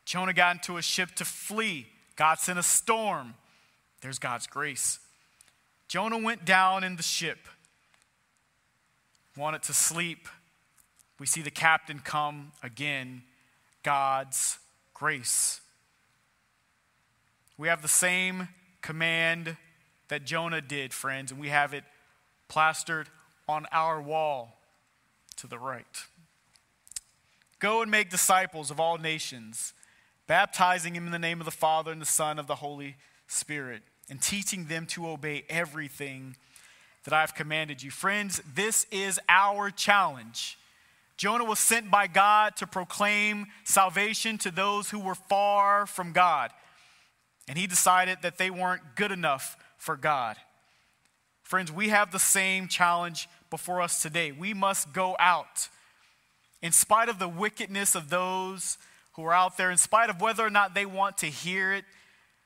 Jonah 0.08 0.32
got 0.32 0.56
into 0.56 0.78
a 0.78 0.82
ship 0.82 1.12
to 1.16 1.26
flee. 1.26 1.86
God 2.16 2.40
sent 2.40 2.58
a 2.58 2.64
storm. 2.64 3.34
There's 4.00 4.20
God's 4.20 4.48
grace. 4.48 5.00
Jonah 5.90 6.18
went 6.18 6.46
down 6.46 6.86
in 6.86 6.96
the 6.96 7.04
ship, 7.04 7.50
wanted 9.36 9.64
to 9.64 9.74
sleep. 9.74 10.30
We 11.20 11.26
see 11.26 11.42
the 11.42 11.52
captain 11.52 12.00
come 12.00 12.54
again. 12.64 13.24
God's 13.84 14.60
grace. 14.94 15.60
We 17.58 17.68
have 17.68 17.82
the 17.82 17.90
same 17.90 18.48
command 18.82 19.58
that 20.08 20.24
Jonah 20.24 20.62
did, 20.62 20.94
friends, 20.94 21.34
and 21.34 21.42
we 21.42 21.50
have 21.50 21.74
it 21.74 21.84
plastered 22.48 23.10
on 23.50 23.66
our 23.74 24.02
wall 24.02 24.58
to 25.36 25.48
the 25.48 25.60
right. 25.60 26.06
Go 27.60 27.82
and 27.82 27.92
make 27.92 28.10
disciples 28.10 28.72
of 28.72 28.80
all 28.80 28.98
nations, 28.98 29.74
baptizing 30.28 30.94
them 30.94 31.06
in 31.06 31.12
the 31.12 31.20
name 31.20 31.40
of 31.40 31.46
the 31.46 31.52
Father 31.52 31.92
and 31.92 32.02
the 32.02 32.06
Son 32.06 32.38
of 32.38 32.48
the 32.48 32.56
Holy 32.56 32.96
Spirit, 33.28 33.82
and 34.10 34.22
teaching 34.22 34.66
them 34.66 34.86
to 34.86 35.08
obey 35.08 35.44
everything 35.50 36.36
that 37.04 37.14
I've 37.14 37.36
commanded 37.36 37.82
you. 37.82 37.90
Friends, 37.90 38.42
this 38.54 38.86
is 38.92 39.20
our 39.30 39.70
challenge. 39.72 40.58
Jonah 41.16 41.46
was 41.46 41.60
sent 41.60 41.90
by 41.90 42.08
God 42.08 42.56
to 42.58 42.68
proclaim 42.68 43.48
salvation 43.64 44.38
to 44.40 44.52
those 44.52 44.90
who 44.90 45.00
were 45.00 45.16
far 45.16 45.88
from 45.88 46.12
God. 46.12 46.52
And 47.48 47.58
he 47.58 47.66
decided 47.66 48.20
that 48.22 48.38
they 48.38 48.52
weren't 48.52 48.96
good 48.96 49.12
enough 49.12 49.58
for 49.78 49.96
God. 49.96 50.36
Friends, 51.44 51.72
we 51.72 51.90
have 51.90 52.12
the 52.12 52.20
same 52.20 52.68
challenge 52.68 53.30
before 53.50 53.82
us 53.82 54.02
today. 54.02 54.34
We 54.34 54.54
must 54.54 54.92
go 54.92 55.16
out 55.18 55.70
in 56.62 56.74
spite 56.74 57.08
of 57.08 57.20
the 57.20 57.30
wickedness 57.30 57.96
of 57.96 58.10
those 58.10 58.78
who 59.18 59.26
are 59.26 59.34
out 59.34 59.58
there, 59.58 59.70
in 59.70 59.78
spite 59.78 60.10
of 60.10 60.22
whether 60.22 60.46
or 60.46 60.50
not 60.50 60.74
they 60.74 60.86
want 60.86 61.18
to 61.18 61.26
hear 61.26 61.74
it, 61.74 61.84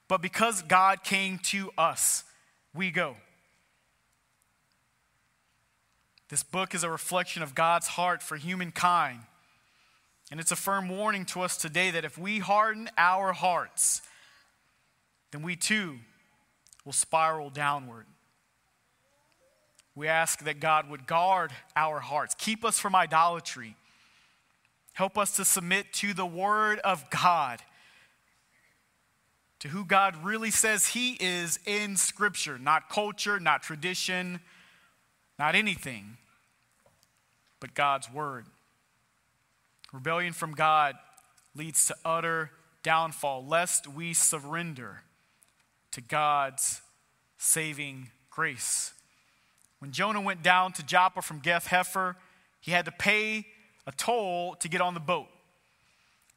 but 0.08 0.22
because 0.22 0.64
God 0.64 1.04
came 1.04 1.38
to 1.50 1.70
us, 1.78 2.24
we 2.74 2.90
go. 2.90 3.18
This 6.30 6.44
book 6.44 6.74
is 6.74 6.84
a 6.84 6.90
reflection 6.90 7.44
of 7.44 7.54
God's 7.54 7.88
heart 7.88 8.24
for 8.24 8.38
humankind. 8.38 9.20
And 10.32 10.40
it's 10.40 10.54
a 10.54 10.56
firm 10.56 10.88
warning 10.88 11.26
to 11.26 11.42
us 11.42 11.58
today 11.58 11.92
that 11.92 12.06
if 12.06 12.18
we 12.18 12.40
harden 12.40 12.90
our 12.98 13.34
hearts, 13.34 14.02
then 15.32 15.42
we 15.42 15.58
too 15.58 15.98
will 16.86 16.94
spiral 16.94 17.50
downward. 17.50 18.06
We 19.94 20.08
ask 20.08 20.46
that 20.46 20.62
God 20.62 20.90
would 20.90 21.06
guard 21.06 21.52
our 21.76 22.00
hearts, 22.00 22.34
keep 22.38 22.64
us 22.64 22.80
from 22.80 22.96
idolatry, 22.96 23.76
Help 24.94 25.18
us 25.18 25.36
to 25.38 25.46
submit 25.46 25.94
to 25.94 26.14
the 26.14 26.26
Word 26.26 26.80
of 26.80 27.10
God, 27.10 27.62
to 29.60 29.70
who 29.70 29.86
God 29.86 30.24
really 30.24 30.52
says 30.52 30.88
He 30.88 31.18
is 31.20 31.60
in 31.66 31.96
Scripture, 31.96 32.60
not 32.60 32.90
culture, 32.90 33.40
not 33.40 33.64
tradition, 33.64 34.42
not 35.40 35.56
anything, 35.56 36.18
but 37.60 37.74
God's 37.74 38.12
Word. 38.12 38.46
Rebellion 39.94 40.34
from 40.34 40.54
God 40.54 40.96
leads 41.56 41.86
to 41.88 41.96
utter 42.06 42.52
downfall, 42.84 43.46
lest 43.46 43.88
we 43.88 44.14
surrender 44.14 45.04
to 45.92 46.02
God's 46.02 46.82
saving 47.38 48.10
grace. 48.30 48.94
When 49.80 49.92
Jonah 49.92 50.22
went 50.22 50.44
down 50.44 50.74
to 50.74 50.84
Joppa 50.84 51.22
from 51.22 51.40
Gath 51.40 51.68
Hepher, 51.68 52.16
he 52.60 52.72
had 52.72 52.86
to 52.86 52.92
pay 52.92 53.48
a 53.92 53.96
toll 53.98 54.56
to 54.56 54.70
get 54.70 54.82
on 54.82 54.94
the 54.94 55.00
boat. 55.00 55.28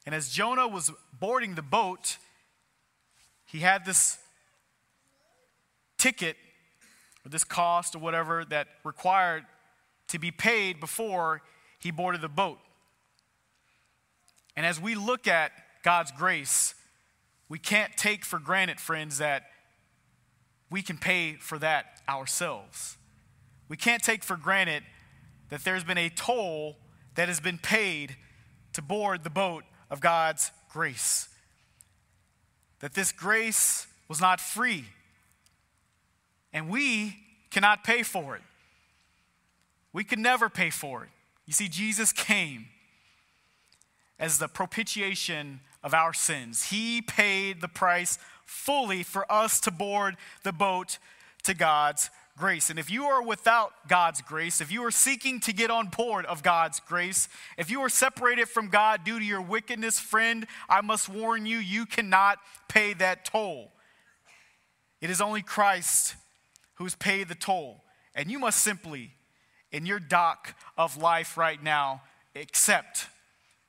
And 0.05 0.13
as 0.13 0.29
Jonah 0.29 0.67
was 0.67 0.91
boarding 1.19 1.55
the 1.55 1.61
boat, 1.61 2.17
he 3.45 3.59
had 3.59 3.85
this 3.85 4.17
ticket 5.97 6.35
or 7.25 7.29
this 7.29 7.43
cost 7.43 7.95
or 7.95 7.99
whatever 7.99 8.45
that 8.45 8.67
required 8.83 9.45
to 10.09 10.19
be 10.19 10.31
paid 10.31 10.79
before 10.79 11.41
he 11.79 11.91
boarded 11.91 12.21
the 12.21 12.29
boat. 12.29 12.59
And 14.55 14.65
as 14.65 14.79
we 14.79 14.95
look 14.95 15.27
at 15.27 15.51
God's 15.83 16.11
grace, 16.11 16.75
we 17.49 17.59
can't 17.59 17.95
take 17.97 18.25
for 18.25 18.39
granted, 18.39 18.79
friends, 18.79 19.17
that 19.17 19.43
we 20.69 20.81
can 20.81 20.97
pay 20.97 21.35
for 21.35 21.57
that 21.59 22.01
ourselves. 22.07 22.97
We 23.69 23.77
can't 23.77 24.03
take 24.03 24.23
for 24.23 24.35
granted 24.35 24.83
that 25.49 25.63
there's 25.63 25.83
been 25.83 25.97
a 25.97 26.09
toll 26.09 26.77
that 27.15 27.27
has 27.27 27.39
been 27.39 27.57
paid 27.57 28.15
to 28.73 28.81
board 28.81 29.23
the 29.23 29.29
boat 29.29 29.63
of 29.89 29.99
God's 29.99 30.51
grace. 30.69 31.29
That 32.79 32.93
this 32.93 33.11
grace 33.11 33.87
was 34.07 34.21
not 34.21 34.39
free, 34.39 34.85
and 36.53 36.69
we 36.69 37.17
cannot 37.49 37.83
pay 37.83 38.03
for 38.03 38.35
it. 38.35 38.41
We 39.93 40.03
could 40.03 40.19
never 40.19 40.49
pay 40.49 40.69
for 40.69 41.03
it. 41.03 41.09
You 41.45 41.53
see, 41.53 41.69
Jesus 41.69 42.11
came 42.11 42.67
as 44.19 44.37
the 44.37 44.47
propitiation 44.47 45.61
of 45.83 45.93
our 45.93 46.13
sins. 46.13 46.69
He 46.69 47.01
paid 47.01 47.61
the 47.61 47.67
price 47.67 48.17
fully 48.45 49.03
for 49.03 49.29
us 49.31 49.59
to 49.61 49.71
board 49.71 50.17
the 50.43 50.51
boat 50.51 50.97
to 51.43 51.53
God's 51.53 52.09
grace. 52.37 52.69
And 52.69 52.77
if 52.77 52.91
you 52.91 53.05
are 53.05 53.23
without 53.23 53.71
God's 53.87 54.21
grace, 54.21 54.59
if 54.59 54.71
you 54.71 54.83
are 54.83 54.91
seeking 54.91 55.39
to 55.41 55.53
get 55.53 55.71
on 55.71 55.87
board 55.87 56.25
of 56.25 56.43
God's 56.43 56.79
grace, 56.81 57.29
if 57.57 57.71
you 57.71 57.81
are 57.81 57.89
separated 57.89 58.49
from 58.49 58.67
God 58.67 59.03
due 59.03 59.19
to 59.19 59.25
your 59.25 59.41
wickedness, 59.41 59.99
friend, 59.99 60.45
I 60.67 60.81
must 60.81 61.07
warn 61.07 61.45
you, 61.45 61.57
you 61.57 61.85
cannot 61.85 62.39
pay 62.67 62.93
that 62.95 63.25
toll. 63.25 63.71
It 65.01 65.09
is 65.09 65.21
only 65.21 65.41
Christ 65.41 66.15
who 66.75 66.83
has 66.83 66.95
paid 66.95 67.29
the 67.29 67.35
toll. 67.35 67.83
And 68.13 68.29
you 68.29 68.39
must 68.39 68.61
simply, 68.61 69.11
in 69.71 69.85
your 69.85 69.99
dock 69.99 70.55
of 70.77 70.97
life 70.97 71.37
right 71.37 71.61
now, 71.61 72.01
accept, 72.35 73.07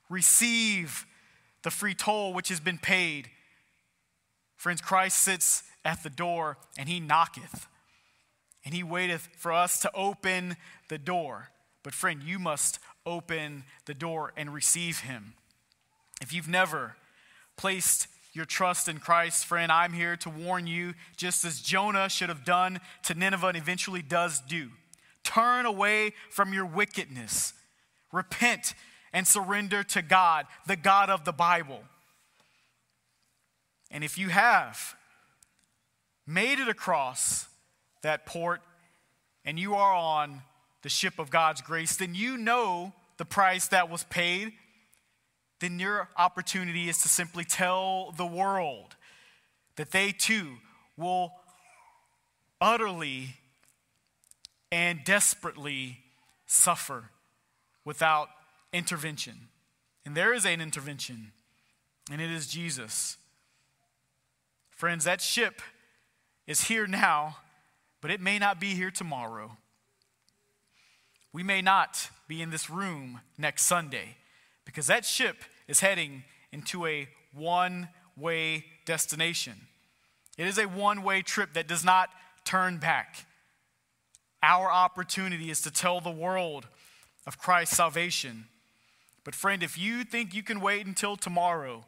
receive 0.09 1.07
the 1.63 1.71
free 1.71 1.95
toll 1.95 2.33
which 2.33 2.49
has 2.49 2.61
been 2.61 2.79
paid. 2.79 3.29
Friends, 4.57 4.81
Christ 4.81 5.19
sits 5.19 5.63
at 5.85 6.03
the 6.03 6.11
door 6.11 6.59
and 6.77 6.89
he 6.89 6.99
knocketh 6.99 7.67
and 8.67 8.75
he 8.75 8.83
waiteth 8.83 9.29
for 9.37 9.53
us 9.53 9.79
to 9.79 9.91
open 9.95 10.57
the 10.89 10.99
door. 10.99 11.51
But, 11.85 11.95
friend, 11.95 12.21
you 12.21 12.41
must 12.41 12.81
open 13.07 13.63
the 13.85 13.95
door 13.95 14.33
and 14.37 14.53
receive 14.53 15.01
him. 15.01 15.35
If 16.21 16.33
you've 16.33 16.49
never 16.49 16.97
placed 17.57 18.09
your 18.33 18.45
trust 18.45 18.89
in 18.89 18.99
Christ, 18.99 19.47
friend, 19.47 19.71
I'm 19.71 19.93
here 19.93 20.17
to 20.17 20.29
warn 20.29 20.67
you, 20.67 20.95
just 21.17 21.45
as 21.45 21.61
Jonah 21.61 22.09
should 22.09 22.29
have 22.29 22.45
done 22.45 22.81
to 23.05 23.15
Nineveh 23.15 23.47
and 23.47 23.57
eventually 23.57 24.03
does 24.03 24.41
do. 24.41 24.71
Turn 25.23 25.65
away 25.65 26.13
from 26.29 26.53
your 26.53 26.67
wickedness, 26.67 27.55
repent, 28.13 28.75
and 29.13 29.29
surrender 29.29 29.85
to 29.85 30.03
God, 30.03 30.47
the 30.67 30.77
God 30.77 31.09
of 31.09 31.25
the 31.25 31.33
Bible. 31.33 31.83
And 33.93 34.03
if 34.03 34.19
you 34.19 34.29
have 34.31 34.97
made 36.27 36.59
it 36.59 36.69
across 36.69 37.47
that 38.07 38.25
port 38.25 38.63
and 39.45 39.59
you 39.59 39.75
are 39.75 39.95
on 39.95 40.41
the 40.83 40.89
ship 40.89 41.19
of 41.19 41.29
God's 41.29 41.61
grace, 41.61 41.97
then 41.97 42.15
you 42.15 42.37
know 42.37 42.93
the 43.17 43.25
price 43.25 43.67
that 43.69 43.91
was 43.91 44.05
paid. 44.05 44.53
Then 45.61 45.81
your 45.81 46.09
opportunity 46.17 46.89
is 46.89 47.03
to 47.03 47.09
simply 47.09 47.45
tell 47.45 48.13
the 48.17 48.27
world 48.27 48.95
that 49.75 49.91
they 49.91 50.13
too 50.13 50.53
will 50.97 51.33
utterly 52.61 53.35
and 54.71 55.01
desperately 55.05 55.99
suffer 56.47 57.11
without 57.85 58.29
intervention. 58.73 59.49
And 60.05 60.17
there 60.17 60.33
is 60.33 60.47
an 60.47 60.61
intervention, 60.61 61.33
and 62.11 62.21
it 62.21 62.31
is 62.31 62.47
Jesus. 62.47 63.17
Friends, 64.71 65.05
that 65.05 65.21
ship 65.21 65.61
is 66.47 66.69
here 66.69 66.87
now 66.87 67.39
but 68.01 68.11
it 68.11 68.21
may 68.21 68.39
not 68.39 68.61
be 68.61 68.75
here 68.75 68.91
tomorrow. 68.91 69.57
We 71.33 71.43
may 71.43 71.63
not 71.63 72.11
be 72.29 72.41
in 72.41 72.51
this 72.51 72.71
room 72.71 73.21
next 73.37 73.65
Sunday 73.65 74.17
because 74.65 74.87
that 74.87 75.05
ship 75.05 75.37
is 75.69 75.81
heading 75.81 76.25
into 76.53 76.87
a 76.87 77.09
one 77.33 77.89
way 78.17 78.65
destination. 78.85 79.55
It 80.39 80.47
is 80.47 80.59
a 80.59 80.65
one 80.65 81.03
way 81.03 81.23
trip 81.23 81.53
that 81.55 81.69
does 81.69 81.85
not 81.85 82.11
turn 82.45 82.79
back. 82.79 83.27
Our 84.43 84.71
opportunity 84.71 85.51
is 85.51 85.61
to 85.63 85.71
tell 85.71 86.01
the 86.01 86.11
world 86.11 86.67
of 87.27 87.39
Christ's 87.39 87.77
salvation. 87.77 88.47
But, 89.25 89.35
friend, 89.35 89.63
if 89.63 89.77
you 89.77 90.05
think 90.05 90.35
you 90.35 90.43
can 90.43 90.61
wait 90.61 90.87
until 90.87 91.17
tomorrow 91.17 91.85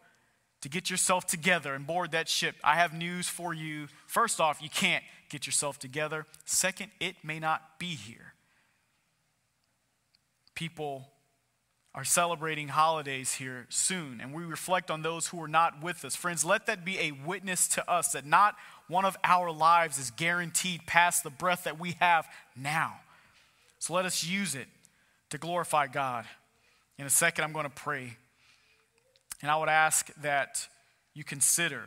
to 0.61 0.69
get 0.69 0.91
yourself 0.91 1.25
together 1.25 1.75
and 1.75 1.87
board 1.87 2.11
that 2.11 2.29
ship, 2.29 2.57
I 2.65 2.75
have 2.75 2.93
news 2.93 3.29
for 3.29 3.55
you. 3.55 3.87
First 4.09 4.41
off, 4.41 4.61
you 4.61 4.69
can't 4.69 5.05
get 5.29 5.47
yourself 5.47 5.79
together. 5.79 6.27
Second, 6.45 6.91
it 7.01 7.17
may 7.23 7.39
not 7.39 7.79
be 7.79 7.95
here. 7.95 8.35
People 10.55 11.09
are 11.95 12.05
celebrating 12.05 12.69
holidays 12.69 13.35
here 13.35 13.67
soon, 13.71 14.21
and 14.21 14.33
we 14.33 14.45
reflect 14.45 14.91
on 14.91 15.03
those 15.03 15.29
who 15.29 15.43
are 15.43 15.49
not 15.49 15.83
with 15.83 16.05
us. 16.05 16.15
Friends, 16.15 16.45
let 16.45 16.67
that 16.67 16.85
be 16.85 16.99
a 16.99 17.13
witness 17.13 17.67
to 17.69 17.91
us 17.91 18.13
that 18.13 18.27
not 18.27 18.57
one 18.87 19.05
of 19.05 19.17
our 19.25 19.51
lives 19.51 19.99
is 19.99 20.11
guaranteed 20.13 20.87
past 20.87 21.25
the 21.25 21.31
breath 21.31 21.65
that 21.65 21.79
we 21.79 21.97
have 21.99 22.27
now. 22.57 22.97
So 23.79 23.95
let 23.95 24.05
us 24.05 24.25
use 24.25 24.55
it 24.55 24.69
to 25.31 25.39
glorify 25.39 25.87
God. 25.87 26.25
In 26.99 27.07
a 27.07 27.11
second, 27.11 27.45
I'm 27.45 27.53
going 27.53 27.65
to 27.65 27.71
pray. 27.71 28.17
And 29.43 29.51
I 29.51 29.57
would 29.57 29.69
ask 29.69 30.13
that 30.23 30.67
you 31.15 31.25
consider 31.25 31.85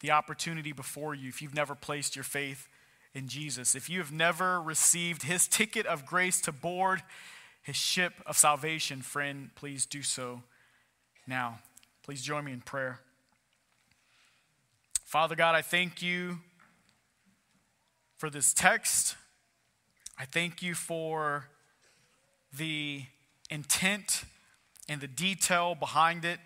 the 0.00 0.10
opportunity 0.10 0.72
before 0.72 1.14
you 1.14 1.28
if 1.28 1.40
you've 1.40 1.54
never 1.54 1.74
placed 1.74 2.16
your 2.16 2.24
faith 2.24 2.68
in 3.14 3.28
Jesus. 3.28 3.74
If 3.74 3.88
you 3.88 3.98
have 3.98 4.12
never 4.12 4.60
received 4.60 5.22
his 5.22 5.48
ticket 5.48 5.86
of 5.86 6.04
grace 6.04 6.40
to 6.42 6.52
board 6.52 7.02
his 7.62 7.76
ship 7.76 8.12
of 8.26 8.36
salvation, 8.36 9.02
friend, 9.02 9.50
please 9.54 9.86
do 9.86 10.02
so 10.02 10.42
now. 11.26 11.58
Please 12.02 12.22
join 12.22 12.44
me 12.44 12.52
in 12.52 12.60
prayer. 12.60 13.00
Father 15.04 15.34
God, 15.34 15.54
I 15.54 15.62
thank 15.62 16.02
you 16.02 16.40
for 18.18 18.28
this 18.28 18.52
text. 18.52 19.16
I 20.18 20.24
thank 20.24 20.62
you 20.62 20.74
for 20.74 21.48
the 22.56 23.02
intent 23.50 24.24
and 24.88 25.00
the 25.00 25.08
detail 25.08 25.74
behind 25.74 26.24
it. 26.24 26.38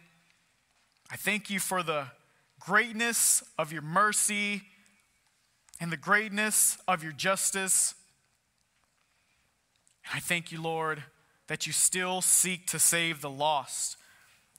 I 1.11 1.16
thank 1.16 1.51
you 1.51 1.59
for 1.59 1.82
the 1.82 2.07
greatness 2.61 3.42
of 3.58 3.72
your 3.72 3.82
mercy 3.82 4.62
and 5.80 5.90
the 5.90 5.96
greatness 5.96 6.78
of 6.86 7.02
your 7.02 7.12
justice. 7.12 7.94
And 10.04 10.16
I 10.16 10.20
thank 10.20 10.52
you, 10.52 10.61
Lord, 10.61 11.02
that 11.48 11.66
you 11.66 11.72
still 11.72 12.20
seek 12.20 12.66
to 12.68 12.78
save 12.78 13.22
the 13.22 13.30
lost. 13.30 13.96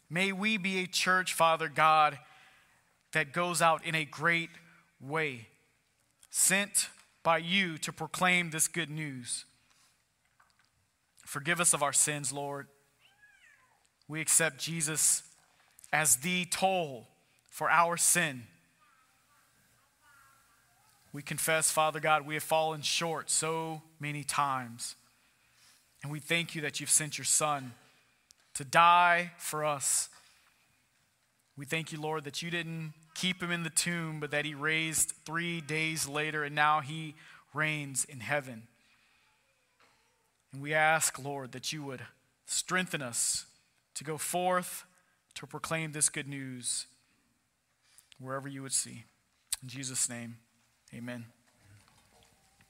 May 0.10 0.32
we 0.32 0.58
be 0.58 0.80
a 0.80 0.88
church, 0.88 1.34
Father 1.34 1.70
God, 1.70 2.20
that 3.14 3.32
goes 3.32 3.62
out 3.62 3.86
in 3.86 3.95
a 3.95 4.04
great 4.04 4.49
way, 4.99 5.47
sent 6.30 6.89
by 7.24 7.38
you 7.38 7.78
to 7.78 7.93
proclaim 7.93 8.49
this 8.49 8.68
good 8.68 8.89
news. 8.89 9.45
Forgive 11.26 11.62
us 11.62 11.74
of 11.74 11.84
our 11.84 11.93
sins, 11.93 12.34
Lord. 12.34 12.68
We 14.08 14.20
accept 14.20 14.60
Jesus 14.60 15.24
as 15.93 16.18
the 16.18 16.45
toll 16.45 17.08
for 17.52 17.70
our 17.70 17.97
sin. 17.97 18.43
We 21.14 21.22
confess, 21.22 21.70
Father 21.70 21.99
God, 21.99 22.26
we 22.26 22.34
have 22.36 22.43
fallen 22.43 22.82
short 22.82 23.30
so 23.30 23.82
many 23.99 24.24
times. 24.24 24.95
And 26.02 26.12
we 26.12 26.20
thank 26.20 26.56
you 26.56 26.62
that 26.62 26.80
you've 26.80 26.89
sent 26.89 27.18
your 27.18 27.26
Son 27.26 27.74
to 28.56 28.64
die 28.64 29.34
for 29.38 29.66
us. 29.66 30.10
We 31.58 31.66
thank 31.66 31.91
you, 31.91 31.99
Lord, 31.99 32.24
that 32.24 32.41
you 32.41 32.49
didn't 32.49 32.93
keep 33.14 33.43
him 33.43 33.52
in 33.52 33.64
the 33.64 33.70
tomb, 33.70 34.22
but 34.22 34.32
that 34.32 34.45
he 34.45 34.56
raised 34.56 35.12
three 35.26 35.60
days 35.60 36.08
later, 36.08 36.45
and 36.45 36.56
now 36.56 36.80
he 36.80 37.14
reigns 37.54 38.06
in 38.06 38.22
heaven. 38.22 38.64
And 40.54 40.62
we 40.62 40.74
ask, 40.74 41.22
Lord, 41.22 41.52
that 41.52 41.74
you 41.74 41.84
would 41.84 42.02
strengthen 42.45 43.02
us 43.02 43.45
to 43.95 44.06
go 44.06 44.18
forth 44.18 44.86
to 45.36 45.45
proclaim 45.45 45.91
this 45.91 46.08
good 46.08 46.28
news 46.28 46.88
wherever 48.22 48.47
you 48.47 48.61
would 48.61 48.74
see. 48.74 49.05
In 49.61 49.69
Jesus' 49.69 50.09
name, 50.09 50.38
amen. 50.93 51.26